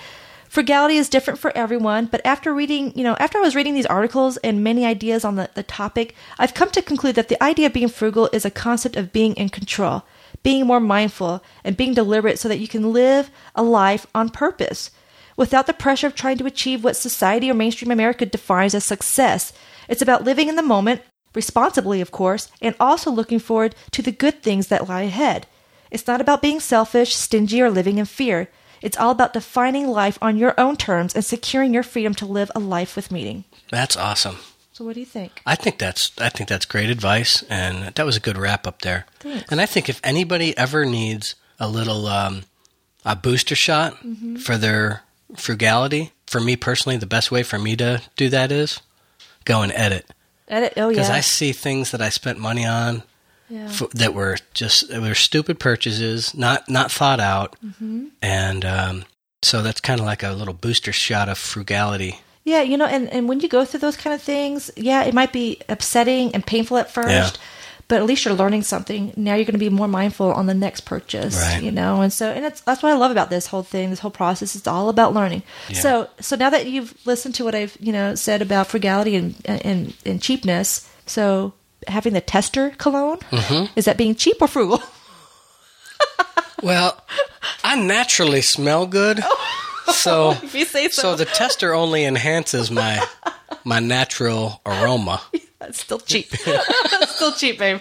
Frugality 0.54 0.98
is 0.98 1.08
different 1.08 1.40
for 1.40 1.50
everyone, 1.56 2.06
but 2.06 2.24
after 2.24 2.54
reading, 2.54 2.96
you 2.96 3.02
know, 3.02 3.16
after 3.18 3.38
I 3.38 3.40
was 3.40 3.56
reading 3.56 3.74
these 3.74 3.86
articles 3.86 4.36
and 4.36 4.62
many 4.62 4.86
ideas 4.86 5.24
on 5.24 5.34
the, 5.34 5.50
the 5.54 5.64
topic, 5.64 6.14
I've 6.38 6.54
come 6.54 6.70
to 6.70 6.80
conclude 6.80 7.16
that 7.16 7.26
the 7.26 7.42
idea 7.42 7.66
of 7.66 7.72
being 7.72 7.88
frugal 7.88 8.30
is 8.32 8.44
a 8.44 8.52
concept 8.52 8.94
of 8.94 9.12
being 9.12 9.34
in 9.34 9.48
control, 9.48 10.04
being 10.44 10.64
more 10.64 10.78
mindful, 10.78 11.42
and 11.64 11.76
being 11.76 11.92
deliberate 11.92 12.38
so 12.38 12.48
that 12.48 12.60
you 12.60 12.68
can 12.68 12.92
live 12.92 13.32
a 13.56 13.64
life 13.64 14.06
on 14.14 14.28
purpose 14.28 14.92
without 15.36 15.66
the 15.66 15.72
pressure 15.72 16.06
of 16.06 16.14
trying 16.14 16.38
to 16.38 16.46
achieve 16.46 16.84
what 16.84 16.94
society 16.94 17.50
or 17.50 17.54
mainstream 17.54 17.90
America 17.90 18.24
defines 18.24 18.76
as 18.76 18.84
success. 18.84 19.52
It's 19.88 20.02
about 20.02 20.22
living 20.22 20.48
in 20.48 20.54
the 20.54 20.62
moment, 20.62 21.02
responsibly, 21.34 22.00
of 22.00 22.12
course, 22.12 22.48
and 22.62 22.76
also 22.78 23.10
looking 23.10 23.40
forward 23.40 23.74
to 23.90 24.02
the 24.02 24.12
good 24.12 24.40
things 24.40 24.68
that 24.68 24.88
lie 24.88 25.02
ahead. 25.02 25.48
It's 25.90 26.06
not 26.06 26.20
about 26.20 26.42
being 26.42 26.60
selfish, 26.60 27.16
stingy, 27.16 27.60
or 27.60 27.70
living 27.70 27.98
in 27.98 28.04
fear. 28.04 28.48
It's 28.82 28.96
all 28.96 29.10
about 29.10 29.32
defining 29.32 29.88
life 29.88 30.18
on 30.22 30.36
your 30.36 30.58
own 30.58 30.76
terms 30.76 31.14
and 31.14 31.24
securing 31.24 31.72
your 31.74 31.82
freedom 31.82 32.14
to 32.16 32.26
live 32.26 32.50
a 32.54 32.60
life 32.60 32.96
with 32.96 33.10
meaning. 33.12 33.44
That's 33.70 33.96
awesome. 33.96 34.36
So, 34.72 34.84
what 34.84 34.94
do 34.94 35.00
you 35.00 35.06
think? 35.06 35.40
I 35.46 35.54
think 35.54 35.78
that's 35.78 36.10
I 36.18 36.28
think 36.28 36.48
that's 36.48 36.66
great 36.66 36.90
advice, 36.90 37.42
and 37.48 37.94
that 37.94 38.04
was 38.04 38.16
a 38.16 38.20
good 38.20 38.36
wrap 38.36 38.66
up 38.66 38.82
there. 38.82 39.06
Thanks. 39.20 39.50
And 39.50 39.60
I 39.60 39.66
think 39.66 39.88
if 39.88 40.00
anybody 40.02 40.56
ever 40.58 40.84
needs 40.84 41.36
a 41.60 41.68
little 41.68 42.06
um, 42.08 42.42
a 43.04 43.14
booster 43.14 43.54
shot 43.54 43.94
Mm-hmm. 44.02 44.36
for 44.36 44.56
their 44.58 45.02
frugality, 45.36 46.10
for 46.26 46.40
me 46.40 46.56
personally, 46.56 46.96
the 46.96 47.06
best 47.06 47.30
way 47.30 47.42
for 47.42 47.58
me 47.58 47.76
to 47.76 48.02
do 48.16 48.28
that 48.30 48.50
is 48.50 48.80
go 49.44 49.62
and 49.62 49.72
edit 49.72 50.06
Edit. 50.48 50.74
Oh, 50.76 50.88
yeah. 50.88 50.96
because. 50.96 51.10
I 51.10 51.20
see 51.20 51.52
things 51.52 51.90
that 51.92 52.02
I 52.02 52.08
spent 52.10 52.38
money 52.38 52.66
on 52.66 53.02
yeah. 53.54 53.66
f- 53.66 53.90
that 53.94 54.14
were 54.14 54.36
just 54.54 54.92
were 54.92 55.14
stupid 55.14 55.58
purchases, 55.58 56.34
not 56.34 56.68
not 56.68 56.90
thought 56.90 57.20
out, 57.20 57.56
Mm-hmm. 57.64 58.06
and 58.22 58.64
um, 58.64 59.04
so 59.42 59.62
that's 59.62 59.80
kind 59.80 60.00
of 60.00 60.06
like 60.06 60.22
a 60.22 60.32
little 60.32 60.54
booster 60.54 60.92
shot 60.92 61.28
of 61.28 61.38
frugality. 61.38 62.20
Yeah, 62.46 62.60
you 62.62 62.76
know, 62.76 62.86
and, 62.86 63.08
and 63.10 63.26
when 63.28 63.40
you 63.40 63.48
go 63.48 63.64
through 63.64 63.80
those 63.80 63.96
kind 63.96 64.12
of 64.12 64.20
things, 64.20 64.70
yeah, 64.76 65.04
it 65.04 65.14
might 65.14 65.32
be 65.32 65.60
upsetting 65.68 66.34
and 66.34 66.44
painful 66.46 66.76
at 66.76 66.90
first, 66.90 67.08
Yeah. 67.08 67.30
but 67.88 67.96
at 68.00 68.04
least 68.06 68.24
you're 68.26 68.34
learning 68.34 68.64
something. 68.64 69.14
Now 69.16 69.34
you're 69.34 69.46
going 69.46 69.54
to 69.60 69.66
be 69.70 69.70
more 69.70 69.88
mindful 69.88 70.30
on 70.30 70.44
the 70.46 70.52
next 70.52 70.82
purchase, 70.82 71.36
Right. 71.40 71.62
you 71.62 71.70
know, 71.72 72.02
and 72.02 72.12
so 72.12 72.28
and 72.30 72.44
it's 72.44 72.60
that's 72.60 72.82
what 72.82 72.92
I 72.92 72.96
love 72.96 73.10
about 73.10 73.30
this 73.30 73.46
whole 73.46 73.62
thing, 73.62 73.88
this 73.88 74.00
whole 74.00 74.10
process. 74.10 74.54
It's 74.56 74.66
all 74.66 74.90
about 74.90 75.14
learning. 75.14 75.42
Yeah. 75.70 75.80
So 75.80 76.08
so 76.20 76.36
now 76.36 76.50
that 76.50 76.66
you've 76.66 76.92
listened 77.06 77.34
to 77.36 77.44
what 77.44 77.54
I've 77.54 77.76
you 77.80 77.92
know 77.92 78.14
said 78.14 78.42
about 78.42 78.66
frugality 78.66 79.16
and 79.16 79.34
and, 79.46 79.94
and 80.04 80.20
cheapness, 80.20 80.86
so 81.06 81.54
having 81.88 82.12
the 82.14 82.20
tester 82.20 82.70
cologne 82.78 83.18
Mm-hmm. 83.30 83.72
is 83.76 83.84
that 83.86 83.96
being 83.96 84.14
cheap 84.14 84.36
or 84.40 84.48
frugal? 84.48 84.82
Well, 86.62 86.98
I 87.62 87.76
naturally 87.78 88.40
smell 88.40 88.86
good, 88.86 89.20
so 89.92 90.30
if 90.42 90.54
you 90.54 90.64
say 90.64 90.88
so. 90.88 91.02
so 91.02 91.14
the 91.16 91.26
tester 91.26 91.74
only 91.74 92.04
enhances 92.06 92.70
my 92.70 93.04
my 93.64 93.80
natural 93.80 94.62
aroma. 94.64 95.20
It's 95.66 95.80
still 95.80 95.98
cheap. 95.98 96.28
still 97.06 97.32
cheap, 97.32 97.58
babe. 97.58 97.80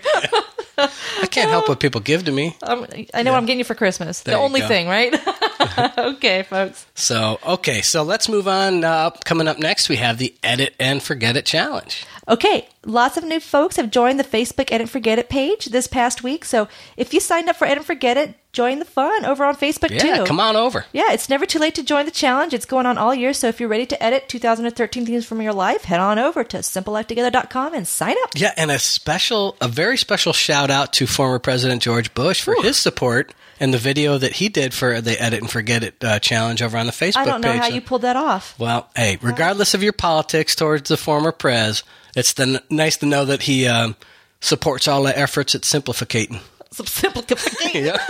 I 0.77 1.27
can't 1.29 1.49
help 1.49 1.69
what 1.69 1.79
people 1.79 2.01
give 2.01 2.25
to 2.25 2.31
me. 2.31 2.55
Um, 2.63 2.87
I 3.13 3.23
know 3.23 3.31
what 3.31 3.37
I'm 3.37 3.45
getting 3.45 3.59
you 3.59 3.65
for 3.65 3.75
Christmas. 3.75 4.21
There 4.21 4.35
the 4.35 4.41
only 4.41 4.61
go. 4.61 4.67
thing, 4.67 4.87
right? 4.87 5.13
okay, 5.97 6.43
folks. 6.43 6.85
So, 6.95 7.39
okay, 7.45 7.81
so 7.81 8.03
let's 8.03 8.27
move 8.27 8.47
on. 8.47 8.83
Uh, 8.83 9.11
coming 9.23 9.47
up 9.47 9.59
next, 9.59 9.89
we 9.89 9.97
have 9.97 10.17
the 10.17 10.33
Edit 10.43 10.75
and 10.79 11.01
Forget 11.01 11.37
It 11.37 11.45
Challenge. 11.45 12.05
Okay, 12.27 12.67
lots 12.85 13.17
of 13.17 13.23
new 13.23 13.39
folks 13.39 13.75
have 13.75 13.91
joined 13.91 14.19
the 14.19 14.23
Facebook 14.23 14.71
Edit 14.71 14.81
and 14.81 14.89
Forget 14.89 15.19
It 15.19 15.29
page 15.29 15.65
this 15.65 15.87
past 15.87 16.23
week. 16.23 16.45
So 16.45 16.67
if 16.97 17.13
you 17.13 17.19
signed 17.19 17.49
up 17.49 17.55
for 17.55 17.65
Edit 17.65 17.79
and 17.79 17.85
Forget 17.85 18.17
It, 18.17 18.35
join 18.53 18.77
the 18.77 18.85
fun 18.85 19.25
over 19.25 19.43
on 19.43 19.55
Facebook 19.55 19.89
too. 19.89 20.07
Yeah, 20.07 20.19
too. 20.19 20.25
come 20.25 20.39
on 20.39 20.55
over. 20.55 20.85
Yeah, 20.93 21.11
it's 21.11 21.27
never 21.27 21.45
too 21.45 21.59
late 21.59 21.75
to 21.75 21.83
join 21.83 22.05
the 22.05 22.11
challenge. 22.11 22.53
It's 22.53 22.65
going 22.65 22.85
on 22.85 22.97
all 22.99 23.13
year. 23.13 23.33
So 23.33 23.47
if 23.47 23.59
you're 23.59 23.67
ready 23.67 23.87
to 23.87 24.01
edit 24.01 24.29
2013 24.29 25.05
themes 25.05 25.25
from 25.25 25.41
your 25.41 25.53
life, 25.53 25.83
head 25.83 25.99
on 25.99 26.19
over 26.19 26.43
to 26.43 26.57
simplelifetogether.com 26.57 27.73
and 27.73 27.87
sign 27.87 28.15
up. 28.23 28.29
Yeah, 28.35 28.53
and 28.55 28.71
a 28.71 28.79
special, 28.79 29.57
a 29.59 29.67
very 29.67 29.97
special 29.97 30.33
shout 30.33 30.69
out 30.69 30.93
to 30.93 31.07
former 31.07 31.39
President 31.39 31.81
George 31.81 32.13
Bush 32.13 32.41
for 32.41 32.55
his 32.61 32.77
support 32.77 33.33
and 33.59 33.73
the 33.73 33.77
video 33.79 34.17
that 34.17 34.33
he 34.33 34.49
did 34.49 34.73
for 34.73 35.01
the 35.01 35.19
Edit 35.21 35.41
and 35.41 35.49
Forget 35.49 35.83
It 35.83 36.03
uh, 36.03 36.19
challenge 36.19 36.61
over 36.61 36.77
on 36.77 36.85
the 36.85 36.91
Facebook 36.91 37.17
I 37.17 37.25
don't 37.25 37.41
know 37.41 37.51
page. 37.51 37.61
how 37.61 37.67
you 37.67 37.81
pulled 37.81 38.03
that 38.03 38.15
off. 38.15 38.57
Well, 38.59 38.89
hey, 38.95 39.17
regardless 39.21 39.73
of 39.73 39.81
your 39.81 39.93
politics 39.93 40.55
towards 40.55 40.89
the 40.89 40.97
former 40.97 41.31
prez, 41.31 41.83
it's 42.15 42.33
the, 42.33 42.61
nice 42.69 42.97
to 42.97 43.05
know 43.07 43.25
that 43.25 43.43
he 43.43 43.67
um, 43.67 43.95
supports 44.41 44.87
all 44.87 45.03
the 45.03 45.17
efforts 45.17 45.55
at 45.55 45.65
simplifying. 45.65 46.39
Some 46.73 46.85
simplification. 46.85 47.71
Yeah. 47.85 47.97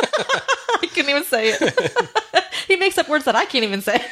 I 0.82 0.88
couldn't 0.94 1.10
even 1.10 1.24
say 1.24 1.50
it. 1.50 2.46
he 2.68 2.76
makes 2.76 2.98
up 2.98 3.08
words 3.08 3.26
that 3.26 3.36
I 3.36 3.46
can't 3.46 3.64
even 3.64 3.82
say. 3.82 4.04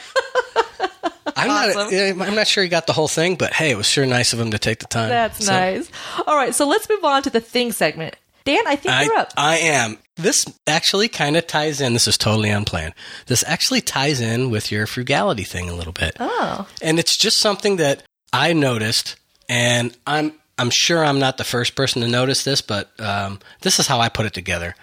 I'm 1.35 1.47
not. 1.47 1.75
Awesome. 1.75 1.93
yeah, 1.93 2.13
I'm 2.25 2.35
not 2.35 2.47
sure 2.47 2.63
he 2.63 2.69
got 2.69 2.87
the 2.87 2.93
whole 2.93 3.07
thing, 3.07 3.35
but 3.35 3.53
hey, 3.53 3.71
it 3.71 3.77
was 3.77 3.87
sure 3.87 4.05
nice 4.05 4.33
of 4.33 4.39
him 4.39 4.51
to 4.51 4.59
take 4.59 4.79
the 4.79 4.85
time. 4.87 5.09
That's 5.09 5.45
So, 5.45 5.51
nice. 5.51 5.89
All 6.27 6.35
right, 6.35 6.53
so 6.53 6.67
let's 6.67 6.87
move 6.89 7.03
on 7.03 7.23
to 7.23 7.29
the 7.29 7.39
thing 7.41 7.71
segment. 7.71 8.15
Dan, 8.43 8.65
I 8.65 8.75
think 8.75 9.05
you're 9.05 9.15
up. 9.17 9.31
I 9.37 9.57
am. 9.57 9.97
This 10.15 10.45
actually 10.67 11.07
kind 11.09 11.37
of 11.37 11.45
ties 11.47 11.79
in. 11.79 11.93
This 11.93 12.07
is 12.07 12.17
totally 12.17 12.49
unplanned. 12.49 12.93
This 13.27 13.43
actually 13.47 13.81
ties 13.81 14.19
in 14.19 14.49
with 14.49 14.71
your 14.71 14.87
frugality 14.87 15.43
thing 15.43 15.69
a 15.69 15.75
little 15.75 15.93
bit. 15.93 16.15
Oh. 16.19 16.67
And 16.81 16.97
it's 16.99 17.17
just 17.17 17.39
something 17.39 17.75
that 17.77 18.03
I 18.33 18.53
noticed, 18.53 19.15
and 19.47 19.95
I'm 20.07 20.33
I'm 20.57 20.69
sure 20.69 21.03
I'm 21.03 21.19
not 21.19 21.37
the 21.37 21.43
first 21.43 21.75
person 21.75 22.01
to 22.01 22.07
notice 22.07 22.43
this, 22.43 22.61
but 22.61 22.91
um, 22.99 23.39
this 23.61 23.79
is 23.79 23.87
how 23.87 23.99
I 23.99 24.09
put 24.09 24.25
it 24.25 24.33
together. 24.33 24.75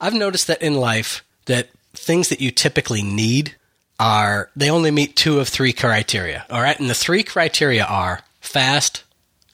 I've 0.00 0.14
noticed 0.14 0.46
that 0.48 0.62
in 0.62 0.74
life 0.74 1.24
that 1.46 1.68
things 1.94 2.28
that 2.28 2.40
you 2.40 2.50
typically 2.50 3.02
need 3.02 3.56
are 3.98 4.50
they 4.56 4.70
only 4.70 4.90
meet 4.90 5.16
two 5.16 5.38
of 5.40 5.48
three 5.48 5.72
criteria. 5.72 6.44
All 6.50 6.60
right, 6.60 6.78
and 6.78 6.90
the 6.90 6.94
three 6.94 7.22
criteria 7.22 7.84
are 7.84 8.20
fast, 8.40 9.04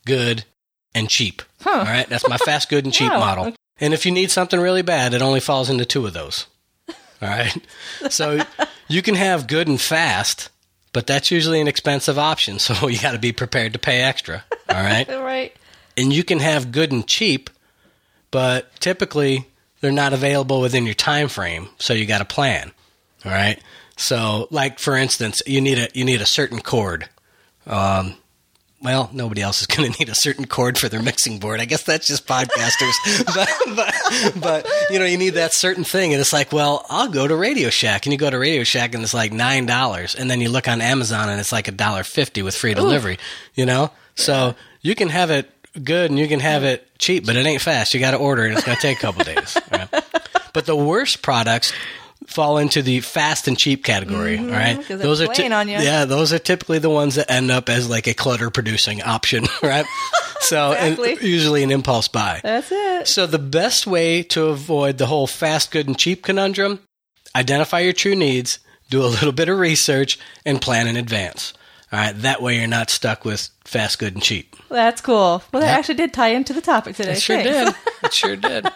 good, 0.07 0.45
and 0.95 1.09
cheap. 1.09 1.43
All 1.67 1.73
right, 1.75 2.09
that's 2.09 2.27
my 2.29 2.39
fast, 2.39 2.69
good, 2.69 2.85
and 2.85 2.93
cheap 2.93 3.13
Wow. 3.13 3.19
model. 3.21 3.55
And 3.79 3.95
if 3.95 4.05
you 4.05 4.13
need 4.13 4.31
something 4.31 4.59
really 4.61 4.83
bad, 4.83 5.15
it 5.15 5.23
only 5.23 5.41
falls 5.41 5.71
into 5.71 5.85
two 5.85 6.07
of 6.07 6.13
those. 6.15 6.47
All 7.23 7.29
right, 7.29 7.55
so 8.11 8.41
you 8.89 9.03
can 9.03 9.15
have 9.15 9.47
good 9.47 9.69
and 9.69 9.81
fast, 9.81 10.49
but 10.93 11.07
that's 11.07 11.31
usually 11.31 11.61
an 11.61 11.69
expensive 11.69 12.19
option, 12.19 12.59
so 12.59 12.89
you 12.89 12.99
got 13.01 13.13
to 13.13 13.19
be 13.19 13.33
prepared 13.33 13.73
to 13.73 13.79
pay 13.79 14.03
extra. 14.03 14.45
All 14.69 14.83
right, 14.83 15.09
right. 15.21 15.57
and 15.97 16.13
you 16.13 16.25
can 16.25 16.39
have 16.41 16.73
good 16.73 16.93
and 16.93 17.07
cheap, 17.07 17.51
but 18.31 18.75
typically 18.81 19.47
they're 19.81 19.93
not 19.93 20.13
available 20.13 20.61
within 20.61 20.85
your 20.85 20.95
time 20.95 21.29
frame, 21.29 21.69
so 21.79 21.95
you 21.95 22.07
got 22.07 22.19
to 22.19 22.25
plan. 22.25 22.73
All 23.25 23.33
right. 23.33 23.61
So, 23.97 24.49
like 24.51 24.79
for 24.79 24.97
instance, 24.97 25.43
you 25.47 25.61
need 25.61 25.79
a 25.79 25.89
you 25.93 26.05
need 26.05 26.23
a 26.23 26.27
certain 26.27 26.61
cord. 26.61 27.09
Um, 27.67 28.17
well, 28.83 29.11
nobody 29.13 29.43
else 29.43 29.61
is 29.61 29.67
going 29.67 29.93
to 29.93 29.99
need 29.99 30.09
a 30.09 30.15
certain 30.15 30.47
cord 30.47 30.79
for 30.79 30.89
their 30.89 31.03
mixing 31.03 31.39
board. 31.39 31.61
I 31.61 31.67
guess 31.67 31.83
that's 31.83 32.07
just 32.07 32.27
podcasters. 32.27 32.93
but, 33.35 33.51
but, 33.77 34.41
but, 34.41 34.69
you 34.91 34.99
know, 34.99 35.05
you 35.05 35.19
need 35.19 35.31
that 35.31 35.53
certain 35.53 35.85
thing. 35.85 36.13
And 36.13 36.21
it's 36.21 36.33
like, 36.33 36.53
well, 36.53 36.87
I'll 36.89 37.09
go 37.11 37.29
to 37.29 37.37
Radio 37.37 37.69
Shack. 37.71 38.07
And 38.07 38.13
you 38.13 38.19
go 38.19 38.31
to 38.31 38.39
Radio 38.39 38.65
Shack 38.65 38.95
and 38.95 39.03
it's 39.03 39.15
like 39.15 39.33
$9. 39.33 40.15
And 40.19 40.31
then 40.31 40.41
you 40.41 40.49
look 40.49 40.67
on 40.67 40.81
Amazon 40.81 41.29
and 41.29 41.39
it's 41.39 41.53
like 41.53 41.69
a 41.69 41.73
dollar 41.73 42.05
fifty 42.05 42.43
with 42.43 42.55
free 42.55 42.75
delivery, 42.75 43.19
you 43.55 43.67
know? 43.67 43.91
So 44.15 44.55
you 44.81 44.95
can 44.95 45.09
have 45.11 45.31
it 45.31 45.51
good 45.85 46.11
and 46.11 46.19
you 46.19 46.27
can 46.27 46.41
have 46.41 46.65
it 46.65 46.87
cheap, 46.99 47.27
but 47.27 47.37
it 47.37 47.47
ain't 47.47 47.63
fast. 47.63 47.95
You 47.95 48.01
got 48.01 48.13
to 48.13 48.17
order 48.17 48.45
and 48.45 48.55
it's 48.55 48.65
going 48.65 48.77
to 48.77 48.83
take 48.83 48.99
a 48.99 49.01
couple 49.01 49.25
days. 49.25 49.57
right? 49.71 49.89
But 50.53 50.67
the 50.67 50.77
worst 50.77 51.23
products 51.23 51.73
fall 52.31 52.59
into 52.59 52.81
the 52.83 53.01
fast 53.01 53.49
and 53.49 53.59
cheap 53.59 53.85
category. 53.85 54.37
Mm-hmm, 54.39 54.47
all 54.47 54.53
right, 54.53 54.89
they're 54.89 55.07
are 55.31 55.35
playing 55.35 55.53
on 55.53 55.69
ya. 55.69 55.81
yeah, 55.81 56.05
those 56.05 56.33
are 56.33 56.39
typically 56.39 56.79
the 56.79 56.89
ones 56.91 57.17
that 57.17 57.31
end 57.31 57.51
up 57.51 57.69
as 57.69 57.89
like 57.91 58.07
a 58.07 58.15
clutter 58.15 58.51
producing 58.51 59.03
option, 59.03 59.47
right? 59.63 59.85
So, 60.41 60.73
and 60.73 60.99
Exactly. 60.99 61.29
usually 61.29 61.63
an 61.63 61.71
impulse 61.71 62.09
buy. 62.09 62.41
That's 62.43 62.71
it. 62.73 63.09
So 63.09 63.27
the 63.27 63.39
best 63.39 63.87
way 63.87 64.23
to 64.25 64.47
avoid 64.47 64.99
the 64.99 65.07
whole 65.07 65.27
fast, 65.27 65.71
good, 65.71 65.87
and 65.89 65.99
cheap 65.99 66.23
conundrum: 66.23 66.81
identify 67.35 67.81
your 67.81 67.93
true 67.93 68.15
needs, 68.15 68.61
do 68.91 69.03
a 69.03 69.07
little 69.09 69.33
bit 69.33 69.49
of 69.49 69.59
research, 69.59 70.19
and 70.47 70.61
plan 70.63 70.87
in 70.87 70.97
advance. 70.97 71.53
All 71.93 71.99
right, 71.99 72.13
that 72.23 72.41
way 72.41 72.57
you're 72.57 72.69
not 72.69 72.89
stuck 72.89 73.25
with 73.25 73.51
fast, 73.65 73.99
good, 73.99 74.15
and 74.15 74.23
cheap. 74.23 74.55
That's 74.69 75.01
cool. 75.01 75.43
Well, 75.53 75.61
that 75.61 75.77
actually 75.77 75.97
did 75.97 76.13
tie 76.13 76.29
into 76.29 76.53
the 76.53 76.61
topic 76.61 76.95
today. 76.95 77.13
It 77.13 77.21
sure 77.21 77.43
Thanks. 77.43 77.73
did. 77.73 77.93
It 78.05 78.15
sure 78.15 78.37
did. 78.37 78.67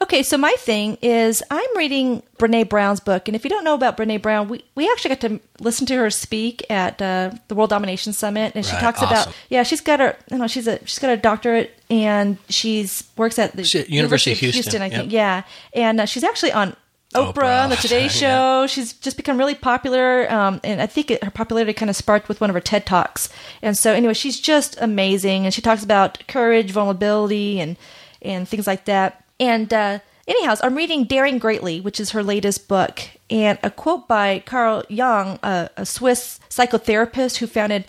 Okay, 0.00 0.22
so 0.22 0.38
my 0.38 0.52
thing 0.58 0.96
is 1.02 1.42
I'm 1.50 1.68
reading 1.76 2.22
Brene 2.38 2.68
Brown's 2.68 3.00
book, 3.00 3.26
and 3.28 3.34
if 3.34 3.42
you 3.42 3.50
don't 3.50 3.64
know 3.64 3.74
about 3.74 3.96
Brene 3.96 4.22
Brown, 4.22 4.48
we, 4.48 4.64
we 4.76 4.88
actually 4.88 5.08
got 5.08 5.20
to 5.22 5.40
listen 5.58 5.86
to 5.86 5.96
her 5.96 6.08
speak 6.10 6.64
at 6.70 7.02
uh, 7.02 7.32
the 7.48 7.56
World 7.56 7.70
Domination 7.70 8.12
Summit, 8.12 8.52
and 8.54 8.64
she 8.64 8.74
Right, 8.74 8.80
talks 8.80 9.02
awesome. 9.02 9.22
about 9.30 9.34
yeah, 9.48 9.64
she's 9.64 9.80
got 9.80 9.98
her 9.98 10.16
you 10.30 10.38
know 10.38 10.46
she's 10.46 10.68
a 10.68 10.78
she's 10.86 11.00
got 11.00 11.10
a 11.10 11.16
doctorate 11.16 11.76
and 11.90 12.38
she's 12.48 13.02
works 13.16 13.40
at 13.40 13.56
the 13.56 13.64
She- 13.64 13.86
University 13.88 14.30
of 14.32 14.38
Houston, 14.38 14.82
I 14.82 14.86
yep. 14.86 15.00
think, 15.00 15.12
yeah, 15.12 15.42
and 15.74 16.00
uh, 16.00 16.06
she's 16.06 16.22
actually 16.24 16.52
on. 16.52 16.76
Oprah, 17.14 17.32
Oprah, 17.32 17.64
on 17.64 17.70
the 17.70 17.76
Today 17.80 18.02
yeah. 18.02 18.08
Show. 18.08 18.66
She's 18.68 18.92
just 18.92 19.16
become 19.16 19.38
really 19.38 19.54
popular, 19.54 20.30
um, 20.30 20.60
and 20.62 20.80
I 20.82 20.86
think 20.86 21.10
it, 21.10 21.24
her 21.24 21.30
popularity 21.30 21.72
kind 21.72 21.88
of 21.88 21.96
sparked 21.96 22.28
with 22.28 22.38
one 22.38 22.50
of 22.50 22.54
her 22.54 22.60
TED 22.60 22.84
talks. 22.84 23.30
And 23.62 23.78
so, 23.78 23.94
anyway, 23.94 24.12
she's 24.12 24.38
just 24.38 24.76
amazing, 24.78 25.46
and 25.46 25.54
she 25.54 25.62
talks 25.62 25.82
about 25.82 26.22
courage, 26.28 26.70
vulnerability, 26.70 27.60
and 27.60 27.76
and 28.20 28.46
things 28.46 28.66
like 28.66 28.84
that. 28.84 29.24
And 29.40 29.72
uh, 29.72 30.00
anyhow, 30.26 30.54
I'm 30.62 30.74
reading 30.74 31.04
Daring 31.04 31.38
Greatly, 31.38 31.80
which 31.80 32.00
is 32.00 32.10
her 32.10 32.22
latest 32.22 32.68
book, 32.68 33.00
and 33.30 33.58
a 33.62 33.70
quote 33.70 34.08
by 34.08 34.42
Carl 34.46 34.84
Jung, 34.88 35.38
a, 35.42 35.70
a 35.76 35.86
Swiss 35.86 36.40
psychotherapist 36.48 37.36
who 37.36 37.46
founded 37.46 37.84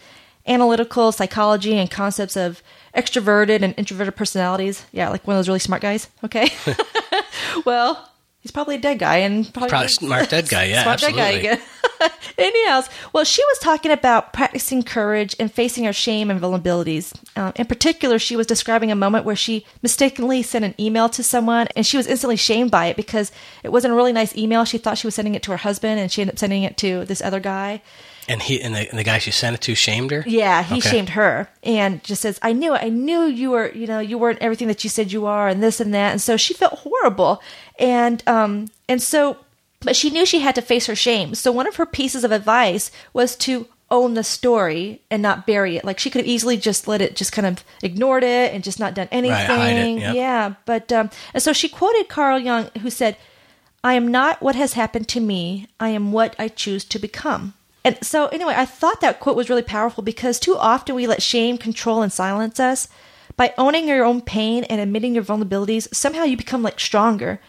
analytical 0.47 1.11
psychology 1.11 1.77
and 1.77 1.89
concepts 1.91 2.35
of 2.35 2.61
extroverted 2.95 3.61
and 3.61 3.73
introverted 3.77 4.15
personalities. 4.15 4.85
Yeah, 4.91 5.09
like 5.09 5.25
one 5.27 5.35
of 5.35 5.39
those 5.39 5.47
really 5.47 5.59
smart 5.59 5.81
guys. 5.81 6.07
Okay. 6.23 6.49
well, 7.65 8.08
he's 8.41 8.51
probably 8.51 8.75
a 8.75 8.79
dead 8.79 8.99
guy 8.99 9.17
and 9.17 9.51
probably, 9.53 9.69
Probably 9.69 9.87
smart 9.89 10.29
dead 10.29 10.49
guy, 10.49 10.65
yeah, 10.65 10.83
smart 10.83 10.99
dead 10.99 11.15
guy 11.15 11.33
absolutely. 11.33 11.49
again. 11.49 11.61
Anyhow, 12.37 12.83
well, 13.11 13.25
she 13.25 13.43
was 13.43 13.59
talking 13.59 13.91
about 13.91 14.31
practicing 14.31 14.83
courage 14.83 15.35
and 15.39 15.51
facing 15.51 15.83
her 15.83 15.93
shame 15.93 16.31
and 16.31 16.39
vulnerabilities. 16.39 17.13
Um, 17.37 17.51
in 17.57 17.65
particular, 17.65 18.17
she 18.17 18.35
was 18.35 18.47
describing 18.47 18.91
a 18.91 18.95
moment 18.95 19.25
where 19.25 19.35
she 19.35 19.65
mistakenly 19.81 20.41
sent 20.41 20.63
an 20.63 20.75
email 20.79 21.09
to 21.09 21.23
someone 21.23 21.67
and 21.75 21.85
she 21.85 21.97
was 21.97 22.07
instantly 22.07 22.37
shamed 22.37 22.71
by 22.71 22.85
it 22.85 22.95
because 22.95 23.31
it 23.63 23.69
wasn't 23.69 23.93
a 23.93 23.95
really 23.95 24.13
nice 24.13 24.35
email. 24.37 24.63
She 24.63 24.77
thought 24.77 24.97
she 24.97 25.07
was 25.07 25.15
sending 25.15 25.35
it 25.35 25.43
to 25.43 25.51
her 25.51 25.57
husband 25.57 25.99
and 25.99 26.11
she 26.11 26.21
ended 26.21 26.35
up 26.35 26.39
sending 26.39 26.63
it 26.63 26.77
to 26.77 27.03
this 27.05 27.21
other 27.21 27.39
guy. 27.41 27.81
And 28.29 28.41
he 28.41 28.61
and 28.61 28.75
the, 28.75 28.87
and 28.89 28.97
the 28.97 29.03
guy 29.03 29.17
she 29.17 29.31
sent 29.31 29.55
it 29.55 29.61
to 29.61 29.75
shamed 29.75 30.11
her. 30.11 30.23
Yeah, 30.25 30.63
he 30.63 30.77
Okay. 30.77 30.89
shamed 30.91 31.09
her 31.09 31.49
and 31.63 32.01
just 32.03 32.21
says, 32.21 32.39
"I 32.41 32.53
knew 32.53 32.75
it. 32.75 32.81
I 32.83 32.89
knew 32.89 33.23
you 33.23 33.49
were, 33.51 33.71
you 33.73 33.87
know, 33.87 33.99
you 33.99 34.17
weren't 34.17 34.39
everything 34.39 34.67
that 34.67 34.83
you 34.83 34.89
said 34.89 35.11
you 35.11 35.25
are, 35.25 35.47
and 35.49 35.61
this 35.63 35.79
and 35.81 35.93
that." 35.93 36.11
And 36.11 36.21
so 36.21 36.37
she 36.37 36.53
felt 36.53 36.79
horrible, 36.85 37.41
and 37.79 38.23
um, 38.27 38.67
and 38.87 39.01
so, 39.01 39.37
but 39.81 39.95
she 39.95 40.09
knew 40.11 40.25
she 40.25 40.39
had 40.41 40.55
to 40.55 40.61
face 40.61 40.85
her 40.85 40.95
shame. 40.95 41.33
So 41.35 41.51
one 41.51 41.67
of 41.67 41.77
her 41.77 41.85
pieces 41.85 42.23
of 42.23 42.31
advice 42.31 42.91
was 43.13 43.35
to 43.37 43.67
own 43.91 44.13
the 44.13 44.23
story 44.23 45.01
and 45.09 45.19
not 45.23 45.47
bury 45.47 45.75
it. 45.75 45.83
Like 45.83 45.97
she 45.97 46.11
could 46.11 46.19
have 46.21 46.27
easily 46.27 46.57
just 46.57 46.87
let 46.87 47.01
it, 47.01 47.15
just 47.15 47.31
kind 47.31 47.47
of 47.47 47.63
ignored 47.81 48.23
it 48.23 48.53
and 48.53 48.63
just 48.63 48.79
not 48.79 48.93
done 48.93 49.07
anything. 49.11 49.97
it, 49.97 50.01
yep. 50.01 50.15
Yeah, 50.15 50.53
but 50.65 50.91
um, 50.91 51.09
and 51.33 51.41
so 51.41 51.51
she 51.53 51.67
quoted 51.67 52.07
Carl 52.07 52.37
Jung, 52.37 52.69
who 52.81 52.91
said, 52.91 53.17
I 53.83 53.93
am 53.93 54.07
not 54.07 54.41
what 54.43 54.53
has 54.55 54.73
happened 54.73 55.07
to 55.07 55.19
me. 55.19 55.65
I 55.79 55.89
am 55.89 56.11
what 56.11 56.35
I 56.37 56.49
choose 56.49 56.85
to 56.85 56.99
become. 56.99 57.55
And 57.83 57.97
so, 58.03 58.27
anyway, 58.27 58.53
I 58.57 58.65
thought 58.65 59.01
that 59.01 59.19
quote 59.19 59.37
was 59.37 59.49
really 59.49 59.61
powerful 59.61 60.03
because 60.03 60.39
too 60.39 60.57
often 60.57 60.95
we 60.95 61.07
let 61.07 61.21
shame 61.21 61.57
control 61.57 62.01
and 62.01 62.11
silence 62.11 62.59
us. 62.59 62.87
By 63.37 63.53
owning 63.57 63.87
your 63.87 64.03
own 64.03 64.21
pain 64.21 64.65
and 64.65 64.81
admitting 64.81 65.15
your 65.15 65.23
vulnerabilities, 65.23 65.93
somehow 65.95 66.23
you 66.23 66.35
become 66.35 66.61
like 66.61 66.79
stronger. 66.79 67.39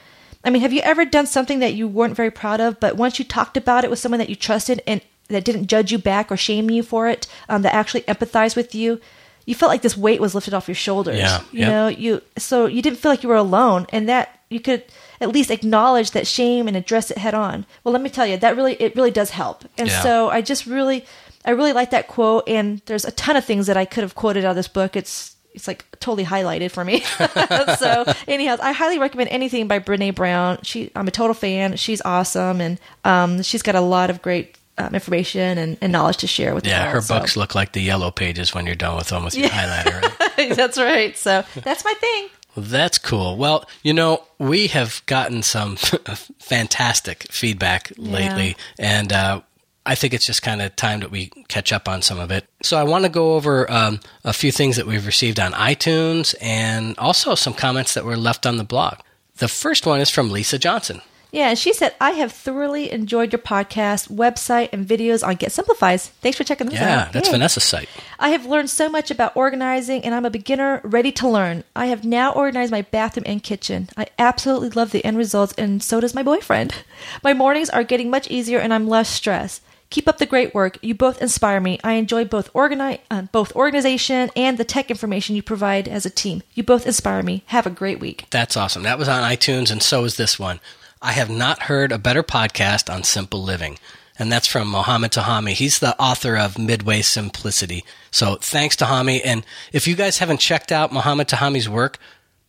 I 0.44 0.50
mean, 0.50 0.62
have 0.62 0.72
you 0.72 0.80
ever 0.82 1.04
done 1.04 1.26
something 1.26 1.58
that 1.58 1.74
you 1.74 1.88
weren't 1.88 2.16
very 2.16 2.30
proud 2.30 2.60
of, 2.60 2.78
but 2.78 2.96
once 2.96 3.18
you 3.18 3.24
talked 3.24 3.56
about 3.56 3.84
it 3.84 3.90
with 3.90 3.98
someone 3.98 4.20
that 4.20 4.28
you 4.30 4.36
trusted 4.36 4.82
and 4.86 5.00
that 5.28 5.44
didn't 5.44 5.66
judge 5.66 5.90
you 5.90 5.98
back 5.98 6.30
or 6.30 6.36
shame 6.36 6.70
you 6.70 6.82
for 6.82 7.08
it, 7.08 7.26
um, 7.48 7.62
that 7.62 7.74
actually 7.74 8.02
empathized 8.02 8.56
with 8.56 8.74
you, 8.74 9.00
you 9.46 9.54
felt 9.54 9.70
like 9.70 9.82
this 9.82 9.96
weight 9.96 10.20
was 10.20 10.34
lifted 10.34 10.54
off 10.54 10.68
your 10.68 10.74
shoulders. 10.76 11.18
Yeah, 11.18 11.40
you 11.50 11.58
yep. 11.60 11.68
know, 11.68 11.88
you 11.88 12.22
so 12.38 12.66
you 12.66 12.82
didn't 12.82 12.98
feel 12.98 13.10
like 13.10 13.22
you 13.22 13.28
were 13.28 13.34
alone, 13.34 13.86
and 13.90 14.08
that 14.08 14.39
you 14.50 14.60
could 14.60 14.84
at 15.20 15.30
least 15.30 15.50
acknowledge 15.50 16.10
that 16.10 16.26
shame 16.26 16.68
and 16.68 16.76
address 16.76 17.10
it 17.10 17.18
head 17.18 17.34
on. 17.34 17.64
Well, 17.84 17.92
let 17.92 18.02
me 18.02 18.10
tell 18.10 18.26
you, 18.26 18.36
that 18.36 18.56
really 18.56 18.74
it 18.74 18.94
really 18.96 19.12
does 19.12 19.30
help. 19.30 19.64
And 19.78 19.88
Yeah. 19.88 20.02
so 20.02 20.28
I 20.28 20.42
just 20.42 20.66
really 20.66 21.06
I 21.44 21.52
really 21.52 21.72
like 21.72 21.90
that 21.90 22.08
quote 22.08 22.46
and 22.48 22.82
there's 22.86 23.06
a 23.06 23.12
ton 23.12 23.36
of 23.36 23.44
things 23.44 23.66
that 23.68 23.76
I 23.76 23.86
could 23.86 24.02
have 24.02 24.14
quoted 24.14 24.44
out 24.44 24.50
of 24.50 24.56
this 24.56 24.68
book. 24.68 24.96
It's 24.96 25.36
it's 25.52 25.66
like 25.66 25.84
totally 25.98 26.24
highlighted 26.24 26.70
for 26.70 26.84
me. 26.84 27.00
so, 27.76 28.04
anyhow, 28.28 28.56
I 28.62 28.70
highly 28.70 29.00
recommend 29.00 29.30
anything 29.30 29.66
by 29.66 29.80
Brene 29.80 30.14
Brown. 30.14 30.60
She, 30.62 30.92
I'm 30.94 31.08
a 31.08 31.10
total 31.10 31.34
fan. 31.34 31.74
She's 31.76 32.00
awesome, 32.02 32.60
and 32.60 32.78
um, 33.04 33.42
she's 33.42 33.62
got 33.62 33.74
a 33.74 33.80
lot 33.80 34.10
of 34.10 34.22
great 34.22 34.56
um, 34.78 34.94
information 34.94 35.58
and, 35.58 35.76
and, 35.80 35.92
knowledge 35.92 36.18
to 36.18 36.26
share 36.26 36.54
with. 36.54 36.64
Us. 36.66 36.70
Yeah, 36.70 36.86
all, 36.86 36.92
her 36.92 37.00
so. 37.00 37.18
books 37.18 37.36
look 37.36 37.56
like 37.56 37.72
the 37.72 37.82
yellow 37.82 38.12
pages 38.12 38.54
when 38.54 38.64
you're 38.64 38.76
done 38.76 38.96
with 38.96 39.08
them 39.08 39.24
with 39.24 39.34
your 39.34 39.48
yeah. 39.48 39.82
highlighter. 39.82 40.38
Right? 40.38 40.54
that's 40.56 40.78
right. 40.78 41.16
So 41.16 41.44
that's 41.64 41.84
my 41.84 41.94
thing. 41.94 42.28
Well, 42.54 42.66
that's 42.66 42.98
cool. 42.98 43.36
Well, 43.36 43.64
you 43.82 43.92
know, 43.92 44.24
we 44.38 44.68
have 44.68 45.02
gotten 45.06 45.42
some 45.42 45.76
fantastic 46.38 47.24
feedback 47.30 47.92
yeah. 47.96 48.12
lately, 48.12 48.56
and 48.78 49.12
uh, 49.12 49.40
I 49.86 49.94
think 49.94 50.14
it's 50.14 50.26
just 50.26 50.42
kind 50.42 50.60
of 50.60 50.76
time 50.76 51.00
that 51.00 51.10
we 51.10 51.26
catch 51.48 51.72
up 51.72 51.88
on 51.88 52.02
some 52.02 52.18
of 52.18 52.30
it. 52.30 52.46
So 52.62 52.76
I 52.76 52.82
want 52.82 53.04
to 53.04 53.08
go 53.08 53.34
over 53.34 53.70
um, 53.70 54.00
a 54.24 54.32
few 54.32 54.52
things 54.52 54.76
that 54.76 54.86
we've 54.86 55.06
received 55.06 55.40
on 55.40 55.52
iTunes 55.52 56.34
and 56.40 56.98
also 56.98 57.34
some 57.34 57.54
comments 57.54 57.94
that 57.94 58.04
were 58.04 58.16
left 58.16 58.46
on 58.46 58.56
the 58.56 58.64
blog. 58.64 58.98
The 59.36 59.48
first 59.48 59.86
one 59.86 60.00
is 60.00 60.10
from 60.10 60.30
Lisa 60.30 60.58
Johnson. 60.58 61.00
Yeah, 61.32 61.50
and 61.50 61.58
she 61.58 61.72
said, 61.72 61.94
I 62.00 62.12
have 62.12 62.32
thoroughly 62.32 62.90
enjoyed 62.90 63.32
your 63.32 63.40
podcast, 63.40 64.10
website, 64.10 64.70
and 64.72 64.86
videos 64.86 65.26
on 65.26 65.36
Get 65.36 65.52
Simplified. 65.52 66.00
Thanks 66.00 66.36
for 66.36 66.44
checking 66.44 66.66
this 66.68 66.80
yeah, 66.80 66.94
out. 66.94 67.06
Yeah, 67.06 67.12
that's 67.12 67.28
Yay. 67.28 67.32
Vanessa's 67.32 67.64
site. 67.64 67.88
I 68.18 68.30
have 68.30 68.46
learned 68.46 68.70
so 68.70 68.88
much 68.88 69.10
about 69.10 69.36
organizing, 69.36 70.04
and 70.04 70.14
I'm 70.14 70.24
a 70.24 70.30
beginner 70.30 70.80
ready 70.82 71.12
to 71.12 71.28
learn. 71.28 71.64
I 71.76 71.86
have 71.86 72.04
now 72.04 72.32
organized 72.32 72.72
my 72.72 72.82
bathroom 72.82 73.24
and 73.26 73.42
kitchen. 73.42 73.88
I 73.96 74.06
absolutely 74.18 74.70
love 74.70 74.90
the 74.90 75.04
end 75.04 75.16
results, 75.16 75.54
and 75.56 75.82
so 75.82 76.00
does 76.00 76.14
my 76.14 76.22
boyfriend. 76.22 76.74
My 77.22 77.32
mornings 77.32 77.70
are 77.70 77.84
getting 77.84 78.10
much 78.10 78.28
easier, 78.28 78.58
and 78.58 78.74
I'm 78.74 78.88
less 78.88 79.08
stressed. 79.08 79.62
Keep 79.90 80.06
up 80.06 80.18
the 80.18 80.26
great 80.26 80.54
work. 80.54 80.78
You 80.82 80.94
both 80.94 81.20
inspire 81.20 81.60
me. 81.60 81.80
I 81.82 81.94
enjoy 81.94 82.24
both 82.24 82.52
organi- 82.52 83.00
uh, 83.10 83.22
both 83.22 83.54
organization 83.56 84.30
and 84.36 84.56
the 84.56 84.64
tech 84.64 84.88
information 84.88 85.34
you 85.34 85.42
provide 85.42 85.88
as 85.88 86.06
a 86.06 86.10
team. 86.10 86.44
You 86.54 86.62
both 86.62 86.86
inspire 86.86 87.24
me. 87.24 87.42
Have 87.46 87.66
a 87.66 87.70
great 87.70 87.98
week. 87.98 88.26
That's 88.30 88.56
awesome. 88.56 88.84
That 88.84 89.00
was 89.00 89.08
on 89.08 89.28
iTunes, 89.28 89.72
and 89.72 89.82
so 89.82 90.04
is 90.04 90.16
this 90.16 90.38
one. 90.38 90.60
I 91.02 91.12
have 91.12 91.30
not 91.30 91.62
heard 91.62 91.92
a 91.92 91.98
better 91.98 92.22
podcast 92.22 92.92
on 92.92 93.04
simple 93.04 93.42
living. 93.42 93.78
And 94.18 94.30
that's 94.30 94.46
from 94.46 94.68
Mohammed 94.68 95.12
Tahami. 95.12 95.52
He's 95.52 95.78
the 95.78 95.98
author 95.98 96.36
of 96.36 96.58
Midway 96.58 97.00
Simplicity. 97.00 97.84
So 98.10 98.36
thanks, 98.36 98.76
Tahami. 98.76 99.22
And 99.24 99.46
if 99.72 99.88
you 99.88 99.96
guys 99.96 100.18
haven't 100.18 100.40
checked 100.40 100.70
out 100.70 100.92
Mohammed 100.92 101.28
Tahami's 101.28 101.70
work, 101.70 101.98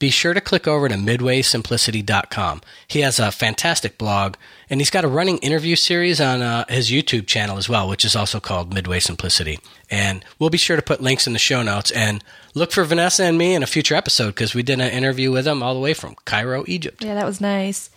be 0.02 0.10
sure 0.10 0.34
to 0.34 0.41
click 0.41 0.68
over 0.68 0.89
to 0.89 0.95
midwaysimplicity.com. 0.95 2.62
He 2.88 3.02
has 3.02 3.20
a 3.20 3.32
fantastic 3.32 3.99
blog, 3.99 4.34
and 4.68 4.82
he's 4.82 4.89
got 4.89 5.06
a 5.06 5.08
running 5.08 5.38
interview 5.38 5.76
series 5.76 6.20
on 6.20 6.41
uh, 6.41 6.66
his 6.68 6.89
YouTube 6.89 7.28
channel 7.28 7.58
as 7.58 7.70
well, 7.70 7.88
which 7.88 8.04
is 8.04 8.16
also 8.16 8.39
called 8.39 8.74
Midway 8.74 8.99
Simplicity. 8.99 9.60
And 9.91 10.26
we'll 10.39 10.49
be 10.49 10.58
sure 10.58 10.76
to 10.76 10.82
put 10.82 11.02
links 11.02 11.28
in 11.28 11.34
the 11.34 11.39
show 11.39 11.62
notes. 11.62 11.91
And 11.91 12.24
look 12.56 12.72
for 12.72 12.84
Vanessa 12.84 13.26
and 13.26 13.38
me 13.38 13.54
in 13.54 13.62
a 13.62 13.68
future 13.68 13.93
episode 13.93 14.30
because 14.30 14.56
we 14.56 14.64
did 14.64 14.82
an 14.82 14.91
interview 14.91 15.32
with 15.32 15.47
him 15.47 15.62
all 15.62 15.76
the 15.76 15.80
way 15.80 15.93
from 15.93 16.16
Cairo, 16.26 16.66
Egypt. 16.68 17.04
Yeah, 17.04 17.14
that 17.14 17.28
was 17.28 17.39
nice. 17.39 17.91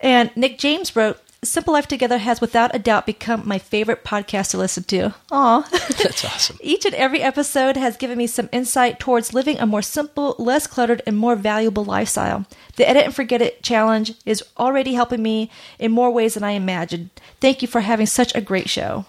And 0.00 0.34
Nick 0.36 0.58
James 0.58 0.96
wrote, 0.96 1.20
Simple 1.42 1.72
Life 1.72 1.88
Together 1.88 2.18
has 2.18 2.40
without 2.42 2.74
a 2.74 2.78
doubt 2.78 3.06
become 3.06 3.48
my 3.48 3.58
favorite 3.58 4.04
podcast 4.04 4.50
to 4.50 4.58
listen 4.58 4.84
to. 4.84 5.14
Aw. 5.30 5.62
That's 5.70 6.22
awesome. 6.22 6.58
Each 6.62 6.84
and 6.84 6.94
every 6.94 7.22
episode 7.22 7.78
has 7.78 7.96
given 7.96 8.18
me 8.18 8.26
some 8.26 8.50
insight 8.52 9.00
towards 9.00 9.32
living 9.32 9.58
a 9.58 9.66
more 9.66 9.80
simple, 9.80 10.34
less 10.38 10.66
cluttered, 10.66 11.00
and 11.06 11.16
more 11.16 11.36
valuable 11.36 11.84
lifestyle. 11.84 12.44
The 12.76 12.86
Edit 12.86 13.06
and 13.06 13.14
Forget 13.14 13.40
It 13.40 13.62
challenge 13.62 14.12
is 14.26 14.44
already 14.58 14.92
helping 14.92 15.22
me 15.22 15.50
in 15.78 15.92
more 15.92 16.10
ways 16.10 16.34
than 16.34 16.44
I 16.44 16.50
imagined. 16.50 17.08
Thank 17.40 17.62
you 17.62 17.68
for 17.68 17.80
having 17.80 18.06
such 18.06 18.34
a 18.34 18.42
great 18.42 18.68
show. 18.68 19.06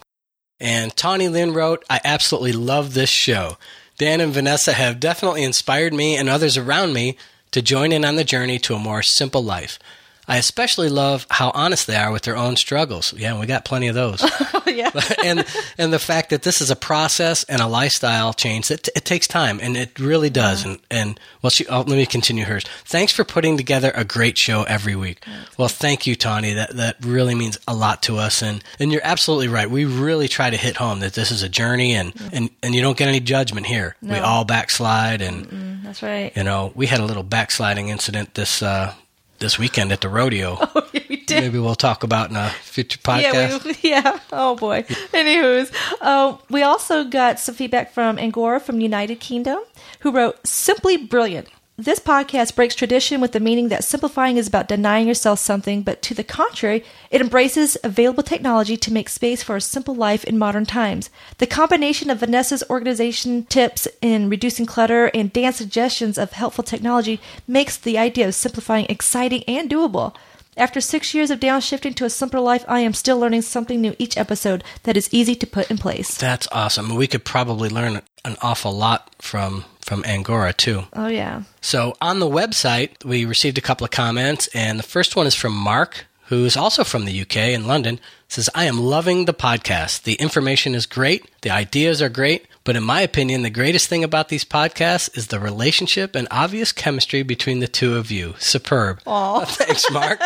And 0.57 0.95
Tawny 0.95 1.27
Lynn 1.27 1.53
wrote, 1.53 1.83
I 1.89 1.99
absolutely 2.05 2.53
love 2.53 2.93
this 2.93 3.09
show. 3.09 3.57
Dan 3.97 4.21
and 4.21 4.31
Vanessa 4.33 4.71
have 4.71 5.01
definitely 5.01 5.43
inspired 5.43 5.93
me 5.93 6.15
and 6.15 6.29
others 6.29 6.55
around 6.55 6.93
me 6.93 7.17
to 7.51 7.61
join 7.61 7.91
in 7.91 8.05
on 8.05 8.15
the 8.15 8.23
journey 8.23 8.57
to 8.59 8.75
a 8.75 8.79
more 8.79 9.03
simple 9.03 9.43
life. 9.43 9.79
I 10.27 10.37
especially 10.37 10.89
love 10.89 11.25
how 11.29 11.51
honest 11.53 11.87
they 11.87 11.95
are 11.95 12.11
with 12.11 12.23
their 12.23 12.37
own 12.37 12.55
struggles. 12.55 13.13
Yeah, 13.13 13.39
we 13.39 13.45
got 13.45 13.65
plenty 13.65 13.87
of 13.87 13.95
those. 13.95 14.21
yeah. 14.67 14.91
and 15.23 15.45
and 15.77 15.91
the 15.91 15.99
fact 15.99 16.29
that 16.29 16.43
this 16.43 16.61
is 16.61 16.69
a 16.69 16.75
process 16.75 17.43
and 17.45 17.61
a 17.61 17.67
lifestyle 17.67 18.33
change 18.33 18.71
it, 18.71 18.87
it 18.95 19.05
takes 19.05 19.27
time 19.27 19.59
and 19.61 19.75
it 19.75 19.99
really 19.99 20.29
does. 20.29 20.63
Yeah. 20.63 20.71
And 20.71 20.79
and 20.89 21.19
well, 21.41 21.49
she, 21.49 21.65
oh, 21.67 21.79
let 21.79 21.89
me 21.89 22.05
continue 22.05 22.45
hers. 22.45 22.63
Thanks 22.85 23.11
for 23.13 23.23
putting 23.23 23.57
together 23.57 23.91
a 23.95 24.03
great 24.03 24.37
show 24.37 24.63
every 24.63 24.95
week. 24.95 25.23
Well, 25.57 25.67
thank 25.67 26.05
you, 26.05 26.15
Tawny. 26.15 26.53
That 26.53 26.75
that 26.75 26.97
really 27.03 27.35
means 27.35 27.57
a 27.67 27.73
lot 27.73 28.03
to 28.03 28.17
us. 28.17 28.41
And 28.41 28.63
and 28.79 28.91
you're 28.91 29.01
absolutely 29.03 29.47
right. 29.47 29.69
We 29.69 29.85
really 29.85 30.27
try 30.27 30.49
to 30.49 30.57
hit 30.57 30.77
home 30.77 30.99
that 30.99 31.13
this 31.13 31.31
is 31.31 31.43
a 31.43 31.49
journey 31.49 31.93
and 31.93 32.13
yeah. 32.15 32.29
and 32.33 32.49
and 32.63 32.75
you 32.75 32.81
don't 32.81 32.97
get 32.97 33.07
any 33.07 33.19
judgment 33.19 33.65
here. 33.65 33.95
No. 34.01 34.13
We 34.13 34.19
all 34.19 34.45
backslide 34.45 35.21
and. 35.21 35.47
Mm-mm, 35.47 35.83
that's 35.83 36.03
right. 36.03 36.31
You 36.35 36.43
know, 36.43 36.71
we 36.75 36.87
had 36.87 36.99
a 36.99 37.05
little 37.05 37.23
backsliding 37.23 37.89
incident 37.89 38.35
this 38.35 38.61
uh, 38.61 38.93
this 39.41 39.59
weekend 39.59 39.91
at 39.91 39.99
the 39.99 40.09
rodeo. 40.09 40.57
Oh, 40.73 40.87
yeah, 40.93 41.01
we 41.09 41.17
did. 41.17 41.41
Maybe 41.41 41.59
we'll 41.59 41.75
talk 41.75 42.03
about 42.03 42.29
in 42.29 42.37
a 42.37 42.49
future 42.49 42.97
podcast. 42.99 43.33
Yeah, 43.33 43.59
we, 43.65 43.75
yeah. 43.89 44.19
Oh 44.31 44.55
boy. 44.55 44.83
Anywho's, 45.11 45.69
uh, 45.99 46.37
we 46.49 46.63
also 46.63 47.03
got 47.03 47.39
some 47.39 47.55
feedback 47.55 47.91
from 47.93 48.17
Angora 48.17 48.59
from 48.61 48.79
United 48.79 49.19
Kingdom, 49.19 49.59
who 49.99 50.11
wrote, 50.11 50.45
"Simply 50.47 50.95
brilliant. 50.95 51.49
This 51.77 51.99
podcast 51.99 52.55
breaks 52.55 52.75
tradition 52.75 53.21
with 53.21 53.31
the 53.31 53.39
meaning 53.39 53.69
that 53.69 53.83
simplifying 53.83 54.37
is 54.37 54.47
about 54.47 54.67
denying 54.67 55.07
yourself 55.07 55.39
something, 55.39 55.81
but 55.81 56.01
to 56.03 56.13
the 56.13 56.23
contrary, 56.23 56.83
it 57.09 57.21
embraces 57.21 57.75
available 57.83 58.21
technology 58.21 58.77
to 58.77 58.93
make 58.93 59.09
space 59.09 59.41
for 59.41 59.55
a 59.55 59.61
simple 59.61 59.95
life 59.95 60.23
in 60.25 60.37
modern 60.37 60.65
times. 60.65 61.09
The 61.39 61.47
combination 61.47 62.09
of 62.09 62.19
Vanessa's 62.19 62.63
organization 62.69 63.45
tips 63.45 63.87
in 64.01 64.29
reducing 64.29 64.67
clutter 64.67 65.05
and 65.13 65.33
Dan's 65.33 65.55
suggestions 65.55 66.19
of 66.19 66.33
helpful 66.33 66.63
technology 66.63 67.19
makes 67.47 67.77
the 67.77 67.97
idea 67.97 68.27
of 68.27 68.35
simplifying 68.35 68.85
exciting 68.87 69.43
and 69.47 69.69
doable. 69.69 70.13
After 70.57 70.81
six 70.81 71.13
years 71.15 71.31
of 71.31 71.39
downshifting 71.39 71.95
to 71.95 72.05
a 72.05 72.09
simpler 72.09 72.41
life, 72.41 72.65
I 72.67 72.81
am 72.81 72.93
still 72.93 73.17
learning 73.17 73.43
something 73.43 73.79
new 73.79 73.95
each 73.97 74.17
episode 74.17 74.63
that 74.83 74.97
is 74.97 75.11
easy 75.11 75.33
to 75.35 75.47
put 75.47 75.71
in 75.71 75.77
place. 75.77 76.15
That's 76.17 76.47
awesome. 76.51 76.93
We 76.93 77.07
could 77.07 77.23
probably 77.23 77.69
learn 77.69 78.01
an 78.25 78.37
awful 78.41 78.73
lot 78.73 79.15
from 79.19 79.63
from 79.91 80.05
Angora 80.05 80.53
too. 80.53 80.85
Oh 80.93 81.07
yeah. 81.07 81.43
So 81.59 81.97
on 81.99 82.19
the 82.21 82.25
website, 82.25 83.03
we 83.03 83.25
received 83.25 83.57
a 83.57 83.61
couple 83.61 83.83
of 83.83 83.91
comments, 83.91 84.47
and 84.53 84.79
the 84.79 84.83
first 84.83 85.17
one 85.17 85.27
is 85.27 85.35
from 85.35 85.51
Mark, 85.51 86.05
who 86.27 86.45
is 86.45 86.55
also 86.55 86.85
from 86.85 87.03
the 87.03 87.21
UK 87.23 87.51
in 87.51 87.67
London. 87.67 87.99
Says, 88.29 88.49
"I 88.55 88.63
am 88.63 88.79
loving 88.79 89.25
the 89.25 89.33
podcast. 89.33 90.03
The 90.03 90.13
information 90.13 90.75
is 90.75 90.85
great. 90.85 91.25
The 91.41 91.49
ideas 91.49 92.01
are 92.01 92.07
great. 92.07 92.45
But 92.63 92.75
in 92.75 92.83
my 92.83 93.01
opinion, 93.01 93.41
the 93.41 93.49
greatest 93.49 93.87
thing 93.89 94.03
about 94.03 94.29
these 94.29 94.45
podcasts 94.45 95.15
is 95.17 95.27
the 95.27 95.39
relationship 95.39 96.15
and 96.15 96.27
obvious 96.29 96.71
chemistry 96.71 97.23
between 97.23 97.59
the 97.59 97.67
two 97.67 97.95
of 97.97 98.11
you. 98.11 98.35
Superb. 98.37 99.01
Aw. 99.07 99.45
Thanks, 99.45 99.89
Mark. 99.91 100.19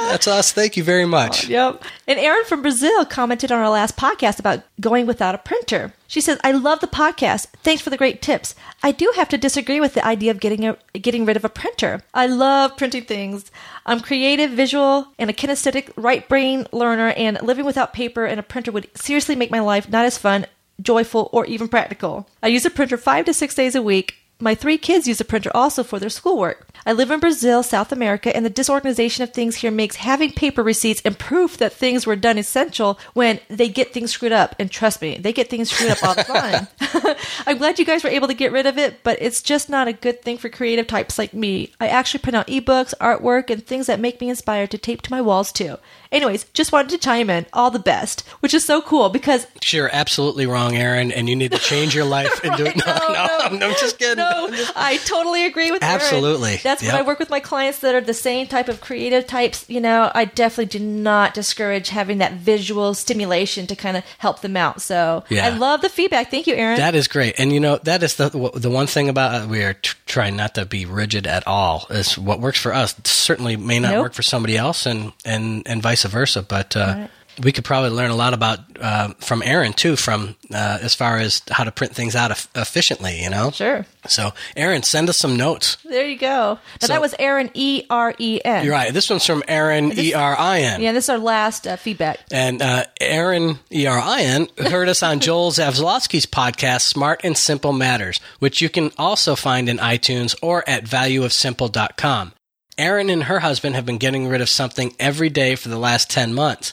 That's 0.00 0.26
us. 0.26 0.50
Thank 0.52 0.76
you 0.76 0.82
very 0.82 1.06
much. 1.06 1.46
yep. 1.48 1.82
And 2.08 2.18
Erin 2.18 2.44
from 2.44 2.62
Brazil 2.62 3.04
commented 3.04 3.52
on 3.52 3.60
our 3.60 3.70
last 3.70 3.96
podcast 3.96 4.40
about 4.40 4.64
going 4.80 5.06
without 5.06 5.34
a 5.36 5.38
printer. 5.38 5.92
She 6.08 6.20
says, 6.20 6.38
"I 6.42 6.50
love 6.50 6.80
the 6.80 6.88
podcast. 6.88 7.46
Thanks 7.62 7.80
for 7.82 7.90
the 7.90 7.96
great 7.96 8.20
tips. 8.20 8.56
I 8.82 8.90
do 8.90 9.12
have 9.14 9.28
to 9.28 9.38
disagree 9.38 9.78
with 9.80 9.94
the 9.94 10.04
idea 10.04 10.32
of 10.32 10.40
getting 10.40 10.66
a, 10.66 10.76
getting 10.94 11.24
rid 11.24 11.36
of 11.36 11.44
a 11.44 11.48
printer. 11.48 12.02
I 12.12 12.26
love 12.26 12.76
printing 12.76 13.04
things. 13.04 13.50
I'm 13.86 14.00
creative, 14.00 14.50
visual, 14.50 15.06
and 15.18 15.30
a 15.30 15.32
kinesthetic 15.32 15.90
right 15.96 16.28
brain 16.28 16.66
learner, 16.72 17.10
and 17.10 17.40
living 17.40 17.64
without 17.64 17.92
paper 17.94 18.24
and 18.26 18.40
a 18.40 18.42
printer 18.42 18.72
would 18.72 18.88
seriously 18.96 19.36
make 19.36 19.50
my 19.52 19.60
life 19.60 19.88
not 19.88 20.04
as 20.04 20.18
fun 20.18 20.46
joyful, 20.82 21.30
or 21.32 21.46
even 21.46 21.68
practical. 21.68 22.28
I 22.42 22.48
use 22.48 22.66
a 22.66 22.70
printer 22.70 22.96
five 22.96 23.24
to 23.26 23.34
six 23.34 23.54
days 23.54 23.74
a 23.74 23.82
week. 23.82 24.16
My 24.40 24.56
three 24.56 24.76
kids 24.76 25.06
use 25.06 25.20
a 25.20 25.24
printer 25.24 25.52
also 25.54 25.84
for 25.84 26.00
their 26.00 26.10
schoolwork. 26.10 26.68
I 26.84 26.92
live 26.92 27.12
in 27.12 27.20
Brazil, 27.20 27.62
South 27.62 27.92
America, 27.92 28.34
and 28.34 28.44
the 28.44 28.50
disorganization 28.50 29.22
of 29.22 29.32
things 29.32 29.56
here 29.56 29.70
makes 29.70 29.96
having 29.96 30.32
paper 30.32 30.64
receipts 30.64 31.00
and 31.04 31.16
proof 31.16 31.58
that 31.58 31.72
things 31.72 32.06
were 32.06 32.16
done 32.16 32.38
essential 32.38 32.98
when 33.14 33.38
they 33.48 33.68
get 33.68 33.92
things 33.92 34.10
screwed 34.10 34.32
up. 34.32 34.56
And 34.58 34.68
trust 34.68 35.00
me, 35.00 35.16
they 35.16 35.32
get 35.32 35.48
things 35.48 35.70
screwed 35.70 35.92
up 35.92 36.02
all 36.02 36.16
the 36.16 36.24
time. 36.24 36.66
I'm 37.46 37.58
glad 37.58 37.78
you 37.78 37.84
guys 37.84 38.02
were 38.02 38.10
able 38.10 38.28
to 38.28 38.34
get 38.34 38.52
rid 38.52 38.66
of 38.66 38.78
it, 38.78 39.02
but 39.02 39.18
it's 39.20 39.42
just 39.42 39.68
not 39.68 39.88
a 39.88 39.92
good 39.92 40.22
thing 40.22 40.38
for 40.38 40.48
creative 40.48 40.86
types 40.86 41.18
like 41.18 41.34
me. 41.34 41.72
I 41.80 41.88
actually 41.88 42.20
print 42.20 42.36
out 42.36 42.48
ebooks, 42.48 42.94
artwork, 43.00 43.50
and 43.50 43.64
things 43.64 43.86
that 43.86 44.00
make 44.00 44.20
me 44.20 44.28
inspired 44.28 44.70
to 44.72 44.78
tape 44.78 45.02
to 45.02 45.10
my 45.10 45.20
walls 45.20 45.52
too. 45.52 45.78
Anyways, 46.12 46.44
just 46.52 46.72
wanted 46.72 46.90
to 46.90 46.98
chime 46.98 47.30
in. 47.30 47.46
All 47.54 47.70
the 47.70 47.78
best, 47.78 48.20
which 48.40 48.52
is 48.52 48.64
so 48.64 48.82
cool 48.82 49.08
because 49.08 49.46
you're 49.72 49.88
absolutely 49.92 50.46
wrong, 50.46 50.76
Erin, 50.76 51.10
and 51.10 51.28
you 51.28 51.34
need 51.34 51.52
to 51.52 51.58
change 51.58 51.94
your 51.94 52.04
life 52.04 52.44
and 52.44 52.54
do 52.56 52.66
it. 52.66 52.76
No, 52.76 52.94
no, 52.94 53.08
no, 53.08 53.56
no, 53.56 53.68
I'm 53.68 53.74
just 53.76 53.98
kidding. 53.98 54.18
No. 54.18 54.48
I 54.76 54.98
totally 55.06 55.46
agree 55.46 55.70
with 55.70 55.80
that. 55.80 56.00
absolutely. 56.00 56.50
Erin. 56.50 56.60
That's 56.62 56.82
yep. 56.82 56.92
when 56.92 57.02
I 57.02 57.06
work 57.06 57.18
with 57.18 57.30
my 57.30 57.40
clients 57.40 57.78
that 57.78 57.94
are 57.94 58.00
the 58.00 58.14
same 58.14 58.46
type 58.46 58.68
of 58.68 58.80
creative 58.82 59.26
types. 59.26 59.64
You 59.68 59.80
know, 59.80 60.12
I 60.14 60.26
definitely 60.26 60.78
do 60.78 60.84
not 60.84 61.32
discourage 61.32 61.88
having 61.88 62.18
that 62.18 62.34
visual 62.34 62.92
stimulation 62.92 63.66
to 63.66 63.74
kind 63.74 63.96
of 63.96 64.04
help 64.18 64.42
them 64.42 64.56
out. 64.56 64.82
So 64.82 65.24
yeah. 65.30 65.46
I 65.46 65.50
love 65.50 65.80
the 65.80 65.88
feedback. 65.88 66.30
Thank 66.30 66.46
you, 66.46 66.54
Erin. 66.54 66.76
That 66.76 66.94
is 66.94 67.08
great, 67.08 67.38
and 67.38 67.52
you 67.52 67.60
know 67.60 67.78
that 67.84 68.02
is 68.02 68.16
the 68.16 68.28
the 68.54 68.70
one 68.70 68.86
thing 68.86 69.08
about 69.08 69.42
uh, 69.42 69.46
we 69.48 69.62
are 69.62 69.74
t- 69.74 69.96
trying 70.12 70.36
not 70.36 70.54
to 70.54 70.66
be 70.66 70.84
rigid 70.84 71.26
at 71.26 71.46
all. 71.46 71.86
Is 71.90 72.18
what 72.18 72.38
works 72.38 72.60
for 72.60 72.72
us 72.72 72.94
certainly 73.04 73.56
may 73.56 73.80
not 73.80 73.92
nope. 73.92 74.02
work 74.02 74.12
for 74.12 74.22
somebody 74.22 74.56
else, 74.56 74.86
and 74.86 75.12
and 75.24 75.62
and 75.66 75.82
vice 75.82 76.04
versa. 76.04 76.42
But 76.42 76.76
uh, 76.76 76.94
right. 76.96 77.10
We 77.42 77.52
could 77.52 77.64
probably 77.64 77.90
learn 77.90 78.10
a 78.10 78.16
lot 78.16 78.34
about 78.34 78.58
uh, 78.80 79.14
from 79.20 79.42
Aaron 79.42 79.72
too, 79.72 79.96
from 79.96 80.34
uh, 80.52 80.78
as 80.82 80.94
far 80.94 81.18
as 81.18 81.40
how 81.50 81.64
to 81.64 81.70
print 81.70 81.94
things 81.94 82.16
out 82.16 82.30
e- 82.32 82.48
efficiently. 82.60 83.22
You 83.22 83.30
know, 83.30 83.50
Sure. 83.52 83.86
so 84.08 84.32
Aaron, 84.56 84.82
send 84.82 85.08
us 85.08 85.18
some 85.18 85.36
notes. 85.36 85.76
There 85.84 86.06
you 86.06 86.18
go. 86.18 86.58
Now 86.58 86.58
So- 86.80 86.86
that 86.88 87.00
was 87.00 87.14
Aaron 87.18 87.50
E 87.54 87.84
R 87.88 88.14
E 88.18 88.40
N. 88.44 88.64
You're 88.64 88.74
right. 88.74 88.92
This 88.92 89.08
one's 89.08 89.24
from 89.24 89.42
Aaron 89.48 89.98
E 89.98 90.12
R 90.14 90.36
I 90.38 90.60
N. 90.60 90.80
Yeah, 90.82 90.92
this 90.92 91.04
is 91.04 91.10
our 91.10 91.18
last 91.18 91.66
uh, 91.66 91.76
feedback. 91.76 92.18
And 92.30 92.60
uh, 92.60 92.84
Aaron 93.00 93.58
E-R-I-N 93.70 94.48
heard 94.58 94.88
us 94.88 95.02
on 95.02 95.20
Joel 95.20 95.50
Zaslofsky's 95.52 96.26
podcast, 96.26 96.82
Smart 96.82 97.20
and 97.24 97.36
Simple 97.36 97.72
Matters, 97.72 98.20
which 98.38 98.60
you 98.60 98.68
can 98.68 98.90
also 98.98 99.34
find 99.36 99.68
in 99.68 99.78
iTunes 99.78 100.34
or 100.42 100.62
at 100.68 100.84
valueofsimple.com. 100.84 102.32
Aaron 102.78 103.10
and 103.10 103.24
her 103.24 103.40
husband 103.40 103.74
have 103.74 103.84
been 103.86 103.98
getting 103.98 104.28
rid 104.28 104.40
of 104.40 104.48
something 104.48 104.94
every 104.98 105.28
day 105.28 105.54
for 105.56 105.68
the 105.68 105.78
last 105.78 106.08
10 106.10 106.32
months, 106.32 106.72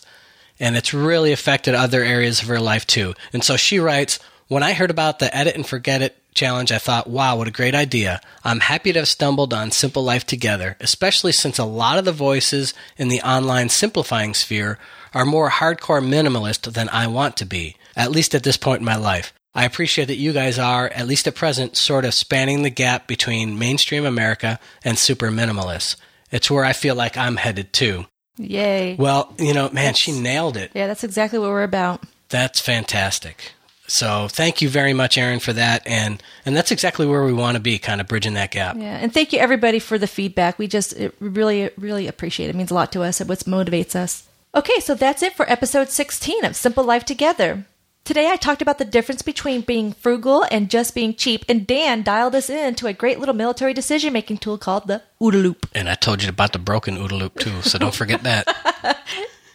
and 0.59 0.75
it's 0.75 0.93
really 0.93 1.31
affected 1.31 1.73
other 1.73 2.03
areas 2.03 2.41
of 2.41 2.47
her 2.47 2.59
life 2.59 2.85
too. 2.85 3.13
And 3.33 3.43
so 3.43 3.55
she 3.57 3.79
writes, 3.79 4.19
when 4.47 4.63
I 4.63 4.73
heard 4.73 4.89
about 4.89 5.19
the 5.19 5.35
Edit 5.35 5.55
and 5.55 5.65
Forget 5.65 6.01
It 6.01 6.17
challenge, 6.33 6.71
I 6.71 6.79
thought, 6.79 7.09
wow, 7.09 7.37
what 7.37 7.47
a 7.47 7.51
great 7.51 7.75
idea. 7.75 8.19
I'm 8.43 8.61
happy 8.61 8.91
to 8.91 8.99
have 8.99 9.07
stumbled 9.07 9.53
on 9.53 9.71
Simple 9.71 10.03
Life 10.03 10.25
Together, 10.25 10.75
especially 10.79 11.31
since 11.31 11.59
a 11.59 11.65
lot 11.65 11.97
of 11.97 12.05
the 12.05 12.11
voices 12.11 12.73
in 12.97 13.09
the 13.09 13.21
online 13.21 13.69
simplifying 13.69 14.33
sphere 14.33 14.79
are 15.13 15.25
more 15.25 15.49
hardcore 15.49 16.03
minimalist 16.03 16.73
than 16.73 16.89
I 16.89 17.07
want 17.07 17.37
to 17.37 17.45
be, 17.45 17.75
at 17.95 18.11
least 18.11 18.33
at 18.33 18.43
this 18.43 18.57
point 18.57 18.79
in 18.79 18.85
my 18.85 18.95
life. 18.95 19.33
I 19.53 19.65
appreciate 19.65 20.05
that 20.05 20.15
you 20.15 20.31
guys 20.31 20.59
are, 20.59 20.87
at 20.89 21.07
least 21.07 21.27
at 21.27 21.35
present, 21.35 21.75
sort 21.75 22.05
of 22.05 22.13
spanning 22.13 22.61
the 22.61 22.69
gap 22.69 23.07
between 23.07 23.57
mainstream 23.57 24.05
America 24.05 24.59
and 24.83 24.97
super 24.97 25.29
minimalists. 25.29 25.95
It's 26.31 26.51
where 26.51 26.65
I 26.65 26.73
feel 26.73 26.95
like 26.95 27.17
I'm 27.17 27.37
headed 27.37 27.73
too. 27.73 28.05
Yay. 28.39 28.95
Well, 28.95 29.33
you 29.37 29.53
know, 29.53 29.69
man, 29.69 29.93
she 29.93 30.17
nailed 30.17 30.57
it. 30.57 30.71
yeah, 30.73 30.87
that's 30.87 31.03
exactly 31.03 31.37
what 31.37 31.49
we're 31.49 31.63
about. 31.63 32.03
That's 32.29 32.59
fantastic. 32.59 33.51
So 33.87 34.27
thank 34.29 34.61
you 34.61 34.69
very 34.69 34.93
much, 34.93 35.17
Aaron, 35.17 35.39
for 35.39 35.51
that. 35.53 35.85
And 35.85 36.21
and 36.45 36.55
that's 36.55 36.71
exactly 36.71 37.05
where 37.05 37.23
we 37.25 37.33
want 37.33 37.55
to 37.55 37.59
be, 37.59 37.79
kind 37.79 37.99
of 37.99 38.07
bridging 38.07 38.35
that 38.35 38.51
gap. 38.51 38.77
Yeah, 38.77 38.97
and 38.97 39.13
thank 39.13 39.33
you 39.33 39.39
everybody 39.39 39.79
for 39.79 39.97
the 39.97 40.07
feedback. 40.07 40.57
We 40.57 40.67
just 40.67 40.93
it 40.93 41.13
really, 41.19 41.71
really 41.77 42.07
appreciate 42.07 42.47
it. 42.47 42.51
It 42.51 42.55
means 42.55 42.71
a 42.71 42.75
lot 42.75 42.91
to 42.93 43.01
us. 43.01 43.19
It 43.19 43.27
what 43.27 43.39
motivates 43.39 43.95
us. 43.95 44.27
Okay, 44.55 44.79
so 44.79 44.95
that's 44.95 45.21
it 45.21 45.33
for 45.33 45.49
episode 45.51 45.89
16 45.89 46.45
of 46.45 46.55
Simple 46.55 46.83
Life 46.83 47.05
Together. 47.05 47.65
Today 48.03 48.31
I 48.31 48.37
talked 48.37 48.61
about 48.63 48.79
the 48.79 48.85
difference 48.85 49.21
between 49.21 49.61
being 49.61 49.93
frugal 49.93 50.43
and 50.49 50.69
just 50.69 50.95
being 50.95 51.13
cheap, 51.13 51.45
and 51.47 51.67
Dan 51.67 52.01
dialed 52.01 52.33
us 52.33 52.49
in 52.49 52.73
to 52.75 52.87
a 52.87 52.93
great 52.93 53.19
little 53.19 53.35
military 53.35 53.73
decision 53.73 54.13
making 54.13 54.37
tool 54.37 54.57
called 54.57 54.87
the 54.87 55.03
OODA 55.21 55.43
Loop. 55.43 55.67
And 55.75 55.87
I 55.87 55.93
told 55.93 56.23
you 56.23 56.29
about 56.29 56.53
the 56.53 56.59
broken 56.59 56.97
OODA 56.97 57.19
loop 57.19 57.39
too, 57.39 57.61
so 57.61 57.77
don't 57.77 57.93
forget 57.93 58.23
that. 58.23 58.97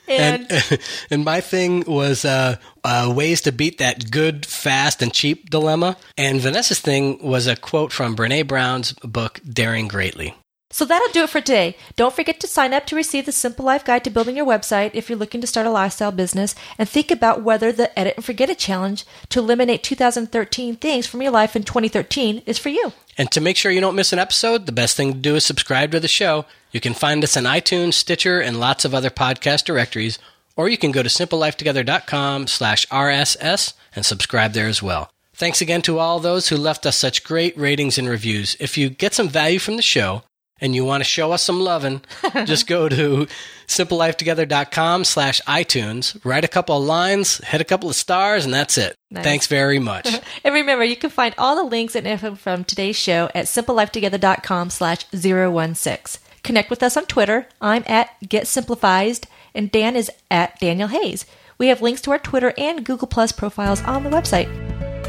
And, 0.06 0.46
and 0.52 0.78
and 1.10 1.24
my 1.24 1.40
thing 1.40 1.84
was 1.86 2.26
uh, 2.26 2.56
uh, 2.84 3.10
ways 3.14 3.40
to 3.42 3.52
beat 3.52 3.78
that 3.78 4.10
good, 4.10 4.44
fast, 4.44 5.00
and 5.00 5.12
cheap 5.12 5.48
dilemma. 5.48 5.96
And 6.18 6.40
Vanessa's 6.40 6.80
thing 6.80 7.26
was 7.26 7.46
a 7.46 7.56
quote 7.56 7.90
from 7.90 8.14
Brene 8.14 8.46
Brown's 8.46 8.92
book 8.92 9.40
Daring 9.50 9.88
Greatly. 9.88 10.34
So 10.74 10.84
that'll 10.84 11.12
do 11.12 11.22
it 11.22 11.30
for 11.30 11.40
today. 11.40 11.76
Don't 11.94 12.12
forget 12.12 12.40
to 12.40 12.48
sign 12.48 12.74
up 12.74 12.84
to 12.86 12.96
receive 12.96 13.26
the 13.26 13.30
Simple 13.30 13.64
Life 13.64 13.84
Guide 13.84 14.02
to 14.02 14.10
building 14.10 14.36
your 14.36 14.44
website 14.44 14.90
if 14.92 15.08
you're 15.08 15.16
looking 15.16 15.40
to 15.40 15.46
start 15.46 15.68
a 15.68 15.70
lifestyle 15.70 16.10
business, 16.10 16.56
and 16.76 16.88
think 16.88 17.12
about 17.12 17.44
whether 17.44 17.70
the 17.70 17.96
Edit 17.96 18.16
and 18.16 18.24
Forget 18.24 18.50
It 18.50 18.58
challenge 18.58 19.04
to 19.28 19.38
eliminate 19.38 19.84
2013 19.84 20.74
things 20.74 21.06
from 21.06 21.22
your 21.22 21.30
life 21.30 21.54
in 21.54 21.62
2013 21.62 22.42
is 22.44 22.58
for 22.58 22.70
you. 22.70 22.92
And 23.16 23.30
to 23.30 23.40
make 23.40 23.56
sure 23.56 23.70
you 23.70 23.80
don't 23.80 23.94
miss 23.94 24.12
an 24.12 24.18
episode, 24.18 24.66
the 24.66 24.72
best 24.72 24.96
thing 24.96 25.12
to 25.12 25.18
do 25.20 25.36
is 25.36 25.46
subscribe 25.46 25.92
to 25.92 26.00
the 26.00 26.08
show. 26.08 26.44
You 26.72 26.80
can 26.80 26.92
find 26.92 27.22
us 27.22 27.36
on 27.36 27.44
iTunes, 27.44 27.94
Stitcher, 27.94 28.40
and 28.40 28.58
lots 28.58 28.84
of 28.84 28.92
other 28.92 29.10
podcast 29.10 29.66
directories, 29.66 30.18
or 30.56 30.68
you 30.68 30.76
can 30.76 30.90
go 30.90 31.04
to 31.04 31.08
simplelifetogether.com 31.08 32.48
slash 32.48 32.84
RSS 32.88 33.74
and 33.94 34.04
subscribe 34.04 34.54
there 34.54 34.66
as 34.66 34.82
well. 34.82 35.08
Thanks 35.34 35.60
again 35.60 35.82
to 35.82 36.00
all 36.00 36.18
those 36.18 36.48
who 36.48 36.56
left 36.56 36.84
us 36.84 36.98
such 36.98 37.22
great 37.22 37.56
ratings 37.56 37.96
and 37.96 38.08
reviews. 38.08 38.56
If 38.58 38.76
you 38.76 38.90
get 38.90 39.14
some 39.14 39.28
value 39.28 39.60
from 39.60 39.76
the 39.76 39.82
show 39.82 40.24
and 40.60 40.74
you 40.74 40.84
want 40.84 41.00
to 41.00 41.04
show 41.08 41.32
us 41.32 41.42
some 41.42 41.60
loving, 41.60 42.00
just 42.44 42.66
go 42.66 42.88
to 42.88 43.26
simplelifetogether.com 43.66 45.04
slash 45.04 45.40
iTunes, 45.42 46.18
write 46.24 46.44
a 46.44 46.48
couple 46.48 46.76
of 46.76 46.84
lines, 46.84 47.38
hit 47.38 47.60
a 47.60 47.64
couple 47.64 47.88
of 47.88 47.96
stars, 47.96 48.44
and 48.44 48.54
that's 48.54 48.78
it. 48.78 48.94
Nice. 49.10 49.24
Thanks 49.24 49.46
very 49.46 49.78
much. 49.78 50.08
And 50.44 50.54
remember, 50.54 50.84
you 50.84 50.96
can 50.96 51.10
find 51.10 51.34
all 51.38 51.56
the 51.56 51.62
links 51.62 51.94
and 51.94 52.06
info 52.06 52.34
from 52.34 52.64
today's 52.64 52.96
show 52.96 53.30
at 53.34 53.46
simplelifetogether.com 53.46 54.68
slash 54.70 55.06
016. 55.10 56.20
Connect 56.42 56.68
with 56.68 56.82
us 56.82 56.96
on 56.96 57.06
Twitter. 57.06 57.48
I'm 57.60 57.82
at 57.86 58.10
GetSimplified, 58.24 59.24
and 59.54 59.72
Dan 59.72 59.96
is 59.96 60.10
at 60.30 60.58
Daniel 60.60 60.88
Hayes. 60.88 61.24
We 61.56 61.68
have 61.68 61.80
links 61.80 62.02
to 62.02 62.10
our 62.10 62.18
Twitter 62.18 62.52
and 62.58 62.84
Google 62.84 63.08
Plus 63.08 63.32
profiles 63.32 63.80
on 63.82 64.04
the 64.04 64.10
website. 64.10 64.50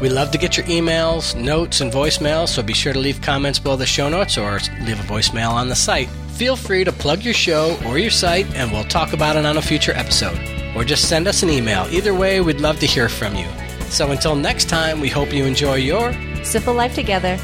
We 0.00 0.10
love 0.10 0.30
to 0.32 0.38
get 0.38 0.56
your 0.56 0.66
emails, 0.66 1.34
notes, 1.34 1.80
and 1.80 1.90
voicemails, 1.90 2.48
so 2.48 2.62
be 2.62 2.74
sure 2.74 2.92
to 2.92 2.98
leave 2.98 3.22
comments 3.22 3.58
below 3.58 3.76
the 3.76 3.86
show 3.86 4.08
notes 4.08 4.36
or 4.36 4.58
leave 4.82 5.00
a 5.00 5.04
voicemail 5.04 5.50
on 5.50 5.68
the 5.68 5.74
site. 5.74 6.08
Feel 6.34 6.54
free 6.54 6.84
to 6.84 6.92
plug 6.92 7.22
your 7.22 7.32
show 7.32 7.78
or 7.86 7.98
your 7.98 8.10
site, 8.10 8.46
and 8.54 8.70
we'll 8.70 8.84
talk 8.84 9.14
about 9.14 9.36
it 9.36 9.46
on 9.46 9.56
a 9.56 9.62
future 9.62 9.92
episode. 9.92 10.38
Or 10.76 10.84
just 10.84 11.08
send 11.08 11.26
us 11.26 11.42
an 11.42 11.48
email. 11.48 11.86
Either 11.90 12.12
way, 12.12 12.42
we'd 12.42 12.60
love 12.60 12.78
to 12.80 12.86
hear 12.86 13.08
from 13.08 13.34
you. 13.34 13.48
So 13.88 14.10
until 14.10 14.36
next 14.36 14.68
time, 14.68 15.00
we 15.00 15.08
hope 15.08 15.32
you 15.32 15.46
enjoy 15.46 15.76
your 15.76 16.12
Simple 16.44 16.74
Life 16.74 16.94
Together. 16.94 17.38